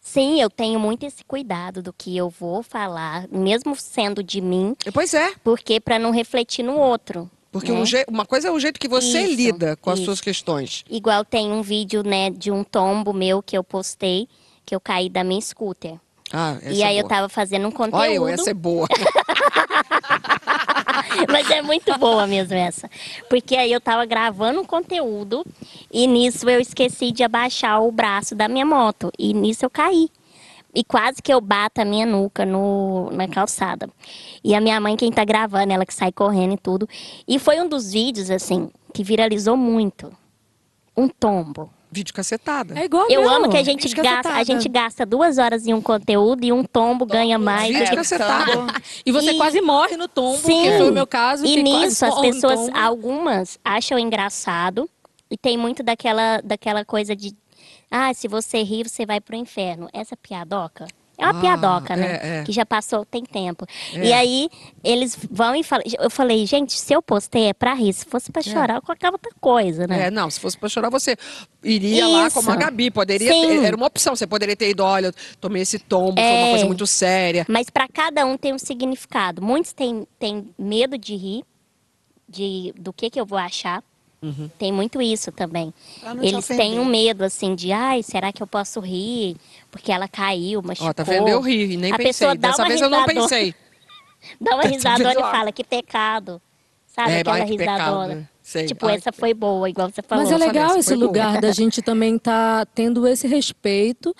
Sim, 0.00 0.40
eu 0.40 0.48
tenho 0.48 0.80
muito 0.80 1.04
esse 1.04 1.22
cuidado 1.22 1.82
do 1.82 1.92
que 1.92 2.16
eu 2.16 2.30
vou 2.30 2.62
falar, 2.62 3.28
mesmo 3.28 3.76
sendo 3.76 4.22
de 4.22 4.40
mim, 4.40 4.74
Pois 4.94 5.12
é, 5.12 5.34
porque 5.44 5.78
para 5.78 5.98
não 5.98 6.10
refletir 6.10 6.62
no 6.64 6.76
outro. 6.78 7.30
porque 7.52 7.70
né? 7.70 7.78
um 7.78 7.84
uma 8.14 8.24
coisa 8.24 8.48
é 8.48 8.50
o 8.50 8.58
jeito 8.58 8.80
que 8.80 8.88
você 8.88 9.20
Isso, 9.20 9.34
lida 9.36 9.76
com 9.76 9.90
as 9.90 9.98
isso. 9.98 10.06
suas 10.06 10.20
questões. 10.22 10.82
Igual 10.90 11.24
tem 11.26 11.52
um 11.52 11.60
vídeo, 11.62 12.02
né, 12.02 12.30
de 12.30 12.50
um 12.50 12.64
tombo 12.64 13.12
meu 13.12 13.42
que 13.42 13.56
eu 13.56 13.62
postei, 13.62 14.26
que 14.64 14.74
eu 14.74 14.80
caí 14.80 15.08
da 15.08 15.22
minha 15.24 15.40
scooter. 15.40 15.98
Ah, 16.32 16.56
essa 16.62 16.70
e 16.70 16.82
aí 16.82 16.96
é 16.96 17.00
eu 17.00 17.06
tava 17.06 17.28
fazendo 17.28 17.68
um 17.68 17.70
conteúdo. 17.70 18.00
Olha, 18.00 18.14
eu, 18.14 18.26
essa 18.26 18.50
é 18.50 18.54
boa. 18.54 18.86
Mas 21.30 21.50
é 21.50 21.60
muito 21.60 21.96
boa 21.98 22.26
mesmo 22.26 22.54
essa. 22.54 22.90
Porque 23.28 23.54
aí 23.54 23.70
eu 23.70 23.80
tava 23.80 24.06
gravando 24.06 24.60
um 24.60 24.64
conteúdo 24.64 25.44
e 25.92 26.06
nisso 26.06 26.48
eu 26.48 26.60
esqueci 26.60 27.12
de 27.12 27.22
abaixar 27.22 27.82
o 27.82 27.92
braço 27.92 28.34
da 28.34 28.48
minha 28.48 28.64
moto. 28.64 29.12
E 29.18 29.34
nisso 29.34 29.64
eu 29.64 29.70
caí. 29.70 30.08
E 30.74 30.82
quase 30.82 31.20
que 31.20 31.32
eu 31.32 31.38
bato 31.38 31.82
a 31.82 31.84
minha 31.84 32.06
nuca 32.06 32.46
no, 32.46 33.10
na 33.10 33.28
calçada. 33.28 33.90
E 34.42 34.54
a 34.54 34.60
minha 34.60 34.80
mãe, 34.80 34.96
quem 34.96 35.12
tá 35.12 35.22
gravando, 35.22 35.70
ela 35.70 35.84
que 35.84 35.92
sai 35.92 36.10
correndo 36.10 36.54
e 36.54 36.56
tudo. 36.56 36.88
E 37.28 37.38
foi 37.38 37.60
um 37.60 37.68
dos 37.68 37.92
vídeos, 37.92 38.30
assim, 38.30 38.70
que 38.94 39.04
viralizou 39.04 39.54
muito. 39.54 40.10
Um 40.96 41.08
tombo. 41.08 41.70
Vídeo 41.92 42.14
cacetada. 42.14 42.78
É 42.78 42.84
igual 42.86 43.06
Eu 43.10 43.20
meu. 43.20 43.30
amo 43.30 43.50
que 43.50 43.56
a 43.58 43.62
gente, 43.62 43.86
Vídeo 43.86 44.02
gasta, 44.02 44.30
a 44.32 44.42
gente 44.42 44.66
gasta 44.68 45.04
duas 45.04 45.36
horas 45.36 45.66
em 45.66 45.74
um 45.74 45.82
conteúdo 45.82 46.42
e 46.42 46.50
um 46.50 46.64
tombo 46.64 47.04
ganha 47.04 47.38
mais. 47.38 47.68
Vídeo 47.76 47.94
cacetada. 47.94 48.50
E 49.04 49.12
você 49.12 49.32
E- 49.32 49.36
quase 49.36 49.60
morre 49.60 49.96
no 49.98 50.08
tombo, 50.08 50.38
Sim. 50.38 50.62
que 50.62 50.78
foi 50.78 50.88
o 50.90 50.92
meu 50.92 51.06
caso. 51.06 51.44
E 51.44 51.62
nisso 51.62 52.06
as 52.06 52.18
pessoas, 52.20 52.70
algumas 52.74 53.58
acham 53.62 53.98
engraçado 53.98 54.88
e 55.30 55.36
tem 55.36 55.58
muito 55.58 55.82
daquela, 55.82 56.40
daquela 56.42 56.82
coisa 56.84 57.14
de 57.14 57.34
ah, 57.90 58.12
se 58.14 58.26
você 58.26 58.62
rir, 58.62 58.88
você 58.88 59.04
vai 59.04 59.20
pro 59.20 59.36
inferno. 59.36 59.86
Essa 59.92 60.16
piadoca. 60.16 60.86
É 61.22 61.26
uma 61.26 61.38
Ah, 61.38 61.40
piadoca, 61.40 61.94
né? 61.96 62.20
é, 62.22 62.38
é. 62.40 62.42
Que 62.44 62.52
já 62.52 62.66
passou, 62.66 63.04
tem 63.04 63.22
tempo. 63.24 63.64
É. 63.94 64.04
E 64.06 64.12
aí, 64.12 64.48
eles 64.82 65.16
vão 65.30 65.54
e 65.54 65.62
falam. 65.62 65.84
Eu 66.00 66.10
falei, 66.10 66.44
gente, 66.46 66.72
se 66.72 66.92
eu 66.92 67.00
postei 67.02 67.44
é 67.48 67.52
pra 67.54 67.74
rir. 67.74 67.92
Se 67.92 68.04
fosse 68.04 68.32
pra 68.32 68.42
chorar, 68.42 68.76
eu 68.76 68.82
colocava 68.82 69.14
outra 69.14 69.30
coisa, 69.40 69.86
né? 69.86 70.06
É, 70.06 70.10
não, 70.10 70.28
se 70.28 70.40
fosse 70.40 70.58
pra 70.58 70.68
chorar, 70.68 70.90
você 70.90 71.16
iria 71.62 72.06
lá 72.08 72.26
Isso. 72.26 72.36
como 72.36 72.50
a 72.50 72.56
Gabi. 72.56 72.90
Poderia 72.90 73.30
ter- 73.30 73.64
era 73.64 73.76
uma 73.76 73.86
opção. 73.86 74.16
Você 74.16 74.26
poderia 74.26 74.56
ter 74.56 74.70
ido, 74.70 74.82
olha, 74.82 75.12
tomei 75.40 75.62
esse 75.62 75.78
tombo, 75.78 76.14
foi 76.20 76.22
uma 76.24 76.46
É. 76.46 76.50
coisa 76.50 76.66
muito 76.66 76.86
séria. 76.86 77.46
Mas 77.48 77.70
para 77.70 77.86
cada 77.88 78.26
um 78.26 78.36
tem 78.36 78.52
um 78.52 78.58
significado. 78.58 79.40
Muitos 79.40 79.72
têm, 79.72 80.06
têm 80.18 80.48
medo 80.58 80.98
de 80.98 81.14
rir, 81.14 81.44
de, 82.28 82.72
do 82.78 82.92
que, 82.92 83.10
que 83.10 83.20
eu 83.20 83.26
vou 83.26 83.38
achar. 83.38 83.82
Uhum. 84.22 84.48
Tem 84.56 84.70
muito 84.72 85.02
isso 85.02 85.32
também. 85.32 85.74
Eles 86.22 86.46
têm 86.46 86.78
um 86.78 86.84
medo, 86.84 87.24
assim, 87.24 87.54
de, 87.56 87.72
ai, 87.72 88.02
será 88.04 88.32
que 88.32 88.40
eu 88.42 88.46
posso 88.46 88.78
rir? 88.78 89.36
Porque 89.70 89.90
ela 89.90 90.06
caiu, 90.06 90.62
machucou. 90.62 90.90
Ó, 90.90 90.92
tá 90.92 91.02
vendo? 91.02 91.28
Eu 91.28 91.40
ri, 91.40 91.72
e 91.72 91.76
nem 91.76 91.92
A 91.92 91.96
pensei. 91.96 92.12
pessoa 92.12 92.34
dá 92.36 92.48
Dessa 92.50 92.62
uma 92.62 92.68
vez 92.68 92.80
eu 92.80 92.88
não 92.88 93.00
risadona. 93.00 93.20
pensei. 93.28 93.54
Dá 94.40 94.54
uma 94.54 94.62
Tá 94.62 94.68
risadona 94.68 95.12
e 95.12 95.14
fala, 95.32 95.50
que 95.52 95.64
pecado. 95.64 96.40
Sabe, 96.86 97.10
É, 97.10 97.20
aquela 97.20 97.36
ai, 97.36 97.44
risadona. 97.44 98.14
né? 98.14 98.28
Sei. 98.40 98.66
Tipo, 98.66 98.86
Ai, 98.86 98.96
essa 98.96 99.10
que 99.10 99.18
foi 99.18 99.34
boa, 99.34 99.68
igual 99.68 99.90
você 99.90 100.02
falou. 100.02 100.22
Mas 100.24 100.32
é 100.32 100.36
legal 100.38 100.76
esse 100.76 100.94
lugar 100.94 101.40
da 101.40 101.50
gente 101.52 101.82
também 101.82 102.16
estar 102.16 102.64
tendo 102.66 103.06
esse 103.08 103.26
respeito. 103.26 104.14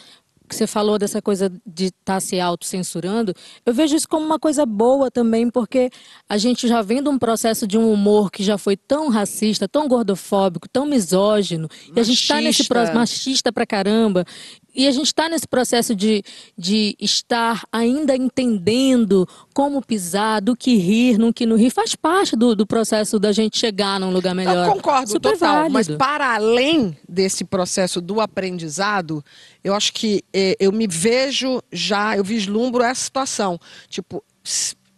Que 0.53 0.57
você 0.59 0.67
falou 0.67 0.99
dessa 0.99 1.23
coisa 1.23 1.51
de 1.67 1.87
estar 1.87 2.21
se 2.21 2.39
autocensurando. 2.39 3.33
Eu 3.65 3.73
vejo 3.73 3.97
isso 3.97 4.07
como 4.07 4.27
uma 4.27 4.39
coisa 4.39 4.67
boa 4.67 5.11
também, 5.11 5.49
porque 5.49 5.89
a 6.29 6.37
gente 6.37 6.69
já 6.69 6.83
vem 6.83 7.03
de 7.03 7.09
um 7.09 7.19
processo 7.19 7.67
de 7.67 7.79
um 7.79 7.91
humor 7.91 8.31
que 8.31 8.45
já 8.45 8.59
foi 8.59 8.77
tão 8.77 9.09
racista, 9.09 9.67
tão 9.67 9.89
gordofóbico, 9.89 10.69
tão 10.69 10.85
misógino. 10.85 11.71
E 11.97 11.99
a 11.99 12.03
gente 12.03 12.21
está 12.21 12.35
nesse 12.35 12.49
Machista. 12.59 12.75
processo 12.75 12.95
machista 12.99 13.51
pra 13.51 13.65
caramba. 13.65 14.27
E 14.75 14.89
a 14.89 14.91
gente 14.91 15.07
está 15.07 15.29
nesse 15.29 15.47
processo 15.47 15.95
de, 15.95 16.23
de 16.57 16.97
estar 16.99 17.63
ainda 17.71 18.17
entendendo 18.17 19.29
como 19.55 19.85
pisar, 19.85 20.41
do 20.41 20.57
que 20.57 20.77
rir, 20.77 21.19
no 21.19 21.33
que 21.33 21.45
não 21.45 21.57
rir. 21.57 21.71
Faz 21.71 21.95
parte 21.95 22.35
do, 22.35 22.57
do 22.57 22.67
processo 22.67 23.19
da 23.19 23.33
gente 23.33 23.59
chegar 23.59 24.01
num 24.01 24.11
lugar 24.11 24.35
melhor. 24.35 24.67
Eu 24.69 24.75
concordo 24.75 25.11
Super 25.11 25.33
total, 25.33 25.69
mas 25.69 25.87
válido. 25.87 25.99
para 25.99 26.35
além 26.35 26.97
desse 27.09 27.45
processo 27.45 28.01
do 28.01 28.21
aprendizado, 28.21 29.25
eu 29.63 29.75
acho 29.75 29.93
que 29.93 30.23
eh, 30.33 30.57
eu 30.59 30.73
me 30.73 30.87
vejo 30.87 31.63
já, 31.71 32.17
eu 32.17 32.25
vislumbro 32.25 32.83
essa 32.83 33.03
situação. 33.03 33.59
Tipo, 33.89 34.25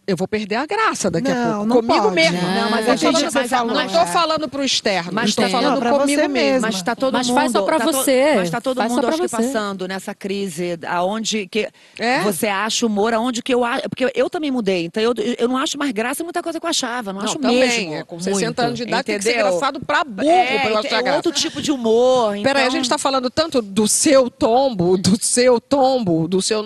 eu 0.07 0.15
vou 0.17 0.27
perder 0.27 0.55
a 0.55 0.65
graça 0.65 1.09
daqui 1.09 1.29
a 1.31 1.35
Não, 1.35 1.51
pouco. 1.51 1.65
não 1.67 1.75
comigo 1.77 2.01
pode. 2.03 2.15
mesmo. 2.15 2.41
Não, 2.41 2.69
mas 2.69 2.87
a 2.89 2.91
tô 2.91 2.97
gente- 2.97 3.11
falando- 3.13 3.33
mas 3.33 3.53
a- 3.53 3.63
não 3.65 3.73
mas- 3.75 3.91
estou 3.91 4.05
falando 4.07 4.49
para 4.49 4.61
o 4.61 4.63
externo, 4.63 5.11
Mas 5.13 5.29
estou 5.29 5.43
tem- 5.45 5.51
falando 5.51 5.79
Não, 5.81 5.91
comigo 5.99 6.21
você 6.21 6.27
mesmo. 6.27 6.61
Mas 6.61 6.75
está 6.75 6.95
todo 6.95 7.13
Mas 7.13 7.27
mundo. 7.27 7.35
faz 7.37 7.51
só 7.51 7.61
pra 7.63 7.77
tá 7.79 7.85
to- 7.85 7.91
você. 7.91 8.33
mas 8.35 8.43
está 8.45 8.61
todo 8.61 8.77
Faz 8.77 8.91
mundo, 8.91 9.07
acho 9.07 9.21
que 9.21 9.27
passando 9.29 9.87
nessa 9.87 10.13
crise, 10.13 10.77
aonde 10.87 11.47
que 11.47 11.67
É? 11.99 12.19
você 12.21 12.47
acha 12.47 12.85
humor, 12.85 13.13
aonde 13.13 13.41
que 13.41 13.53
eu 13.53 13.63
acho. 13.63 13.89
Porque 13.89 14.11
eu 14.15 14.29
também 14.29 14.51
mudei, 14.51 14.85
então 14.85 15.01
eu, 15.01 15.13
eu 15.37 15.47
não 15.47 15.57
acho 15.57 15.77
mais 15.77 15.91
graça 15.91 16.23
muita 16.23 16.41
coisa 16.43 16.59
que 16.59 16.65
eu 16.65 16.69
achava. 16.69 17.11
Não, 17.11 17.19
Não, 17.21 17.25
acho 17.27 17.39
também. 17.39 17.59
mesmo. 17.59 17.93
é, 17.95 18.03
com 18.03 18.19
60 18.19 18.45
muito, 18.45 18.59
anos 18.59 18.77
de 18.77 18.83
idade 18.83 19.03
tem 19.03 19.17
que 19.17 19.23
ser 19.23 19.29
entendeu? 19.31 19.47
engraçado 19.47 19.79
pra 19.79 20.03
burro 20.03 20.29
É, 20.29 20.59
pra 20.59 20.69
eu 20.71 20.77
é 20.79 20.81
graça. 21.01 21.15
outro 21.15 21.31
tipo 21.31 21.61
de 21.61 21.71
humor. 21.71 22.35
Peraí, 22.43 22.63
a 22.63 22.65
então- 22.65 22.71
gente 22.75 22.83
está 22.85 22.97
falando 22.97 23.29
tanto 23.29 23.61
do 23.61 23.87
seu 23.87 24.29
tombo, 24.29 24.97
do 24.97 25.17
seu 25.21 25.59
tombo, 25.59 26.27
do 26.27 26.41
seu. 26.41 26.63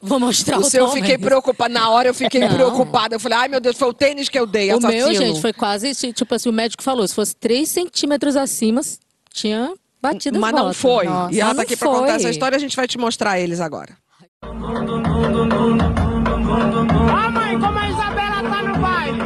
Vou 0.00 0.18
mostrar 0.20 0.58
O 0.58 0.60
o 0.60 0.64
seu 0.64 0.86
eu 0.86 0.92
fiquei 0.92 1.16
mas- 1.16 1.26
preocupada. 1.26 1.72
Na 1.72 1.90
hora 1.90 2.08
eu 2.08 2.14
fiquei 2.14 2.40
Não. 2.48 2.56
preocupada. 2.56 3.14
Eu 3.14 3.20
falei, 3.20 3.38
ai 3.38 3.48
meu 3.48 3.60
Deus, 3.60 3.76
foi 3.76 3.88
o 3.88 3.94
tênis 3.94 4.28
que 4.28 4.38
eu 4.38 4.46
dei, 4.46 4.72
O 4.72 4.78
assassino. 4.78 5.06
meu, 5.08 5.14
gente, 5.14 5.40
foi 5.40 5.52
quase, 5.52 5.94
tipo 6.12 6.34
assim, 6.34 6.48
o 6.48 6.52
médico 6.52 6.82
falou, 6.82 7.06
se 7.06 7.14
fosse 7.14 7.34
3 7.36 7.68
centímetros 7.68 8.36
acima, 8.36 8.80
tinha 9.32 9.72
batido 10.00 10.36
as 10.36 10.40
Mas 10.40 10.52
não 10.52 10.72
foi. 10.72 11.04
Nossa, 11.06 11.34
e 11.34 11.40
ela 11.40 11.54
tá 11.54 11.62
aqui 11.62 11.76
pra 11.76 11.88
contar 11.88 12.06
foi. 12.06 12.14
essa 12.16 12.30
história, 12.30 12.56
a 12.56 12.60
gente 12.60 12.76
vai 12.76 12.86
te 12.88 12.98
mostrar 12.98 13.38
eles 13.40 13.60
agora. 13.60 13.96
Ó, 14.42 14.52
mãe, 17.30 17.58
como 17.58 17.78
a 17.78 17.88
Isabela 17.88 18.42
tá 18.42 18.62
no 18.62 18.78
baile. 18.78 19.16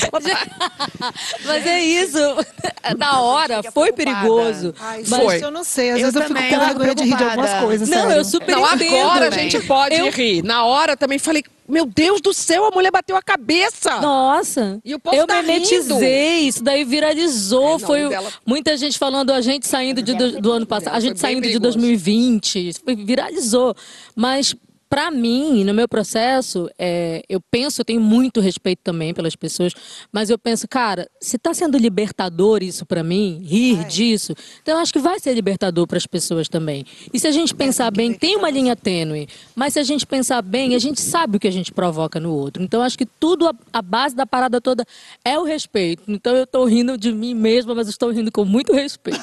Mas 1.44 1.66
é 1.66 1.82
isso. 1.82 2.18
Na 2.98 3.20
hora, 3.20 3.62
foi 3.72 3.92
perigoso. 3.92 4.74
Ai, 4.80 5.04
mas 5.06 5.20
Foi. 5.22 5.34
gente, 5.34 5.44
eu 5.44 5.50
não 5.50 5.62
sei. 5.64 5.90
Às 5.90 6.00
Eu 6.00 6.04
vezes 6.10 6.14
eu 6.16 6.22
fico 6.22 6.34
com 6.40 6.58
vergonha 6.66 6.94
de 6.94 7.04
rir 7.04 7.16
de 7.16 7.24
algumas 7.24 7.62
coisas. 7.64 7.88
Não, 7.88 7.98
sério. 7.98 8.16
eu 8.16 8.24
super 8.24 8.56
Não, 8.56 8.74
entendo. 8.74 8.96
agora 8.96 9.26
a 9.26 9.30
velho. 9.30 9.50
gente 9.50 9.66
pode 9.66 9.94
Eu- 9.94 10.10
rir. 10.10 10.42
Na 10.42 10.64
hora 10.64 10.96
também 10.96 11.18
falei, 11.18 11.44
meu 11.68 11.86
Deus 11.86 12.20
do 12.20 12.32
céu, 12.34 12.64
a 12.66 12.70
mulher 12.72 12.90
bateu 12.90 13.16
a 13.16 13.22
cabeça. 13.22 14.00
Nossa, 14.00 14.80
E 14.84 14.94
o 14.94 14.98
povo 14.98 15.16
eu 15.16 15.26
tá 15.26 15.36
monetizei, 15.36 16.40
isso 16.40 16.62
daí 16.62 16.84
viralizou. 16.84 17.68
É, 17.68 17.72
não, 17.72 17.78
foi 17.78 18.08
dela- 18.08 18.32
muita 18.44 18.76
gente 18.76 18.98
falando, 18.98 19.30
a 19.32 19.40
gente 19.40 19.66
saindo 19.66 20.02
de, 20.02 20.14
do, 20.14 20.40
do 20.40 20.52
ano 20.52 20.66
passado, 20.66 20.94
a 20.96 21.00
gente 21.00 21.20
saindo 21.20 21.40
de 21.42 21.48
perigoso. 21.48 21.78
2020, 21.78 22.68
isso 22.68 22.80
foi- 22.84 22.96
viralizou. 22.96 23.74
Mas 24.16 24.54
pra 24.92 25.10
mim, 25.10 25.64
no 25.64 25.72
meu 25.72 25.88
processo, 25.88 26.68
é, 26.78 27.22
eu 27.26 27.40
penso, 27.50 27.80
eu 27.80 27.84
tenho 27.86 27.98
muito 27.98 28.42
respeito 28.42 28.80
também 28.84 29.14
pelas 29.14 29.34
pessoas, 29.34 29.72
mas 30.12 30.28
eu 30.28 30.36
penso, 30.36 30.68
cara, 30.68 31.08
se 31.18 31.38
tá 31.38 31.54
sendo 31.54 31.78
libertador 31.78 32.62
isso 32.62 32.84
pra 32.84 33.02
mim, 33.02 33.40
rir 33.42 33.84
disso, 33.86 34.34
então 34.60 34.74
eu 34.74 34.80
acho 34.82 34.92
que 34.92 34.98
vai 34.98 35.18
ser 35.18 35.32
libertador 35.32 35.86
para 35.86 35.96
as 35.96 36.06
pessoas 36.06 36.46
também. 36.46 36.84
E 37.10 37.18
se 37.18 37.26
a 37.26 37.30
gente 37.30 37.54
pensar 37.54 37.90
bem, 37.90 38.12
tem 38.12 38.36
uma 38.36 38.50
linha 38.50 38.76
tênue, 38.76 39.26
mas 39.56 39.72
se 39.72 39.78
a 39.78 39.82
gente 39.82 40.04
pensar 40.06 40.42
bem, 40.42 40.74
a 40.74 40.78
gente 40.78 41.00
sabe 41.00 41.38
o 41.38 41.40
que 41.40 41.48
a 41.48 41.52
gente 41.52 41.72
provoca 41.72 42.20
no 42.20 42.30
outro. 42.30 42.62
Então 42.62 42.80
eu 42.80 42.84
acho 42.84 42.98
que 42.98 43.06
tudo, 43.06 43.48
a, 43.48 43.54
a 43.72 43.80
base 43.80 44.14
da 44.14 44.26
parada 44.26 44.60
toda 44.60 44.84
é 45.24 45.38
o 45.38 45.42
respeito. 45.44 46.02
Então 46.06 46.36
eu 46.36 46.46
tô 46.46 46.66
rindo 46.66 46.98
de 46.98 47.10
mim 47.12 47.32
mesma, 47.32 47.74
mas 47.74 47.86
eu 47.86 47.92
estou 47.92 48.10
rindo 48.10 48.30
com 48.30 48.44
muito 48.44 48.74
respeito. 48.74 49.18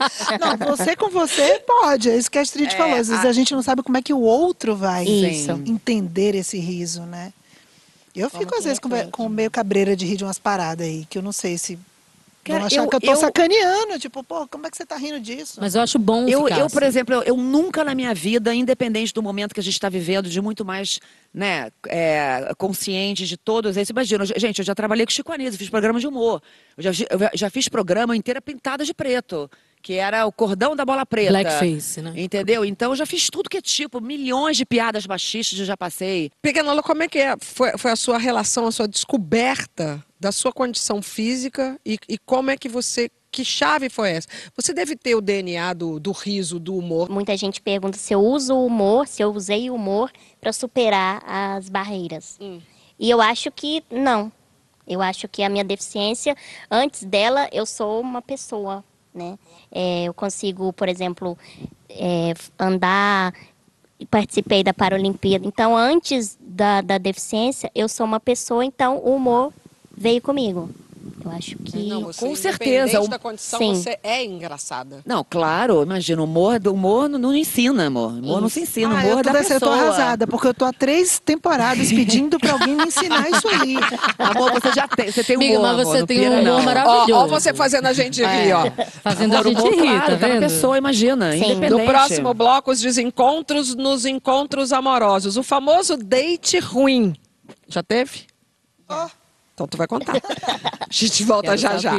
Não, 0.40 0.74
você 0.74 0.96
com 0.96 1.10
você 1.10 1.62
pode. 1.66 2.08
É 2.08 2.16
isso 2.16 2.30
que 2.30 2.38
a 2.38 2.40
Astrid 2.40 2.72
É, 2.72 2.76
falou. 2.78 2.96
Às 2.96 3.08
vezes 3.08 3.22
a... 3.22 3.28
a- 3.28 3.32
gente 3.32 3.52
não 3.54 3.62
sabe 3.62 3.82
como 3.82 3.98
é 3.98 4.02
que 4.02 4.14
o 4.14 4.20
outro 4.20 4.74
vai 4.74 5.09
Isso. 5.10 5.50
entender 5.66 6.34
esse 6.34 6.58
riso, 6.58 7.02
né? 7.02 7.32
Eu 8.14 8.28
fico, 8.28 8.54
às 8.56 8.64
vezes, 8.64 8.78
com, 8.78 8.88
com 9.10 9.28
meio 9.28 9.50
cabreira 9.50 9.94
de 9.94 10.04
rir 10.04 10.16
de 10.16 10.24
umas 10.24 10.38
paradas 10.38 10.86
aí, 10.86 11.06
que 11.08 11.16
eu 11.18 11.22
não 11.22 11.32
sei 11.32 11.56
se 11.58 11.78
Vão 12.42 12.56
Cara, 12.56 12.66
achar 12.68 12.82
eu- 12.82 12.88
que 12.88 12.96
eu 12.96 13.00
tô 13.02 13.12
eu- 13.12 13.16
sacaneando. 13.16 13.98
Tipo, 13.98 14.24
pô, 14.24 14.48
como 14.48 14.66
é 14.66 14.70
que 14.70 14.76
você 14.76 14.84
tá 14.86 14.96
rindo 14.96 15.20
disso? 15.20 15.58
Mas 15.60 15.74
eu 15.74 15.82
acho 15.82 15.98
bom 15.98 16.26
Eu, 16.26 16.44
ficar 16.44 16.58
eu, 16.58 16.70
por 16.70 16.82
assim. 16.82 16.88
exemplo, 16.88 17.14
eu, 17.16 17.22
eu 17.22 17.36
nunca 17.36 17.84
na 17.84 17.94
minha 17.94 18.14
vida, 18.14 18.52
independente 18.54 19.12
do 19.12 19.22
momento 19.22 19.52
que 19.52 19.60
a 19.60 19.62
gente 19.62 19.74
está 19.74 19.90
vivendo, 19.90 20.28
de 20.28 20.40
muito 20.40 20.64
mais 20.64 20.98
né, 21.34 21.70
é, 21.86 22.50
consciente 22.56 23.26
de 23.26 23.36
todos 23.36 23.76
esses. 23.76 23.90
Imagina, 23.90 24.24
eu- 24.24 24.40
gente, 24.40 24.58
eu 24.60 24.64
já 24.64 24.74
trabalhei 24.74 25.04
com 25.04 25.12
Chico 25.12 25.30
Anísio, 25.30 25.58
fiz 25.58 25.68
programa 25.68 26.00
de 26.00 26.06
humor. 26.08 26.42
Eu 26.78 26.82
já, 26.82 26.90
já 27.34 27.50
fiz 27.50 27.68
programa 27.68 28.16
inteira 28.16 28.40
pintada 28.40 28.86
de 28.86 28.94
preto, 28.94 29.48
que 29.82 29.94
era 29.94 30.26
o 30.26 30.32
cordão 30.32 30.76
da 30.76 30.84
bola 30.84 31.06
preta. 31.06 31.30
Blackface, 31.30 32.02
né? 32.02 32.12
Entendeu? 32.16 32.64
Então 32.64 32.92
eu 32.92 32.96
já 32.96 33.06
fiz 33.06 33.28
tudo 33.30 33.48
que 33.48 33.56
é 33.56 33.60
tipo, 33.60 34.00
milhões 34.00 34.56
de 34.56 34.64
piadas 34.64 35.06
machistas 35.06 35.58
eu 35.58 35.64
já 35.64 35.76
passei. 35.76 36.30
Pequenola, 36.42 36.82
como 36.82 37.02
é 37.02 37.08
que 37.08 37.18
é? 37.18 37.34
Foi, 37.40 37.76
foi 37.76 37.90
a 37.90 37.96
sua 37.96 38.18
relação, 38.18 38.66
a 38.66 38.72
sua 38.72 38.86
descoberta 38.86 40.04
da 40.18 40.30
sua 40.30 40.52
condição 40.52 41.00
física 41.00 41.78
e, 41.84 41.98
e 42.08 42.18
como 42.18 42.50
é 42.50 42.56
que 42.56 42.68
você. 42.68 43.10
Que 43.32 43.44
chave 43.44 43.88
foi 43.88 44.10
essa? 44.10 44.26
Você 44.56 44.74
deve 44.74 44.96
ter 44.96 45.14
o 45.14 45.20
DNA 45.20 45.72
do, 45.72 46.00
do 46.00 46.10
riso, 46.10 46.58
do 46.58 46.76
humor. 46.76 47.08
Muita 47.08 47.36
gente 47.36 47.60
pergunta 47.60 47.96
se 47.96 48.12
eu 48.12 48.20
uso 48.20 48.56
o 48.56 48.66
humor, 48.66 49.06
se 49.06 49.22
eu 49.22 49.32
usei 49.32 49.70
o 49.70 49.74
humor 49.76 50.10
para 50.40 50.52
superar 50.52 51.22
as 51.24 51.68
barreiras. 51.68 52.40
E 52.98 53.08
eu 53.08 53.20
acho 53.20 53.52
que 53.52 53.84
não. 53.88 54.32
Eu 54.90 55.00
acho 55.00 55.28
que 55.28 55.44
a 55.44 55.48
minha 55.48 55.62
deficiência, 55.62 56.36
antes 56.68 57.04
dela, 57.04 57.48
eu 57.52 57.64
sou 57.64 58.00
uma 58.00 58.20
pessoa, 58.20 58.84
né? 59.14 59.38
É, 59.70 60.04
eu 60.04 60.14
consigo, 60.14 60.72
por 60.72 60.88
exemplo, 60.88 61.36
é, 61.88 62.34
andar, 62.58 63.34
participei 64.10 64.62
da 64.62 64.72
Paralimpíada. 64.72 65.46
Então, 65.46 65.76
antes 65.76 66.38
da, 66.40 66.80
da 66.80 66.98
deficiência, 66.98 67.70
eu 67.74 67.88
sou 67.88 68.06
uma 68.06 68.20
pessoa, 68.20 68.64
então 68.64 68.98
o 68.98 69.14
humor 69.16 69.52
veio 69.96 70.22
comigo. 70.22 70.70
Eu 71.24 71.30
acho 71.32 71.56
que... 71.56 71.78
Não, 71.88 72.02
você, 72.04 72.20
com 72.26 72.34
certeza, 72.36 73.00
o- 73.00 73.08
da 73.08 73.18
condição, 73.18 73.58
Sim. 73.58 73.74
você 73.74 73.98
é 74.02 74.24
engraçada. 74.24 75.00
Não, 75.04 75.24
claro, 75.28 75.82
imagina, 75.82 76.20
o 76.20 76.24
humor, 76.24 76.58
do 76.58 76.72
humor 76.72 77.08
não, 77.08 77.18
não 77.18 77.34
ensina, 77.34 77.86
amor. 77.86 78.12
Humor 78.12 78.40
não 78.40 78.48
se 78.48 78.60
ensina, 78.60 78.94
o 78.94 78.96
Ah, 78.96 79.00
humor 79.00 79.10
eu, 79.12 79.18
é 79.18 79.22
tô, 79.22 79.32
da 79.32 79.38
dessa- 79.38 79.54
eu 79.54 79.60
tô 79.60 79.66
pessoa. 79.70 79.82
arrasada, 79.86 80.26
porque 80.26 80.46
eu 80.48 80.54
tô 80.54 80.64
há 80.64 80.72
três 80.72 81.18
temporadas 81.20 81.88
pedindo 81.92 82.38
pra 82.38 82.52
alguém 82.52 82.74
me 82.74 82.84
ensinar 82.84 83.28
isso 83.30 83.48
aí. 83.48 83.76
Amor, 84.18 84.52
você 84.52 84.72
já 84.72 84.88
tem, 84.88 85.10
você 85.10 85.22
tem 85.24 85.36
humor, 85.36 85.46
Amiga, 85.46 85.60
mas 85.62 85.72
amor, 85.72 85.84
você 85.86 85.98
não 86.00 86.06
tem 86.06 86.28
um 86.28 86.32
humor 86.32 86.42
não. 86.44 86.62
maravilhoso. 86.62 87.12
Ó, 87.12 87.24
ó 87.24 87.26
você 87.26 87.52
fazendo 87.54 87.86
a 87.86 87.92
gente 87.92 88.22
rir, 88.24 88.52
ó. 88.52 88.64
Fazendo 89.02 89.34
a 89.34 89.38
Amor, 89.40 89.48
gente 89.48 89.60
humor, 89.60 89.72
rir, 89.74 89.80
claro, 89.98 90.18
tá 90.18 90.26
vendo? 90.28 90.40
pessoa, 90.40 90.78
imagina, 90.78 91.32
Sim. 91.32 91.38
independente. 91.44 91.70
No 91.70 91.84
próximo 91.84 92.34
bloco, 92.34 92.70
os 92.70 92.80
desencontros 92.80 93.74
nos 93.74 94.04
encontros 94.06 94.72
amorosos. 94.72 95.36
O 95.36 95.42
famoso 95.42 95.96
date 95.96 96.58
ruim. 96.58 97.14
Já 97.68 97.82
teve? 97.82 98.26
Então 99.60 99.68
tu 99.68 99.76
vai 99.76 99.86
contar. 99.86 100.14
A 100.16 100.86
gente 100.90 101.22
volta 101.22 101.48
Quero 101.48 101.58
já 101.58 101.76
já. 101.76 101.92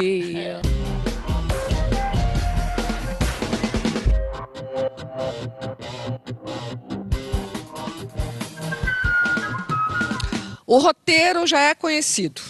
O 10.66 10.78
roteiro 10.78 11.46
já 11.46 11.60
é 11.60 11.72
conhecido. 11.72 12.42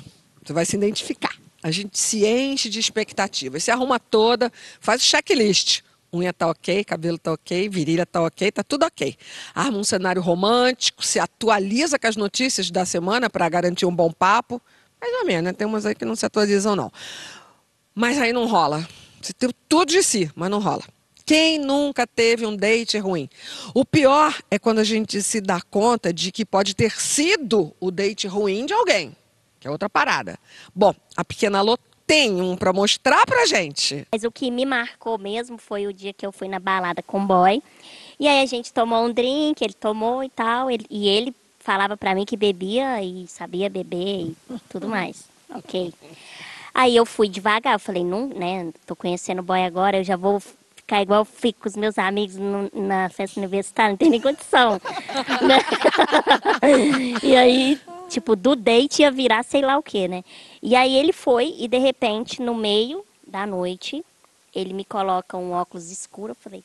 Você 0.42 0.54
vai 0.54 0.64
se 0.64 0.76
identificar. 0.76 1.36
A 1.62 1.70
gente 1.70 1.98
se 1.98 2.24
enche 2.24 2.70
de 2.70 2.80
expectativas. 2.80 3.64
Se 3.64 3.70
arruma 3.70 4.00
toda, 4.00 4.50
faz 4.80 5.02
o 5.02 5.04
checklist. 5.04 5.82
Unha 6.10 6.32
tá 6.32 6.48
ok, 6.48 6.84
cabelo 6.84 7.18
tá 7.18 7.32
ok, 7.32 7.68
virilha 7.68 8.06
tá 8.06 8.22
ok, 8.22 8.50
tá 8.50 8.62
tudo 8.62 8.86
ok. 8.86 9.14
Arma 9.54 9.76
um 9.76 9.84
cenário 9.84 10.22
romântico, 10.22 11.04
se 11.04 11.18
atualiza 11.18 11.98
com 11.98 12.06
as 12.06 12.16
notícias 12.16 12.70
da 12.70 12.86
semana 12.86 13.28
para 13.28 13.46
garantir 13.48 13.84
um 13.84 13.94
bom 13.94 14.10
papo. 14.10 14.60
Mais 15.02 15.14
ou 15.20 15.26
menos, 15.26 15.42
né? 15.44 15.52
Tem 15.52 15.66
umas 15.66 15.84
aí 15.84 15.94
que 15.94 16.04
não 16.04 16.14
se 16.16 16.24
atualizam, 16.24 16.76
não. 16.76 16.90
Mas 17.94 18.18
aí 18.18 18.32
não 18.32 18.46
rola. 18.46 18.86
Você 19.20 19.32
tem 19.32 19.50
tudo 19.68 19.86
de 19.90 20.02
si, 20.02 20.30
mas 20.34 20.48
não 20.50 20.60
rola. 20.60 20.82
Quem 21.26 21.58
nunca 21.58 22.06
teve 22.06 22.46
um 22.46 22.56
date 22.56 22.98
ruim? 22.98 23.28
O 23.74 23.84
pior 23.84 24.36
é 24.50 24.58
quando 24.58 24.78
a 24.78 24.84
gente 24.84 25.22
se 25.22 25.40
dá 25.40 25.60
conta 25.60 26.12
de 26.12 26.32
que 26.32 26.44
pode 26.44 26.74
ter 26.74 26.92
sido 27.00 27.74
o 27.80 27.90
date 27.90 28.26
ruim 28.26 28.64
de 28.66 28.72
alguém, 28.72 29.14
que 29.60 29.66
é 29.68 29.70
outra 29.70 29.88
parada. 29.90 30.38
Bom, 30.74 30.94
a 31.16 31.24
pequena 31.24 31.60
Lô 31.62 31.76
tem 32.06 32.40
um 32.42 32.56
pra 32.56 32.72
mostrar 32.72 33.24
pra 33.24 33.46
gente. 33.46 34.06
Mas 34.12 34.24
o 34.24 34.30
que 34.32 34.50
me 34.50 34.66
marcou 34.66 35.16
mesmo 35.18 35.56
foi 35.58 35.86
o 35.86 35.92
dia 35.92 36.12
que 36.12 36.26
eu 36.26 36.32
fui 36.32 36.48
na 36.48 36.58
balada 36.58 37.02
com 37.02 37.20
o 37.22 37.26
boy. 37.26 37.62
E 38.18 38.26
aí 38.28 38.42
a 38.42 38.46
gente 38.46 38.72
tomou 38.72 39.04
um 39.04 39.12
drink, 39.12 39.62
ele 39.62 39.74
tomou 39.74 40.22
e 40.22 40.28
tal. 40.28 40.70
ele- 40.70 40.86
e 40.90 41.08
ele 41.08 41.34
falava 41.62 41.96
pra 41.96 42.14
mim 42.14 42.24
que 42.24 42.36
bebia 42.36 43.02
e 43.02 43.26
sabia 43.28 43.70
beber 43.70 44.26
e 44.26 44.36
tudo 44.68 44.88
mais. 44.88 45.24
Ok. 45.54 45.92
Aí 46.74 46.96
eu 46.96 47.04
fui 47.06 47.28
devagar, 47.28 47.74
eu 47.74 47.78
falei, 47.78 48.04
não, 48.04 48.26
né? 48.28 48.72
Tô 48.86 48.96
conhecendo 48.96 49.42
boy 49.42 49.62
agora, 49.62 49.98
eu 49.98 50.04
já 50.04 50.16
vou 50.16 50.40
ficar 50.40 51.02
igual 51.02 51.20
eu 51.20 51.24
fico 51.24 51.60
com 51.62 51.68
os 51.68 51.76
meus 51.76 51.98
amigos 51.98 52.36
no- 52.36 52.70
na 52.74 53.08
festa 53.10 53.38
universitária, 53.38 53.90
não 53.90 53.96
tem 53.96 54.10
nem 54.10 54.20
condição. 54.20 54.80
né? 55.46 55.58
e 57.22 57.36
aí, 57.36 57.78
tipo, 58.08 58.34
do 58.34 58.56
date 58.56 59.02
ia 59.02 59.10
virar 59.10 59.42
sei 59.42 59.60
lá 59.62 59.76
o 59.78 59.82
que, 59.82 60.08
né? 60.08 60.24
E 60.62 60.74
aí 60.74 60.96
ele 60.96 61.12
foi 61.12 61.54
e 61.58 61.68
de 61.68 61.78
repente, 61.78 62.40
no 62.42 62.54
meio 62.54 63.04
da 63.26 63.46
noite, 63.46 64.04
ele 64.54 64.72
me 64.72 64.84
coloca 64.84 65.36
um 65.36 65.52
óculos 65.52 65.90
escuro, 65.90 66.32
eu 66.32 66.36
falei, 66.36 66.64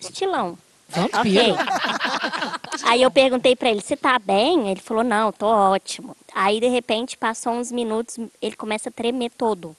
estilão. 0.00 0.56
Vampiro. 0.88 1.54
Ok. 1.54 1.54
Aí 2.84 3.02
eu 3.02 3.10
perguntei 3.10 3.54
pra 3.54 3.70
ele, 3.70 3.80
você 3.80 3.96
tá 3.96 4.18
bem? 4.18 4.70
Ele 4.70 4.80
falou, 4.80 5.04
não, 5.04 5.30
tô 5.30 5.46
ótimo. 5.46 6.16
Aí, 6.34 6.60
de 6.60 6.68
repente, 6.68 7.18
passou 7.18 7.52
uns 7.52 7.70
minutos, 7.70 8.18
ele 8.40 8.56
começa 8.56 8.88
a 8.88 8.92
tremer 8.92 9.30
todo. 9.36 9.76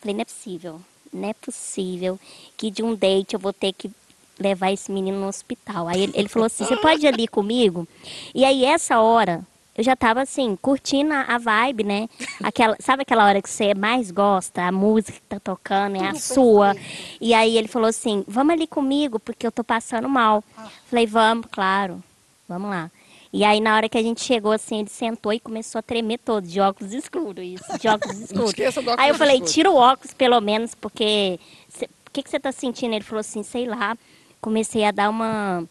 Falei, 0.00 0.14
não 0.14 0.22
é 0.22 0.24
possível, 0.24 0.80
não 1.12 1.28
é 1.28 1.34
possível 1.34 2.18
que 2.56 2.70
de 2.70 2.82
um 2.82 2.94
date 2.94 3.34
eu 3.34 3.40
vou 3.40 3.52
ter 3.52 3.72
que 3.72 3.90
levar 4.38 4.72
esse 4.72 4.90
menino 4.90 5.20
no 5.20 5.28
hospital. 5.28 5.88
Aí 5.88 6.02
ele, 6.02 6.12
ele 6.14 6.28
falou 6.28 6.46
assim, 6.46 6.64
você 6.64 6.76
pode 6.76 7.04
ir 7.04 7.08
ali 7.08 7.28
comigo? 7.28 7.86
E 8.34 8.44
aí, 8.44 8.64
essa 8.64 9.00
hora, 9.00 9.46
eu 9.76 9.82
já 9.82 9.96
tava 9.96 10.20
assim, 10.20 10.56
curtindo 10.60 11.14
a, 11.14 11.22
a 11.22 11.38
vibe, 11.38 11.84
né? 11.84 12.08
Aquela, 12.42 12.76
sabe 12.78 13.02
aquela 13.02 13.24
hora 13.24 13.40
que 13.40 13.48
você 13.48 13.74
mais 13.74 14.10
gosta? 14.10 14.62
A 14.62 14.72
música 14.72 15.12
que 15.12 15.22
tá 15.22 15.40
tocando 15.40 15.96
é 15.96 16.08
a 16.08 16.14
sua. 16.14 16.76
E 17.20 17.32
aí 17.32 17.56
ele 17.56 17.68
falou 17.68 17.88
assim, 17.88 18.24
vamos 18.28 18.52
ali 18.52 18.66
comigo, 18.66 19.18
porque 19.18 19.46
eu 19.46 19.52
tô 19.52 19.64
passando 19.64 20.08
mal. 20.08 20.44
Falei, 20.86 21.06
vamos, 21.06 21.46
claro, 21.50 22.02
vamos 22.48 22.68
lá. 22.68 22.90
E 23.32 23.44
aí, 23.44 23.60
na 23.60 23.74
hora 23.74 23.88
que 23.88 23.96
a 23.96 24.02
gente 24.02 24.20
chegou, 24.20 24.52
assim, 24.52 24.80
ele 24.80 24.90
sentou 24.90 25.32
e 25.32 25.40
começou 25.40 25.78
a 25.78 25.82
tremer 25.82 26.18
todo, 26.18 26.46
de 26.46 26.60
óculos 26.60 26.92
escuros, 26.92 27.42
isso, 27.42 27.78
de 27.78 27.88
óculos 27.88 28.20
escuros. 28.20 28.50
esqueça 28.50 28.82
do 28.82 28.90
óculos 28.90 29.02
aí 29.02 29.08
eu 29.08 29.14
falei, 29.14 29.36
escuro. 29.36 29.52
tira 29.52 29.70
o 29.70 29.76
óculos, 29.76 30.12
pelo 30.12 30.38
menos, 30.40 30.74
porque... 30.74 31.40
O 31.80 32.12
que, 32.12 32.22
que 32.22 32.28
você 32.28 32.38
tá 32.38 32.52
sentindo? 32.52 32.94
Ele 32.94 33.04
falou 33.04 33.20
assim, 33.20 33.42
sei 33.42 33.64
lá. 33.66 33.96
Comecei 34.38 34.84
a 34.84 34.90
dar 34.90 35.08
uma... 35.08 35.66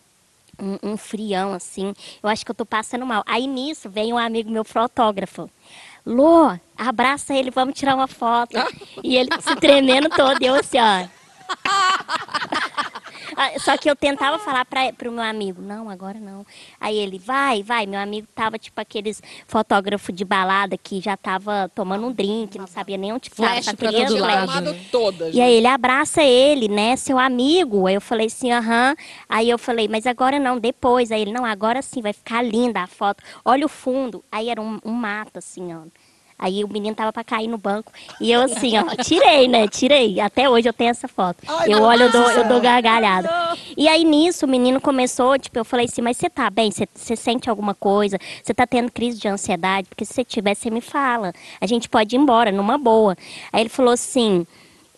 Um, 0.62 0.92
um 0.92 0.98
frião, 0.98 1.54
assim. 1.54 1.94
Eu 2.22 2.30
acho 2.30 2.46
que 2.46 2.52
eu 2.52 2.56
tô 2.56 2.66
passando 2.66 3.06
mal. 3.06 3.24
Aí, 3.26 3.48
nisso, 3.48 3.90
vem 3.90 4.14
um 4.14 4.18
amigo 4.18 4.52
meu 4.52 4.64
fotógrafo. 4.64 5.50
Lô, 6.06 6.56
abraça 6.78 7.34
ele, 7.34 7.50
vamos 7.50 7.78
tirar 7.78 7.96
uma 7.96 8.08
foto. 8.08 8.58
E 9.04 9.16
ele 9.18 9.30
se 9.42 9.56
tremendo 9.56 10.10
todo, 10.10 10.42
eu 10.44 10.54
assim, 10.54 10.78
ó... 10.80 11.21
Só 13.60 13.78
que 13.78 13.90
eu 13.90 13.96
tentava 13.96 14.40
falar 14.40 14.66
para 14.66 15.10
o 15.10 15.12
meu 15.12 15.24
amigo, 15.24 15.62
não, 15.62 15.90
agora 15.90 16.20
não. 16.20 16.46
Aí 16.80 16.98
ele, 16.98 17.18
vai, 17.18 17.64
vai. 17.64 17.86
Meu 17.86 18.00
amigo 18.00 18.28
tava 18.34 18.58
tipo 18.58 18.80
aqueles 18.80 19.22
fotógrafos 19.48 20.14
de 20.14 20.26
balada 20.26 20.78
que 20.78 21.00
já 21.00 21.16
tava 21.16 21.70
tomando 21.74 22.08
um 22.08 22.12
drink, 22.12 22.58
não 22.58 22.68
sabia 22.68 22.98
nem 22.98 23.14
onde 23.14 23.30
estava. 23.30 23.50
Flash 23.52 23.66
só 23.66 23.76
pra 23.76 23.90
queria 23.90 24.08
todo 24.08 24.20
lado. 24.20 24.72
Né? 24.72 24.86
todas. 24.92 25.34
E 25.34 25.42
aí 25.42 25.54
ele 25.54 25.68
abraça 25.68 26.24
ele, 26.24 26.68
né, 26.68 26.96
seu 26.96 27.18
amigo. 27.18 27.88
Aí 27.88 27.96
eu 27.96 28.02
falei 28.02 28.28
assim, 28.28 28.52
aham. 28.52 28.96
Aí 29.28 29.50
eu 29.50 29.58
falei, 29.58 29.88
mas 29.88 30.06
agora 30.06 30.40
não, 30.40 30.60
depois. 30.60 31.12
Aí 31.12 31.22
ele, 31.22 31.32
não, 31.32 31.46
agora 31.46 31.82
sim, 31.82 32.02
vai 32.02 32.14
ficar 32.14 32.42
linda 32.42 32.82
a 32.82 32.88
foto. 32.88 33.24
Olha 33.44 33.66
o 33.66 33.70
fundo. 33.70 34.24
Aí 34.32 34.50
era 34.50 34.62
um, 34.62 34.80
um 34.84 34.92
mato, 34.92 35.38
assim, 35.38 35.74
ó. 35.74 35.82
Aí 36.42 36.64
o 36.64 36.68
menino 36.68 36.96
tava 36.96 37.14
pra 37.14 37.24
cair 37.24 37.48
no 37.48 37.58
banco. 37.60 37.92
E 38.20 38.32
eu 38.32 38.42
assim, 38.42 38.74
ó, 38.78 38.84
tirei, 39.04 39.48
né? 39.48 39.68
Tirei. 39.68 40.20
Até 40.20 40.50
hoje 40.50 40.68
eu 40.68 40.74
tenho 40.74 40.90
essa 40.90 41.08
foto. 41.08 41.38
Ai, 41.48 41.72
eu 41.72 41.84
olho, 41.84 42.04
eu 42.06 42.12
dou, 42.12 42.24
do 42.24 42.30
eu 42.32 42.48
dou 42.48 42.60
gargalhada. 42.60 43.30
E 43.78 43.88
aí 43.88 44.04
nisso 44.04 44.48
o 44.48 44.50
menino 44.50 44.82
começou, 44.82 45.38
tipo, 45.38 45.60
eu 45.60 45.64
falei 45.64 45.86
assim, 45.86 46.02
mas 46.02 46.18
você 46.18 46.30
tá 46.30 46.50
bem? 46.50 46.72
Você- 46.72 46.88
Você 46.96 47.16
sente 47.16 47.48
alguma 47.48 47.76
coisa? 47.76 48.18
Você 48.44 48.54
tá 48.56 48.66
tendo 48.66 48.92
crise 48.92 49.20
de 49.20 49.28
ansiedade? 49.28 49.88
Porque 49.88 50.04
se 50.04 50.14
você 50.16 50.24
tiver, 50.26 50.56
você 50.56 50.72
me 50.72 50.82
fala. 50.82 51.32
A 51.62 51.68
gente 51.68 51.88
pode 51.88 52.16
ir 52.16 52.20
embora, 52.20 52.52
numa 52.52 52.78
boa. 52.78 53.16
Aí 53.54 53.62
ele 53.62 53.70
falou 53.70 53.94
assim, 53.94 54.46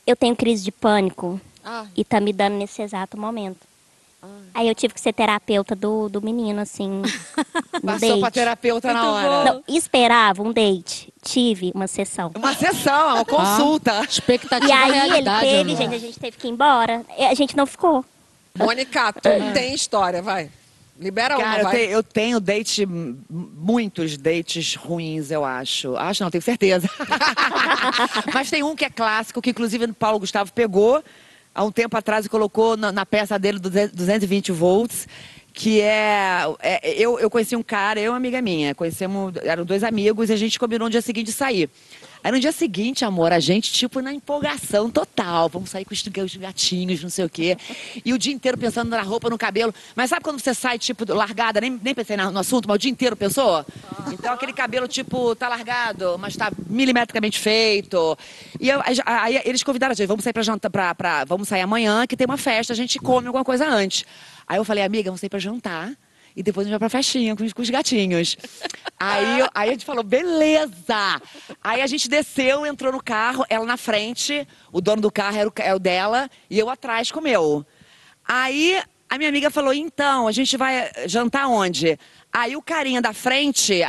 eu 0.08 0.16
tenho 0.16 0.36
crise 0.38 0.64
de 0.64 0.72
pânico 0.72 1.42
Ah. 1.64 1.86
e 1.96 2.06
tá 2.06 2.22
me 2.22 2.32
dando 2.32 2.54
nesse 2.54 2.82
exato 2.82 3.20
momento. 3.20 3.60
Aí 4.54 4.68
eu 4.68 4.76
tive 4.76 4.94
que 4.94 5.02
ser 5.02 5.14
terapeuta 5.14 5.76
do, 5.76 6.08
do 6.10 6.22
menino, 6.22 6.62
assim, 6.62 6.88
no 6.88 7.02
Passou 7.82 8.00
date. 8.10 8.20
pra 8.20 8.32
terapeuta 8.32 8.94
na 8.94 9.12
hora. 9.12 9.54
Não, 9.54 9.64
esperava 9.68 10.44
um 10.44 10.52
date. 10.54 11.12
Tive 11.24 11.72
uma 11.74 11.88
sessão. 11.88 12.32
Uma 12.36 12.54
sessão, 12.54 13.16
uma 13.16 13.26
consulta. 13.26 14.04
Expectativa 14.08 14.68
E 14.68 14.72
aí 14.72 15.18
ele 15.18 15.30
teve, 15.40 15.72
amor. 15.72 15.78
gente, 15.78 15.96
a 15.96 15.98
gente 16.00 16.20
teve 16.20 16.38
que 16.38 16.48
ir 16.48 16.52
embora. 16.52 17.04
A 17.30 17.34
gente 17.34 17.58
não 17.58 17.66
ficou. 17.66 18.06
Mônica, 18.58 19.12
tu 19.20 19.30
tem 19.54 19.74
história, 19.74 20.22
vai. 20.22 20.50
Libera 21.00 21.36
uma, 21.36 21.44
Cara, 21.44 21.60
eu, 21.60 21.64
vai. 21.64 21.76
te- 21.76 21.92
eu 21.92 22.04
tenho 22.04 22.40
date, 22.40 22.86
muitos 22.86 24.16
dates 24.16 24.76
ruins, 24.76 25.32
eu 25.32 25.44
acho. 25.44 25.96
Acho 25.98 26.24
não, 26.24 26.30
tenho 26.30 26.44
certeza. 26.44 26.88
Mas 28.34 28.50
tem 28.50 28.62
um 28.62 28.76
que 28.76 28.86
é 28.86 28.90
clássico, 28.90 29.42
que 29.42 29.50
inclusive 29.50 29.86
o 29.86 29.94
Paulo 29.94 30.20
Gustavo 30.20 30.52
pegou 30.54 31.04
há 31.54 31.64
um 31.64 31.72
tempo 31.72 31.96
atrás 31.98 32.28
colocou 32.28 32.76
na, 32.76 32.92
na 32.92 33.06
peça 33.06 33.38
dele 33.38 33.60
do 33.60 33.70
220 33.70 34.52
volts. 34.52 35.08
Que 35.56 35.82
é, 35.82 36.42
é- 36.62 36.94
eu, 37.00 37.20
eu 37.20 37.30
conheci 37.30 37.56
um 37.56 37.62
cara, 37.62 38.00
eu 38.00 38.06
e 38.06 38.10
uma 38.10 38.18
amiga 38.18 38.42
minha, 38.42 38.74
conhecemos, 38.74 39.36
eram 39.44 39.64
dois 39.64 39.84
amigos 39.84 40.32
e 40.32 40.34
a 40.34 40.36
gente 40.36 40.58
combinou 40.58 40.88
no 40.88 40.92
dia 40.92 41.02
seguinte 41.02 41.28
de 41.28 41.32
sair. 41.34 41.70
Aí 42.24 42.32
no 42.32 42.40
dia 42.40 42.52
seguinte, 42.54 43.04
amor, 43.04 43.34
a 43.34 43.40
gente, 43.40 43.72
tipo, 43.74 44.00
na 44.00 44.14
empolgação 44.14 44.90
total. 44.90 45.50
Vamos 45.50 45.70
sair 45.70 45.84
com 45.84 45.94
os 45.94 46.02
os 46.04 46.36
gatinhos, 46.38 47.04
não 47.04 47.10
sei 47.10 47.26
o 47.26 47.30
quê. 47.30 47.58
E 48.06 48.14
o 48.14 48.18
dia 48.18 48.32
inteiro 48.34 48.58
pensando 48.58 48.90
na 48.90 49.02
roupa, 49.02 49.30
no 49.30 49.38
cabelo. 49.38 49.74
Mas 49.96 50.10
sabe 50.10 50.24
quando 50.24 50.40
você 50.40 50.54
sai, 50.54 50.80
tipo, 50.80 51.04
largada? 51.14 51.60
Nem, 51.60 51.80
nem 51.84 51.94
pensei 51.94 52.16
no 52.16 52.40
assunto, 52.40 52.68
mas 52.68 52.76
o 52.76 52.78
dia 52.80 52.90
inteiro 52.92 53.16
pensou? 53.18 53.66
Então 54.12 54.34
aquele 54.34 54.54
cabelo, 54.54 54.88
tipo, 54.88 55.36
tá 55.36 55.50
largado, 55.50 56.18
mas 56.18 56.36
tá 56.38 56.50
milimetricamente 56.70 57.38
feito. 57.40 58.18
E 58.60 58.70
eu- 58.70 58.82
aí, 58.86 58.98
aí 59.06 59.42
eles 59.46 59.62
convidaram 59.64 59.92
a 59.92 59.96
gente, 59.96 60.08
vamos 60.08 60.24
sair 60.24 60.34
pra 60.34 60.44
jantar, 60.44 60.70
pra, 60.70 60.96
pra- 60.96 61.26
vamos 61.26 61.48
sair 61.50 61.62
amanhã, 61.62 62.08
que 62.08 62.16
tem 62.16 62.26
uma 62.26 62.38
festa, 62.38 62.72
a 62.72 62.76
gente 62.76 63.00
come 63.00 63.28
alguma 63.28 63.44
coisa 63.44 63.68
antes. 63.68 64.06
Aí 64.48 64.58
eu 64.58 64.64
falei, 64.64 64.84
amiga, 64.84 65.10
vamos 65.10 65.20
sair 65.20 65.30
pra 65.30 65.40
jantar. 65.40 65.92
E 66.36 66.42
depois 66.44 66.66
a 66.66 66.70
gente 66.70 66.80
vai 66.80 66.80
pra 66.80 66.90
festinha 66.90 67.36
com 67.36 67.44
os, 67.44 67.54
com 67.54 67.62
os 67.62 67.70
gatinhos. 67.70 68.36
Aí, 69.00 69.42
aí 69.54 69.70
a 69.70 69.72
gente 69.72 69.86
falou, 69.86 70.04
beleza! 70.04 71.22
Aí 71.64 71.82
a 71.82 71.88
gente 71.88 72.10
desceu, 72.10 72.66
entrou 72.66 72.92
no 72.92 73.04
carro, 73.04 73.46
ela 73.50 73.66
na 73.66 73.78
frente, 73.78 74.48
o 74.72 74.82
dono 74.82 75.02
do 75.02 75.12
carro 75.12 75.38
era 75.38 75.48
o, 75.48 75.52
ca- 75.52 75.64
é 75.64 75.76
o 75.76 75.80
dela, 75.80 76.30
e 76.50 76.58
eu 76.58 76.70
atrás 76.70 77.12
com 77.12 77.20
o 77.20 77.24
meu. 77.24 77.66
Aí 78.26 78.82
a 79.10 79.18
minha 79.18 79.30
amiga 79.30 79.52
falou, 79.52 79.74
então, 79.74 80.28
a 80.28 80.32
gente 80.32 80.58
vai 80.58 80.90
jantar 81.06 81.48
onde? 81.48 82.00
Aí 82.32 82.56
o 82.56 82.62
carinha 82.62 83.02
da 83.02 83.14
frente, 83.14 83.82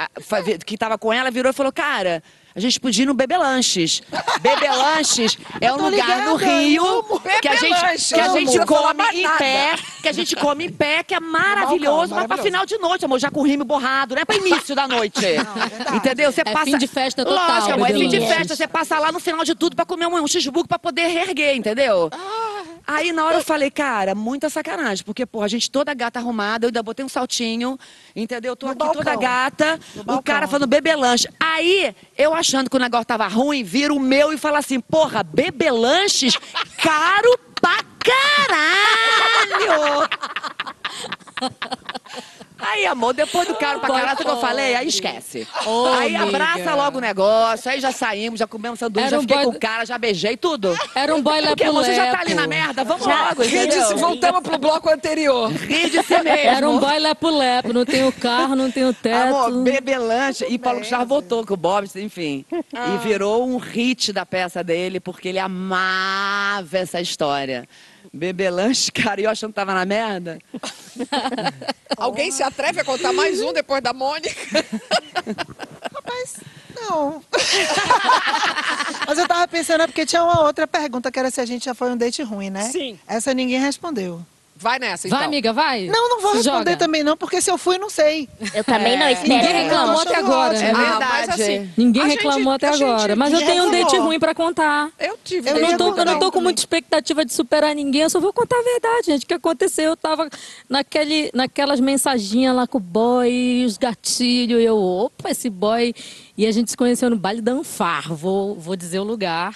que 0.66 0.76
tava 0.76 0.98
com 0.98 1.12
ela, 1.12 1.30
virou 1.30 1.50
e 1.50 1.54
falou, 1.54 1.72
cara... 1.72 2.22
A 2.56 2.60
gente 2.60 2.78
podia 2.78 3.02
ir 3.02 3.06
no 3.06 3.14
Bebelanches. 3.14 4.00
Bebelanches 4.40 5.36
é 5.60 5.72
um 5.72 5.76
lugar 5.76 6.24
no 6.24 6.36
ligada, 6.36 6.60
Rio 6.60 6.84
eu 6.84 6.98
amo 7.00 7.20
que 7.42 7.48
a 7.48 7.56
gente, 7.56 8.14
que 8.14 8.20
a 8.20 8.28
gente 8.28 8.58
Não 8.58 8.66
come 8.66 9.04
em 9.12 9.22
nada. 9.22 9.38
pé, 9.38 9.74
que 10.02 10.08
a 10.08 10.12
gente 10.12 10.36
come 10.36 10.66
em 10.66 10.70
pé, 10.70 11.02
que 11.02 11.14
é 11.14 11.20
maravilhoso, 11.20 12.14
mas 12.14 12.26
pra 12.26 12.36
final 12.36 12.64
de 12.64 12.78
noite, 12.78 13.04
amor, 13.04 13.18
já 13.18 13.30
com 13.30 13.40
o 13.40 13.42
rime 13.42 13.64
borrado, 13.64 14.14
não 14.14 14.22
é 14.22 14.24
pra 14.24 14.36
início 14.36 14.74
da 14.74 14.86
noite. 14.86 15.20
Entendeu? 15.94 16.30
Você 16.30 16.42
É 16.42 16.44
passa... 16.44 16.64
fim 16.66 16.78
de 16.78 16.86
festa 16.86 17.24
total, 17.24 17.48
Lógico, 17.54 17.72
amor, 17.72 17.90
é 17.90 17.92
fim 17.94 18.08
de 18.08 18.20
festa. 18.20 18.54
Você 18.54 18.68
passa 18.68 18.98
lá 19.00 19.10
no 19.10 19.18
final 19.18 19.44
de 19.44 19.54
tudo 19.54 19.74
pra 19.74 19.84
comer 19.84 20.06
um, 20.06 20.22
um 20.22 20.26
cheeseburger 20.28 20.68
pra 20.68 20.78
poder 20.78 21.08
reerguer, 21.08 21.56
entendeu? 21.56 22.08
Ah. 22.12 22.43
Aí 22.86 23.12
na 23.12 23.24
hora 23.24 23.38
eu 23.38 23.44
falei, 23.44 23.70
cara, 23.70 24.14
muita 24.14 24.50
sacanagem, 24.50 25.04
porque, 25.04 25.24
pô, 25.24 25.42
a 25.42 25.48
gente 25.48 25.70
toda 25.70 25.94
gata 25.94 26.18
arrumada, 26.18 26.66
eu 26.66 26.68
ainda 26.68 26.82
botei 26.82 27.04
um 27.04 27.08
saltinho, 27.08 27.78
entendeu? 28.14 28.54
Tô 28.54 28.66
No 28.66 28.72
aqui 28.72 28.78
balcão. 28.78 29.02
toda 29.02 29.16
gata, 29.16 29.80
No 29.94 30.02
o 30.02 30.04
balcão. 30.04 30.22
cara 30.22 30.46
falando 30.46 30.66
bebelanche. 30.66 31.26
Aí, 31.40 31.94
eu 32.16 32.34
achando 32.34 32.68
que 32.68 32.76
o 32.76 32.80
negócio 32.80 33.06
tava 33.06 33.26
ruim, 33.26 33.64
vira 33.64 33.92
o 33.92 34.00
meu 34.00 34.32
e 34.32 34.38
fala 34.38 34.58
assim, 34.58 34.80
porra, 34.80 35.22
bebelanches 35.22 36.36
caro 36.82 37.38
pra 37.60 37.78
caralho! 37.98 40.08
Aí, 42.56 42.86
amor, 42.86 43.12
depois 43.12 43.48
do 43.48 43.54
caro 43.56 43.80
pra 43.80 43.88
caralho, 43.88 44.16
que 44.16 44.26
eu 44.28 44.36
falei? 44.40 44.76
Aí 44.76 44.86
esquece. 44.86 45.46
Aí 45.98 46.14
amiga. 46.14 46.22
abraça 46.36 46.74
logo 46.76 46.98
o 46.98 47.00
negócio, 47.00 47.68
aí 47.70 47.80
já 47.80 47.90
saímos, 47.90 48.38
já 48.38 48.46
comemos 48.46 48.78
sanduíche, 48.78 49.08
Era 49.08 49.16
já 49.16 49.18
um 49.18 49.22
fiquei 49.22 49.36
boy- 49.36 49.44
com 49.46 49.50
o 49.50 49.60
cara, 49.60 49.84
já 49.84 49.98
beijei 49.98 50.36
tudo. 50.36 50.72
Era 50.94 51.12
um 51.14 51.20
boy 51.20 51.42
Porque, 51.42 51.64
amor, 51.64 51.84
você 51.84 51.94
já 51.94 52.12
tá 52.12 52.20
ali 52.20 52.32
na 52.32 52.46
merda, 52.46 52.84
vamos 52.84 53.04
Já. 53.04 53.28
logo, 53.30 53.42
entendeu? 53.42 53.96
voltamos 53.98 54.40
pro 54.40 54.56
bloco 54.56 54.88
anterior. 54.88 55.50
Rio 55.50 55.90
de 55.90 56.02
ser 56.04 56.22
mesmo. 56.22 56.38
Era 56.48 56.70
um 56.70 56.78
boy 56.78 56.98
lepo-lepo, 56.98 57.72
não 57.72 57.84
tem 57.84 58.06
o 58.06 58.12
carro, 58.12 58.54
não 58.54 58.70
tem 58.70 58.84
o 58.84 58.94
teto. 58.94 59.34
Amor, 59.34 59.62
bebelanche. 59.64 60.46
E 60.48 60.56
Paulo 60.56 60.78
Gustavo 60.78 61.06
voltou 61.06 61.44
com 61.44 61.54
o 61.54 61.56
Bob, 61.56 61.88
enfim. 61.96 62.44
Ah. 62.72 62.94
E 62.94 62.98
virou 62.98 63.46
um 63.48 63.56
hit 63.58 64.12
da 64.12 64.24
peça 64.24 64.62
dele, 64.62 65.00
porque 65.00 65.28
ele 65.28 65.40
amava 65.40 66.78
essa 66.78 67.00
história. 67.00 67.68
Bebelanche, 68.12 68.90
cara, 68.92 69.20
e 69.20 69.24
eu 69.24 69.30
achando 69.30 69.50
que 69.50 69.56
tava 69.56 69.74
na 69.74 69.84
merda. 69.84 70.38
Alguém 71.96 72.30
se 72.30 72.42
atreve 72.42 72.80
a 72.80 72.84
contar 72.84 73.12
mais 73.12 73.40
um 73.40 73.52
depois 73.52 73.82
da 73.82 73.92
Mônica? 73.92 74.34
Rapaz, 75.94 76.36
não. 76.74 77.22
Mas 79.06 79.18
eu 79.18 79.28
tava 79.28 79.46
pensando, 79.48 79.82
é 79.82 79.86
porque 79.86 80.04
tinha 80.06 80.22
uma 80.22 80.42
outra 80.42 80.66
pergunta, 80.66 81.10
que 81.10 81.18
era 81.18 81.30
se 81.30 81.40
a 81.40 81.46
gente 81.46 81.64
já 81.64 81.74
foi 81.74 81.90
um 81.90 81.96
date 81.96 82.22
ruim, 82.22 82.50
né? 82.50 82.62
Sim. 82.62 82.98
Essa 83.06 83.32
ninguém 83.32 83.60
respondeu. 83.60 84.24
Vai 84.56 84.78
nessa, 84.78 85.06
então. 85.08 85.18
Vai, 85.18 85.26
amiga, 85.26 85.52
vai. 85.52 85.86
Não, 85.88 86.08
não 86.08 86.20
vou 86.20 86.30
Se 86.30 86.36
responder 86.38 86.70
joga. 86.70 86.76
também 86.76 87.02
não, 87.02 87.16
porque 87.16 87.40
se 87.42 87.50
eu 87.50 87.58
fui, 87.58 87.76
não 87.76 87.90
sei. 87.90 88.28
Eu 88.54 88.62
também 88.64 88.96
não 88.96 89.08
espero. 89.10 89.28
Ninguém 89.28 89.48
É, 89.50 89.62
reclamou 89.64 90.00
até 90.00 90.16
agora. 90.16 90.54
ótimo. 90.54 90.66
É 90.68 90.70
Ah, 90.70 90.74
verdade. 90.90 91.04
mas 91.10 91.28
assim, 91.28 91.70
Ninguém 91.76 92.02
a 92.02 92.08
gente- 92.08 92.16
reclamou 92.18 92.52
até 92.52 92.72
gente- 92.72 92.84
agora. 92.84 93.16
Mas 93.16 93.32
eu 93.32 93.38
tenho 93.40 93.64
um 93.64 93.70
date 93.70 93.82
reclamou. 93.82 94.06
ruim 94.06 94.18
pra 94.20 94.34
contar. 94.34 94.90
Eu 94.98 95.18
tive. 95.22 95.50
Eu 95.50 95.56
Eu 95.56 95.60
não, 95.70 95.76
tô, 95.76 95.96
eu 95.96 96.04
não 96.04 96.18
tô 96.20 96.30
com 96.32 96.40
muita 96.40 96.60
expectativa 96.60 97.24
de 97.24 97.34
superar 97.34 97.74
ninguém, 97.74 98.02
eu 98.02 98.10
só 98.10 98.20
vou 98.20 98.32
contar 98.32 98.56
a 98.56 98.62
verdade, 98.62 99.06
gente. 99.06 99.24
O 99.24 99.26
que 99.26 99.34
aconteceu? 99.34 99.84
Eu 99.90 99.96
tava 99.96 100.28
naquele, 100.68 101.30
naquelas 101.34 101.80
mensaginhas 101.80 102.54
lá 102.54 102.66
com 102.66 102.78
o 102.78 102.80
boy, 102.80 103.64
os 103.66 103.76
gatilhos, 103.76 104.60
e 104.60 104.64
eu, 104.64 104.78
opa, 104.78 105.30
esse 105.30 105.50
boy. 105.50 105.92
E 106.38 106.46
a 106.46 106.52
gente 106.52 106.70
se 106.70 106.76
conheceu 106.76 107.10
no 107.10 107.16
baile 107.16 107.40
da 107.40 107.52
Anfar, 107.52 108.12
vou, 108.14 108.54
vou 108.54 108.76
dizer 108.76 109.00
o 109.00 109.04
lugar. 109.04 109.54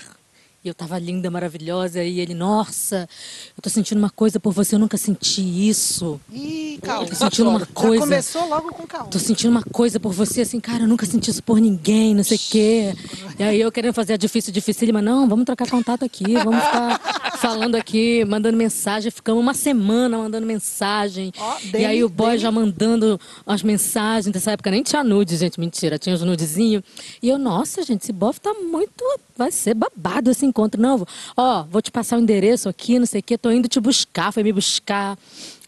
E 0.65 0.67
eu 0.67 0.75
tava 0.75 0.99
linda, 0.99 1.31
maravilhosa, 1.31 2.03
e 2.03 2.19
ele, 2.19 2.35
nossa, 2.35 3.09
eu 3.57 3.63
tô 3.63 3.71
sentindo 3.71 3.99
uma 3.99 4.11
coisa 4.11 4.41
por 4.41 4.53
você, 4.53 4.75
eu 4.75 4.79
nunca 4.81 4.97
senti 4.97 5.41
isso. 5.41 6.21
Ih, 6.33 6.81
calma. 6.83 7.07
Tô 7.07 7.15
sentindo 7.15 7.49
uma 7.49 7.61
Já 7.61 7.67
coisa. 7.67 8.01
começou 8.03 8.49
logo 8.49 8.73
com 8.73 8.85
calma. 8.85 9.07
Tô 9.07 9.21
sentindo 9.21 9.51
uma 9.53 9.63
coisa 9.63 10.01
por 10.01 10.13
você, 10.13 10.41
assim, 10.41 10.59
cara, 10.59 10.83
eu 10.83 10.89
nunca 10.89 11.07
senti 11.07 11.31
isso 11.31 11.45
por 11.45 11.61
ninguém, 11.61 12.13
não 12.13 12.25
sei 12.25 12.37
o 12.37 12.41
quê. 12.41 12.95
E 13.39 13.43
aí 13.45 13.61
eu 13.61 13.71
querendo 13.71 13.95
fazer 13.95 14.15
a 14.15 14.17
difícil, 14.17 14.53
difícil, 14.53 14.93
mas 14.93 15.05
não, 15.05 15.29
vamos 15.29 15.45
trocar 15.45 15.71
contato 15.71 16.05
aqui, 16.05 16.25
vamos 16.43 16.61
ficar 16.61 17.39
falando 17.39 17.77
aqui, 17.77 18.25
mandando 18.25 18.57
mensagem. 18.59 19.13
Ficamos 19.13 19.41
uma 19.41 19.55
semana 19.55 20.19
mandando 20.19 20.45
mensagem. 20.45 21.33
Ó, 21.39 21.57
e 21.73 21.85
aí 21.85 22.03
o 22.03 22.09
boy 22.09 22.37
já 22.37 22.51
mandando 22.51 23.21
as 23.47 23.63
mensagens. 23.63 24.35
Nessa 24.35 24.51
época 24.51 24.73
nem 24.73 24.83
tinha 24.83 25.05
nude, 25.05 25.37
gente, 25.37 25.61
mentira, 25.61 26.01
tinha 26.01 26.17
os 26.17 26.23
nudezinhos. 26.23 26.83
E 27.23 27.29
eu, 27.29 27.39
nossa, 27.39 27.85
gente, 27.85 28.03
esse 28.03 28.13
bofe 28.13 28.41
tá 28.41 28.53
muito. 28.55 29.05
Vai 29.37 29.53
ser 29.53 29.73
babado 29.75 30.33
esse 30.33 30.45
encontro. 30.49 30.81
Não, 30.81 30.99
vou- 30.99 31.09
ó, 31.37 31.63
vou 31.65 31.81
te 31.83 31.91
passar 31.91 32.17
o 32.17 32.21
endereço 32.21 32.69
aqui, 32.69 32.99
não 32.99 33.07
sei 33.07 33.21
o 33.21 33.23
quê, 33.23 33.37
tô 33.39 33.51
indo 33.51 33.69
te 33.69 33.79
buscar, 33.81 34.33
foi 34.33 34.43
me 34.43 34.53
buscar. 34.53 35.17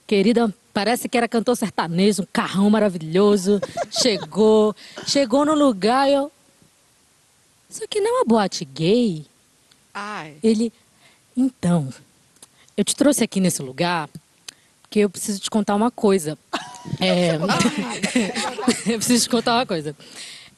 Querida, 0.07 0.53
parece 0.75 1.09
que 1.09 1.17
era 1.17 1.29
cantor 1.29 1.57
sertanejo, 1.57 2.23
um 2.23 2.27
carrão 2.33 2.69
maravilhoso. 2.71 3.61
Chegou, 4.03 4.75
chegou 5.07 5.45
no 5.45 5.55
lugar 5.55 6.09
e 6.09 6.15
eu. 6.15 6.33
Isso 7.69 7.85
aqui 7.85 8.01
não 8.01 8.09
é 8.09 8.13
uma 8.21 8.25
boate 8.25 8.65
gay? 8.65 9.25
Ai. 9.95 10.35
Ele, 10.43 10.73
então, 11.37 11.89
eu 12.77 12.83
te 12.85 12.97
trouxe 12.97 13.23
aqui 13.23 13.39
nesse 13.41 13.63
lugar 13.63 14.09
porque 14.83 14.99
eu 15.01 15.11
preciso 15.11 15.39
te 15.41 15.49
contar 15.51 15.75
uma 15.75 15.91
coisa. 15.91 16.37
É, 16.99 17.37
eu 18.91 18.97
preciso 18.97 19.25
te 19.25 19.29
contar 19.29 19.55
uma 19.55 19.67
coisa. 19.67 19.95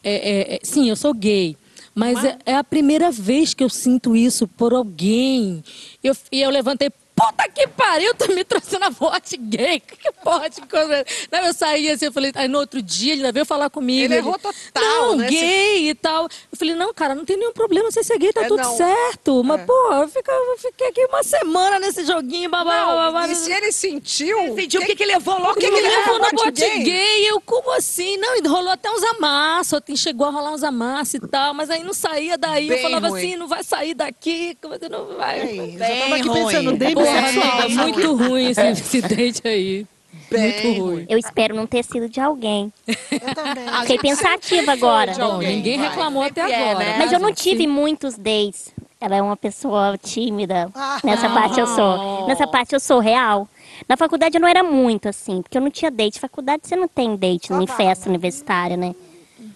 É, 0.05 0.14
é, 0.14 0.55
é, 0.55 0.61
sim, 0.62 0.89
eu 0.89 0.95
sou 0.95 1.12
gay. 1.12 1.57
Mas 1.95 2.24
é, 2.24 2.38
é 2.47 2.55
a 2.55 2.64
primeira 2.64 3.11
vez 3.11 3.53
que 3.55 3.62
eu 3.62 3.68
sinto 3.68 4.16
isso 4.16 4.49
por 4.49 4.72
alguém. 4.72 5.62
Eu, 6.03 6.16
e 6.30 6.40
eu 6.40 6.51
levantei, 6.51 6.90
puta 7.15 7.49
que 7.49 7.67
pariu, 7.69 8.15
tu 8.15 8.33
me 8.33 8.45
trouxe 8.45 8.79
na 8.79 8.91
boate 8.91 9.37
gay. 9.37 9.81
Que 9.81 10.11
porra 10.25 10.49
de 10.49 10.61
coisa. 10.63 11.05
Não, 11.31 11.41
eu 11.47 11.55
saí 11.55 11.91
assim, 11.91 12.07
eu 12.07 12.13
falei, 12.13 12.33
aí 12.35 12.49
no 12.49 12.59
outro 12.59 12.81
dia 12.83 13.13
ele 13.13 13.21
ainda 13.23 13.33
veio 13.33 13.45
falar 13.47 13.71
comigo. 13.71 14.05
Ele 14.05 14.17
errou 14.17 14.39
total, 14.39 14.53
Não, 14.83 15.17
né? 15.17 15.29
gay 15.29 15.91
e 15.91 15.95
tal. 15.95 16.25
Eu 16.25 16.59
falei, 16.59 16.75
não, 16.75 16.93
cara, 16.95 17.15
não 17.15 17.25
tem 17.25 17.37
nenhum 17.37 17.53
problema 17.53 17.91
você 17.91 18.03
ser 18.03 18.19
gay, 18.19 18.33
tá 18.33 18.43
É, 18.45 18.49
tudo 18.49 18.63
não. 18.63 18.77
certo. 18.77 19.45
Mas, 19.45 19.65
pô, 19.65 19.93
eu 19.95 20.09
fiquei, 20.09 20.35
eu 20.35 20.59
fiquei 20.59 20.89
aqui 20.89 21.05
uma 21.07 21.23
semana 21.23 21.79
nesse 21.79 22.05
joguinho, 22.05 22.49
babá, 22.51 22.87
babá, 22.87 23.27
Não, 23.27 23.33
e 23.33 23.37
se 23.37 23.53
ele 23.53 23.71
sentiu... 23.73 24.55
Sentiu 24.55 24.81
o 24.81 24.87
que, 24.87 24.97
que 24.97 25.05
levou 25.05 25.39
logo? 25.39 25.55
Por 25.55 25.61
que 25.61 25.71
que 25.71 25.77
ele 25.77 25.89
levou 25.89 26.19
na 26.19 26.31
boate 26.31 26.61
gay? 26.61 26.83
gay? 26.83 27.31
Eu, 27.31 27.41
como 27.41 27.71
assim? 27.73 28.17
Não, 28.17 28.41
rolou 28.51 28.71
até 28.73 28.91
uns 28.91 29.03
amassos, 29.05 29.75
até 29.75 29.95
chegou 29.97 30.27
a 30.27 30.31
rolar 30.31 30.53
uns 30.53 30.63
amassos 30.63 31.15
e 31.15 31.21
tal, 31.21 31.55
mas 31.55 31.71
aí 31.71 31.83
não 31.83 31.93
saía 31.95 32.37
daí. 32.39 32.69
eu 32.69 32.75
Bem 32.75 32.83
falava 32.83 33.09
ruim. 33.09 33.21
assim, 33.21 33.37
não 33.37 33.47
vai 33.49 33.63
sair 33.63 33.95
daqui, 33.95 34.57
que 34.61 34.67
você 34.69 34.89
não 34.89 35.17
vai. 35.17 35.41
Ei, 35.41 35.77
já 35.79 35.87
tava 36.01 36.17
aqui 36.17 36.29
ruim. 36.29 36.45
pensando, 36.47 36.73
dei 36.77 36.95
Bissexual. 37.21 37.61
amiga, 37.61 37.83
muito 37.83 38.17
ruim 38.17 38.47
esse, 38.51 38.61
esse 38.69 39.03
date 39.03 39.43
aí. 39.47 39.87
Bem 40.31 40.65
muito 40.65 40.83
ruim. 40.83 41.07
Eu 41.09 41.19
espero 41.19 41.55
não 41.55 41.67
ter 41.67 41.85
sido 41.85 42.09
de 42.09 42.21
alguém. 42.21 42.73
Eu 42.87 43.35
também. 43.35 43.65
Fiquei 43.83 43.99
pensativa 43.99 44.73
agora. 44.73 45.13
Bom, 45.15 45.23
alguém, 45.35 45.57
ninguém 45.57 45.79
vai. 45.79 45.89
reclamou 45.89 46.23
até 46.23 46.41
Sempre 46.43 46.55
é, 46.55 46.71
agora. 46.71 46.85
né? 46.87 46.93
tá, 46.93 46.99
Mas 46.99 47.13
eu 47.13 47.19
não 47.19 47.33
tive 47.35 47.67
muitos 47.67 48.17
dates. 48.17 48.73
Ela 49.01 49.17
é 49.17 49.23
uma 49.23 49.37
pessoa 49.37 49.99
tímida. 50.03 50.71
Ah. 50.75 50.99
Nessa 51.05 51.29
parte 51.29 51.59
eu 51.61 51.67
sou. 51.67 52.27
Nessa 52.29 52.47
parte 52.47 52.75
eu 52.75 52.81
sou 52.81 52.99
real. 53.01 53.49
Na 53.89 53.97
faculdade 53.97 54.37
eu 54.37 54.41
não 54.41 54.49
era 54.49 54.63
muito 54.63 55.09
assim, 55.09 55.43
porque 55.43 55.59
eu 55.59 55.63
não 55.63 55.71
tinha 55.71 55.91
date. 55.91 56.21
Faculdade 56.21 56.63
você 56.67 56.77
não 56.77 56.87
tem 56.89 57.17
date 57.17 57.53
em 57.53 57.67
festa 57.67 58.09
universitária, 58.09 58.77
né? 58.77 58.95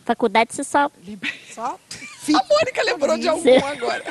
Faculdade 0.07 0.55
você 0.55 0.63
só. 0.63 0.89
Só 1.53 1.77
A 2.33 2.45
Mônica 2.49 2.83
lembrou 2.85 3.19
de 3.19 3.29
algum 3.29 3.67
agora. 3.67 4.05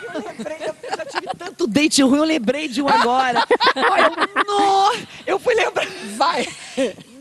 Eu 0.60 0.98
já 0.98 1.06
tive 1.06 1.28
tanto 1.38 1.66
date 1.68 2.04
ruim, 2.04 2.18
eu 2.18 2.24
lembrei 2.26 2.68
de 2.68 2.82
um 2.82 2.88
agora. 2.89 3.46
Olha, 3.76 4.12
no, 4.46 5.08
eu 5.26 5.39
fui 5.39 5.56
lembrar. 5.56 5.88
Vai. 6.18 6.48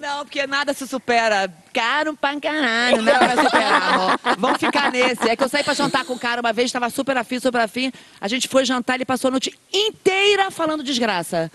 Não, 0.01 0.25
porque 0.25 0.45
nada 0.47 0.75
se 0.75 0.89
supera. 0.89 1.53
Caro 1.72 2.16
pra 2.16 2.39
caralho, 2.41 3.01
nada 3.01 3.35
vai 3.35 3.45
superar, 3.45 3.95
amor. 3.95 4.20
Vamos 4.39 4.59
ficar 4.59 4.91
nesse. 4.91 5.29
É 5.29 5.37
que 5.37 5.45
eu 5.45 5.49
saí 5.49 5.62
pra 5.62 5.72
jantar 5.72 6.05
com 6.05 6.14
o 6.14 6.18
cara 6.18 6.41
uma 6.41 6.53
vez, 6.53 6.72
tava 6.72 6.91
super 6.91 7.16
afim, 7.16 7.39
super 7.39 7.61
afim. 7.61 7.93
A 8.20 8.27
gente 8.27 8.49
foi 8.49 8.64
jantar, 8.64 8.97
ele 8.97 9.05
passou 9.05 9.29
a 9.29 9.31
noite 9.31 9.57
inteira 9.72 10.51
falando 10.51 10.83
desgraça. 10.83 11.51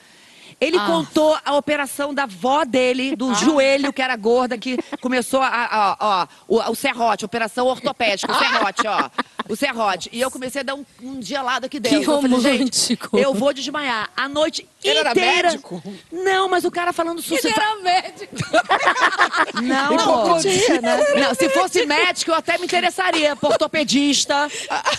Ele 0.61 0.77
Ah. 0.77 0.85
contou 0.87 1.37
a 1.45 1.55
operação 1.55 2.13
da 2.13 2.23
avó 2.23 2.65
dele, 2.65 3.15
do 3.15 3.33
joelho, 3.33 3.93
que 3.93 4.01
era 4.01 4.15
gorda, 4.17 4.57
que 4.57 4.77
começou 5.01 5.41
a, 5.41 5.47
a- 5.47 5.97
ó, 5.99 6.27
o, 6.47 6.71
o 6.71 6.75
serrote, 6.75 7.23
operação 7.23 7.65
ortopédica, 7.67 8.31
o 8.31 8.35
serrote, 8.37 8.81
ó. 8.85 9.09
O 9.49 9.55
serrote. 9.55 10.09
E 10.13 10.21
eu 10.21 10.29
comecei 10.29 10.61
a 10.61 10.63
dar 10.63 10.75
um, 10.75 10.85
um 11.01 11.19
gelado 11.21 11.65
aqui 11.65 11.79
dentro. 11.79 11.99
Que 11.99 12.05
eu 12.07 12.21
falei, 12.21 12.39
gente, 12.39 12.93
romântico. 12.93 13.17
eu 13.17 13.33
vou 13.33 13.51
desmaiar. 13.51 14.09
A 14.15 14.29
noite 14.29 14.65
Ele 14.83 14.99
era 14.99 15.09
inteira. 15.11 15.49
médico? 15.49 15.83
Não, 16.11 16.47
mas 16.47 16.63
o 16.65 16.71
cara 16.71 16.93
falando 16.93 17.19
sucesso. 17.21 17.47
Ele 17.47 17.55
era 17.57 17.75
médico. 17.81 18.35
Não, 19.61 19.95
Não, 19.95 20.29
podia, 20.35 20.81
né? 20.81 20.97
Não, 21.15 21.33
se 21.33 21.49
fosse 21.49 21.85
médico, 21.85 22.31
eu 22.31 22.35
até 22.35 22.57
me 22.57 22.65
interessaria. 22.65 23.35
por 23.35 23.49
Ortopedista, 23.51 24.47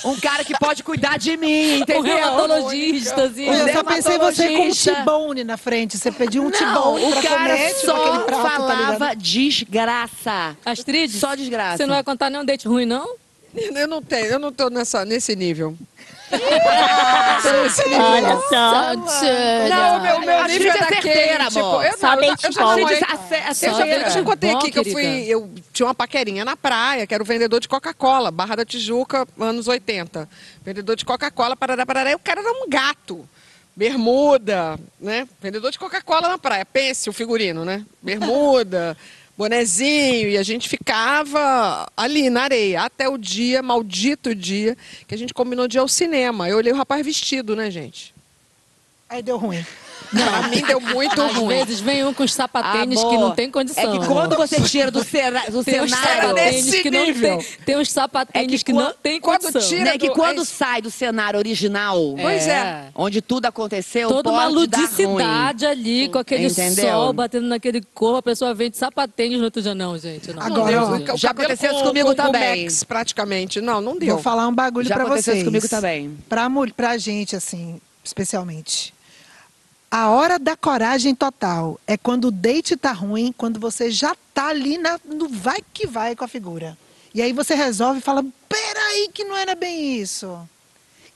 um 0.04 0.18
cara 0.18 0.44
que 0.44 0.58
pode 0.58 0.82
cuidar 0.82 1.16
de 1.18 1.36
mim, 1.36 1.74
Um 1.74 1.76
entendeu? 1.78 2.02
reumatologista, 2.02 3.22
assim. 3.24 3.48
O 3.48 3.52
Eu 3.54 3.72
só 3.72 3.84
pensei 3.84 4.18
você 4.18 4.42
com 4.42 4.48
um 4.48 4.54
dermatologista. 4.54 4.94
T-bone 4.96 5.44
na 5.44 5.56
frente. 5.56 5.96
Você 5.96 6.10
pediu 6.10 6.42
um 6.42 6.50
Não, 6.50 6.52
T-bone 6.58 7.04
o 7.04 7.10
pra 7.12 7.22
cara 7.22 7.38
comer, 7.56 7.68
tipo 7.74 7.86
só 7.86 8.18
prato, 8.20 8.42
tá 8.42 8.50
falava 8.50 9.14
desgraça. 9.16 10.56
Astrid, 10.64 11.10
Só 11.12 11.34
desgraça. 11.34 11.76
Você 11.78 11.86
não 11.86 11.94
vai 11.94 12.02
contar 12.04 12.30
nenhum 12.30 12.44
date 12.44 12.66
ruim, 12.66 12.84
não? 12.86 13.19
Eu 13.54 13.88
não 13.88 14.00
tenho, 14.02 14.26
eu 14.26 14.38
não 14.38 14.52
tô 14.52 14.68
nessa, 14.70 15.04
nesse 15.04 15.34
nível. 15.34 15.76
Olha 17.98 18.36
só. 18.48 18.94
Não, 19.68 19.96
o 19.98 20.02
meu, 20.02 20.16
o 20.16 20.20
meu 20.20 20.44
nível 20.44 20.72
é 20.72 20.78
daquele, 20.78 21.02
certeira, 21.02 21.44
tipo, 21.46 21.58
amor. 21.60 21.84
eu, 21.84 21.98
Só 21.98 22.16
não, 22.16 22.22
eu, 22.22 22.36
já- 22.36 22.48
eu 22.48 22.52
já 22.52 22.60
Eu 22.60 22.98
já, 23.48 23.54
certeira. 23.54 24.02
eu 24.06 24.10
já 24.10 24.22
contei 24.22 24.50
aqui 24.52 24.70
que 24.70 24.78
eu 24.78 24.84
fui. 24.84 25.24
Eu 25.26 25.50
tinha 25.72 25.86
uma 25.86 25.94
paquerinha 25.94 26.44
na 26.44 26.56
praia, 26.56 27.06
que 27.06 27.14
era 27.14 27.22
o 27.22 27.26
vendedor 27.26 27.58
de 27.60 27.68
Coca-Cola, 27.68 28.30
Barra 28.30 28.56
da 28.56 28.64
Tijuca, 28.64 29.26
anos 29.38 29.66
80. 29.66 30.28
Vendedor 30.64 30.94
de 30.96 31.04
Coca-Cola, 31.04 31.56
parará, 31.56 31.84
parará. 31.84 32.10
E 32.10 32.14
o 32.14 32.18
cara 32.20 32.40
era 32.40 32.52
um 32.52 32.68
gato. 32.68 33.28
Bermuda, 33.74 34.78
né? 35.00 35.26
Vendedor 35.40 35.70
de 35.70 35.78
Coca-Cola 35.78 36.28
na 36.28 36.38
praia. 36.38 36.64
Pense 36.66 37.08
o 37.08 37.12
figurino, 37.12 37.64
né? 37.64 37.84
Bermuda, 38.02 38.96
bonezinho. 39.40 40.28
E 40.28 40.36
a 40.36 40.42
gente 40.42 40.68
ficava 40.68 41.90
ali 41.96 42.28
na 42.28 42.42
areia. 42.42 42.82
Até 42.82 43.08
o 43.08 43.16
dia, 43.16 43.62
maldito 43.62 44.34
dia, 44.34 44.76
que 45.06 45.14
a 45.14 45.18
gente 45.18 45.32
combinou 45.32 45.66
de 45.66 45.78
ir 45.78 45.80
ao 45.80 45.88
cinema. 45.88 46.48
Eu 46.48 46.58
olhei 46.58 46.72
o 46.72 46.76
rapaz 46.76 47.04
vestido, 47.04 47.56
né, 47.56 47.70
gente? 47.70 48.14
Aí 49.08 49.22
deu 49.22 49.38
ruim. 49.38 49.64
Pra 50.10 50.48
mim 50.48 50.62
deu 50.66 50.80
muito 50.80 51.22
Às 51.22 51.32
ruim. 51.34 51.48
vezes 51.48 51.80
vem 51.80 52.04
um 52.04 52.12
com 52.12 52.24
os 52.24 52.32
sapatênis 52.34 52.98
que 53.00 53.06
Amor, 53.06 53.20
não 53.20 53.30
tem 53.30 53.50
condição. 53.50 53.94
É 53.94 53.98
que 53.98 54.06
quando 54.06 54.36
você 54.36 54.60
tira 54.60 54.90
do, 54.90 55.04
cera- 55.04 55.44
do 55.50 55.62
tem 55.62 55.80
uns 55.80 55.90
cenário... 55.90 56.32
Nesse 56.34 56.82
que 56.82 56.90
não 56.90 57.04
nível. 57.04 57.38
tem, 57.38 57.46
tem 57.64 57.76
uns 57.78 57.90
sapatênis 57.90 58.52
É 58.54 58.56
que 58.58 58.64
que, 58.64 58.72
não 58.72 58.92
tem 58.92 59.20
quando 59.20 59.42
condição. 59.42 59.68
tira- 59.68 59.84
Né, 59.84 59.98
que 59.98 60.08
do- 60.08 60.14
quando 60.14 60.42
é- 60.42 60.44
sai 60.44 60.82
do 60.82 60.90
cenário 60.90 61.38
original, 61.38 62.16
Pois 62.20 62.46
é. 62.48 62.86
onde 62.94 63.20
tudo 63.22 63.46
aconteceu, 63.46 64.08
Toda 64.08 64.30
uma 64.30 64.50
pode 64.50 64.66
dar 64.66 64.78
ruim. 64.78 64.86
ludicidade 64.88 65.66
ali, 65.66 66.08
com 66.08 66.18
aquele 66.18 66.46
Entendeu? 66.46 66.90
sol 66.90 67.12
batendo 67.12 67.46
naquele 67.46 67.80
corpo, 67.94 68.18
a 68.18 68.22
pessoa 68.22 68.52
vem 68.52 68.70
de 68.70 68.76
sapatênis 68.76 69.38
no 69.38 69.44
outro 69.44 69.62
dia. 69.62 69.74
Não, 69.74 69.96
gente, 69.96 70.32
não. 70.32 70.42
Agora, 70.42 70.76
Não 70.76 70.92
ó, 70.94 70.96
deu. 70.98 71.14
O 71.14 71.16
já 71.18 71.30
aconteceu 71.30 71.70
isso 71.70 71.80
com- 71.82 71.86
comigo 71.88 72.08
com- 72.08 72.16
com 72.16 72.22
também. 72.32 72.64
Max, 72.64 72.82
praticamente. 72.84 73.60
Não, 73.60 73.80
não 73.80 73.96
deu. 73.96 74.14
Vou 74.14 74.22
falar 74.22 74.48
um 74.48 74.54
bagulho 74.54 74.88
Já 74.88 74.94
pra 74.96 75.04
aconteceu 75.04 75.34
vocês. 75.34 75.38
isso 75.42 75.46
comigo 75.46 75.68
também. 75.68 76.16
Pra, 76.28 76.48
pra 76.76 76.98
gente, 76.98 77.36
assim, 77.36 77.80
especialmente. 78.02 78.92
A 79.90 80.08
hora 80.10 80.38
da 80.38 80.56
coragem 80.56 81.14
total 81.16 81.80
é 81.84 81.96
quando 81.96 82.26
o 82.26 82.30
date 82.30 82.76
tá 82.76 82.92
ruim, 82.92 83.34
quando 83.36 83.58
você 83.58 83.90
já 83.90 84.14
tá 84.32 84.46
ali 84.46 84.78
na- 84.78 85.00
no 85.04 85.28
vai 85.28 85.58
que 85.74 85.84
vai 85.86 86.14
com 86.14 86.24
a 86.24 86.28
figura. 86.28 86.78
E 87.12 87.20
aí 87.20 87.32
você 87.32 87.54
resolve 87.56 87.98
e 87.98 88.02
fala, 88.02 88.24
peraí 88.48 89.08
que 89.12 89.24
não 89.24 89.36
era 89.36 89.56
bem 89.56 89.96
isso. 89.96 90.38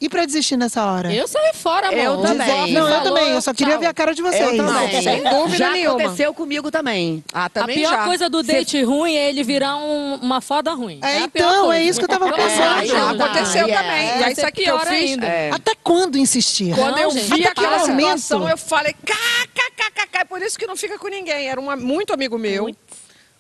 E 0.01 0.09
pra 0.09 0.27
desistir 0.27 0.57
nessa 0.57 0.85
hora? 0.85 1.13
Eu 1.15 1.27
saí 1.27 1.53
fora, 1.55 1.89
amor. 1.89 1.99
Eu 1.99 2.17
também. 2.21 2.73
Não, 2.73 2.89
eu 2.89 3.03
também. 3.03 3.31
Eu 3.31 3.41
só 3.41 3.55
queria 3.55 3.75
tchau. 3.75 3.81
ver 3.81 3.87
a 3.87 3.95
cara 3.95 4.15
de 4.15 4.21
vocês. 4.21 4.41
Eu 4.43 4.57
também. 4.67 5.03
sem 5.03 5.23
dúvida 5.23 5.57
já 5.57 5.71
nenhuma. 5.71 6.01
aconteceu 6.03 6.35
comigo 6.35 6.71
também. 6.71 7.25
Ah, 7.33 7.45
A 7.47 7.49
também 7.49 7.77
pior 7.77 7.91
já. 7.91 8.05
coisa 8.05 8.29
do 8.29 8.43
date 8.43 8.83
ruim 8.83 9.15
é 9.15 9.31
ele 9.31 9.43
virar 9.43 9.77
um- 9.77 10.17
uma 10.17 10.41
foda 10.41 10.73
ruim. 10.75 10.99
É, 11.03 11.23
a 11.23 11.29
pior 11.29 11.49
então, 11.49 11.73
é 11.73 11.83
isso 11.83 11.99
que 12.01 12.05
eu 12.05 12.09
tava 12.09 12.29
É, 12.29 12.33
pensando. 12.33 12.75
aí 12.81 12.89
Já 12.89 13.11
aconteceu 13.11 13.65
Aí 13.67 13.71
é- 13.71 13.77
também. 13.77 14.07
e 14.07 14.11
aí, 14.11 14.25
ser 14.25 14.31
isso 14.33 14.47
aqui 14.47 14.63
pior 14.65 14.81
eu 14.81 14.87
fiz. 14.93 15.11
ainda. 15.13 15.27
É. 15.27 15.51
Até 15.53 15.73
quando 15.83 16.19
insistir? 16.19 16.75
Quando 16.75 16.97
Não, 16.97 17.03
eu 17.03 17.11
gente, 17.13 17.25
vi 17.33 17.41
até 17.47 17.51
aquela 17.53 17.79
situação, 17.79 18.49
eu 18.49 18.59
falei, 18.59 18.93
kkkk, 18.95 20.19
é 20.19 20.25
por 20.25 20.43
isso 20.43 20.59
que 20.59 20.67
não 20.67 20.77
fica 20.77 20.99
com 20.99 21.09
ninguém. 21.09 21.49
Era 21.49 21.61
um 21.61 21.75
muito 21.77 22.13
amigo 22.13 22.37
meu, 22.37 22.69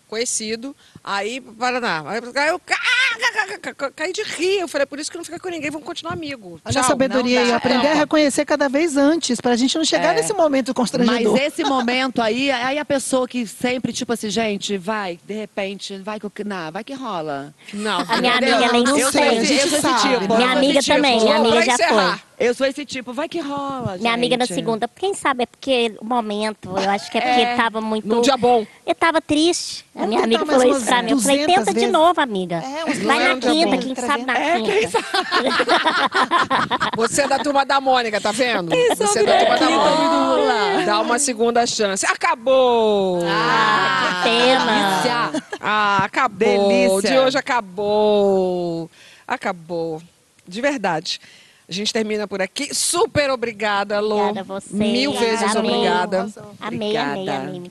conhecido. 0.08 0.74
Aí, 1.04 1.38
Paraná. 1.40 2.02
Aí 2.06 2.48
eu 2.48 2.58
kkkk, 2.58 3.92
caí 3.94 4.12
de 4.12 4.22
rir. 4.22 4.60
Eu 4.60 4.68
falei, 4.68 4.86
por 4.86 4.98
isso 4.98 5.10
que 5.10 5.16
não 5.18 5.24
fica 5.24 5.38
com 5.38 5.48
ninguém, 5.50 5.70
vamos 5.70 5.86
continuar 5.86 6.14
amigo. 6.14 6.58
Olha 6.64 6.72
Tchau. 6.72 6.82
a 6.82 6.86
sabedoria 6.86 7.40
não 7.40 7.44
aí, 7.44 7.50
dá. 7.50 7.56
aprender 7.56 7.86
a 7.88 7.90
É. 7.90 7.94
reconhecer 7.94 8.44
cada 8.44 8.68
vez 8.68 8.96
antes, 8.96 9.40
pra 9.40 9.54
gente 9.54 9.76
não 9.76 9.84
chegar 9.84 10.12
É. 10.14 10.16
nesse 10.16 10.32
momento 10.32 10.68
Mas 10.68 10.74
constrangedor. 10.76 11.36
esse 11.38 11.62
momento 11.64 12.22
aí, 12.22 12.50
aí 12.50 12.78
a 12.78 12.84
pessoa 12.84 13.28
que 13.28 13.46
sempre, 13.46 13.92
tipo 13.92 14.12
assim, 14.12 14.30
gente, 14.30 14.78
vai, 14.78 15.18
de 15.26 15.34
repente, 15.34 15.96
vai 15.98 16.18
que, 16.18 16.42
não, 16.44 16.72
vai 16.72 16.82
que 16.82 16.94
rola. 16.94 17.54
Não, 17.72 18.00
A 18.08 18.16
minha 18.20 18.32
amiga, 18.36 18.52
ela 18.64 18.72
não 18.72 18.98
eu 18.98 19.12
sei, 19.12 19.22
a 19.28 19.34
esse, 19.34 19.44
gente 19.46 19.66
esse 19.66 19.80
sabe, 19.82 20.00
tipo. 20.20 20.36
Minha 20.36 20.52
amiga 20.52 20.80
tipo. 20.80 20.96
também, 20.96 21.20
minha 21.20 21.36
amiga 21.36 21.62
já 21.62 21.74
encerrar. 21.74 22.18
foi. 22.18 22.24
Eu 22.36 22.52
sou 22.52 22.66
esse 22.66 22.84
tipo, 22.84 23.12
vai 23.12 23.28
que 23.28 23.38
rola, 23.38 23.96
Minha 23.98 24.12
amiga 24.12 24.36
na 24.36 24.44
gente. 24.44 24.56
segunda, 24.56 24.88
quem 24.88 25.14
sabe 25.14 25.44
é 25.44 25.46
porque 25.46 25.94
o 26.00 26.04
momento, 26.04 26.70
eu 26.76 26.90
acho 26.90 27.08
que 27.10 27.16
é 27.16 27.20
porque 27.20 27.40
É. 27.42 27.54
tava 27.56 27.80
muito. 27.80 28.08
Num 28.08 28.20
dia 28.22 28.36
bom. 28.36 28.66
Eu 28.84 28.94
tava 28.94 29.20
triste. 29.20 29.84
A 29.94 30.04
minha 30.04 30.22
tentar 30.22 30.40
amiga 30.42 30.46
falou 30.60 30.76
isso 30.76 30.84
mim. 31.02 31.10
Eu 31.12 31.18
falei, 31.20 31.38
200 31.38 31.54
tenta 31.54 31.72
de 31.72 31.80
vezes. 31.80 31.92
novo, 31.92 32.20
amiga. 32.20 32.56
É, 32.56 32.84
uns 32.90 32.98
Vai 33.02 33.18
na 33.28 33.36
quinta, 33.40 33.78
quem 33.78 33.94
sabe 33.94 34.24
na 34.24 34.38
É, 34.38 34.60
quem 34.60 34.64
quinta. 34.80 34.98
Você 36.96 37.22
é 37.22 37.28
da 37.28 37.38
turma 37.38 37.64
da 37.64 37.80
Mônica, 37.80 38.20
tá 38.20 38.32
vendo? 38.32 38.70
Você 38.96 39.20
é 39.20 39.24
da 39.24 39.56
turma 39.56 39.58
da 39.58 39.70
Mônica. 39.70 40.86
Dá 40.86 41.00
uma 41.00 41.18
segunda 41.18 41.66
chance. 41.66 42.04
Acabou! 42.06 43.20
Ah, 43.26 44.20
que 44.22 44.28
pena. 44.28 45.32
Ah, 45.60 46.04
acabou. 46.04 46.38
Delícia. 46.38 46.92
O 46.94 47.02
de 47.02 47.18
hoje 47.18 47.38
acabou. 47.38 48.90
Acabou. 49.26 50.02
De 50.46 50.60
verdade. 50.60 51.20
A 51.66 51.72
gente 51.72 51.92
termina 51.92 52.28
por 52.28 52.42
aqui. 52.42 52.74
Super 52.74 53.30
obrigada, 53.30 53.98
Lô. 53.98 54.16
Obrigada 54.20 54.40
a 54.40 54.42
você. 54.60 54.74
Mil 54.74 55.12
vezes 55.14 55.56
Amei. 55.56 55.70
obrigada. 55.70 56.28
Amei, 56.60 56.96
amei, 56.96 57.20
Obrigada. 57.22 57.48
amei. 57.48 57.70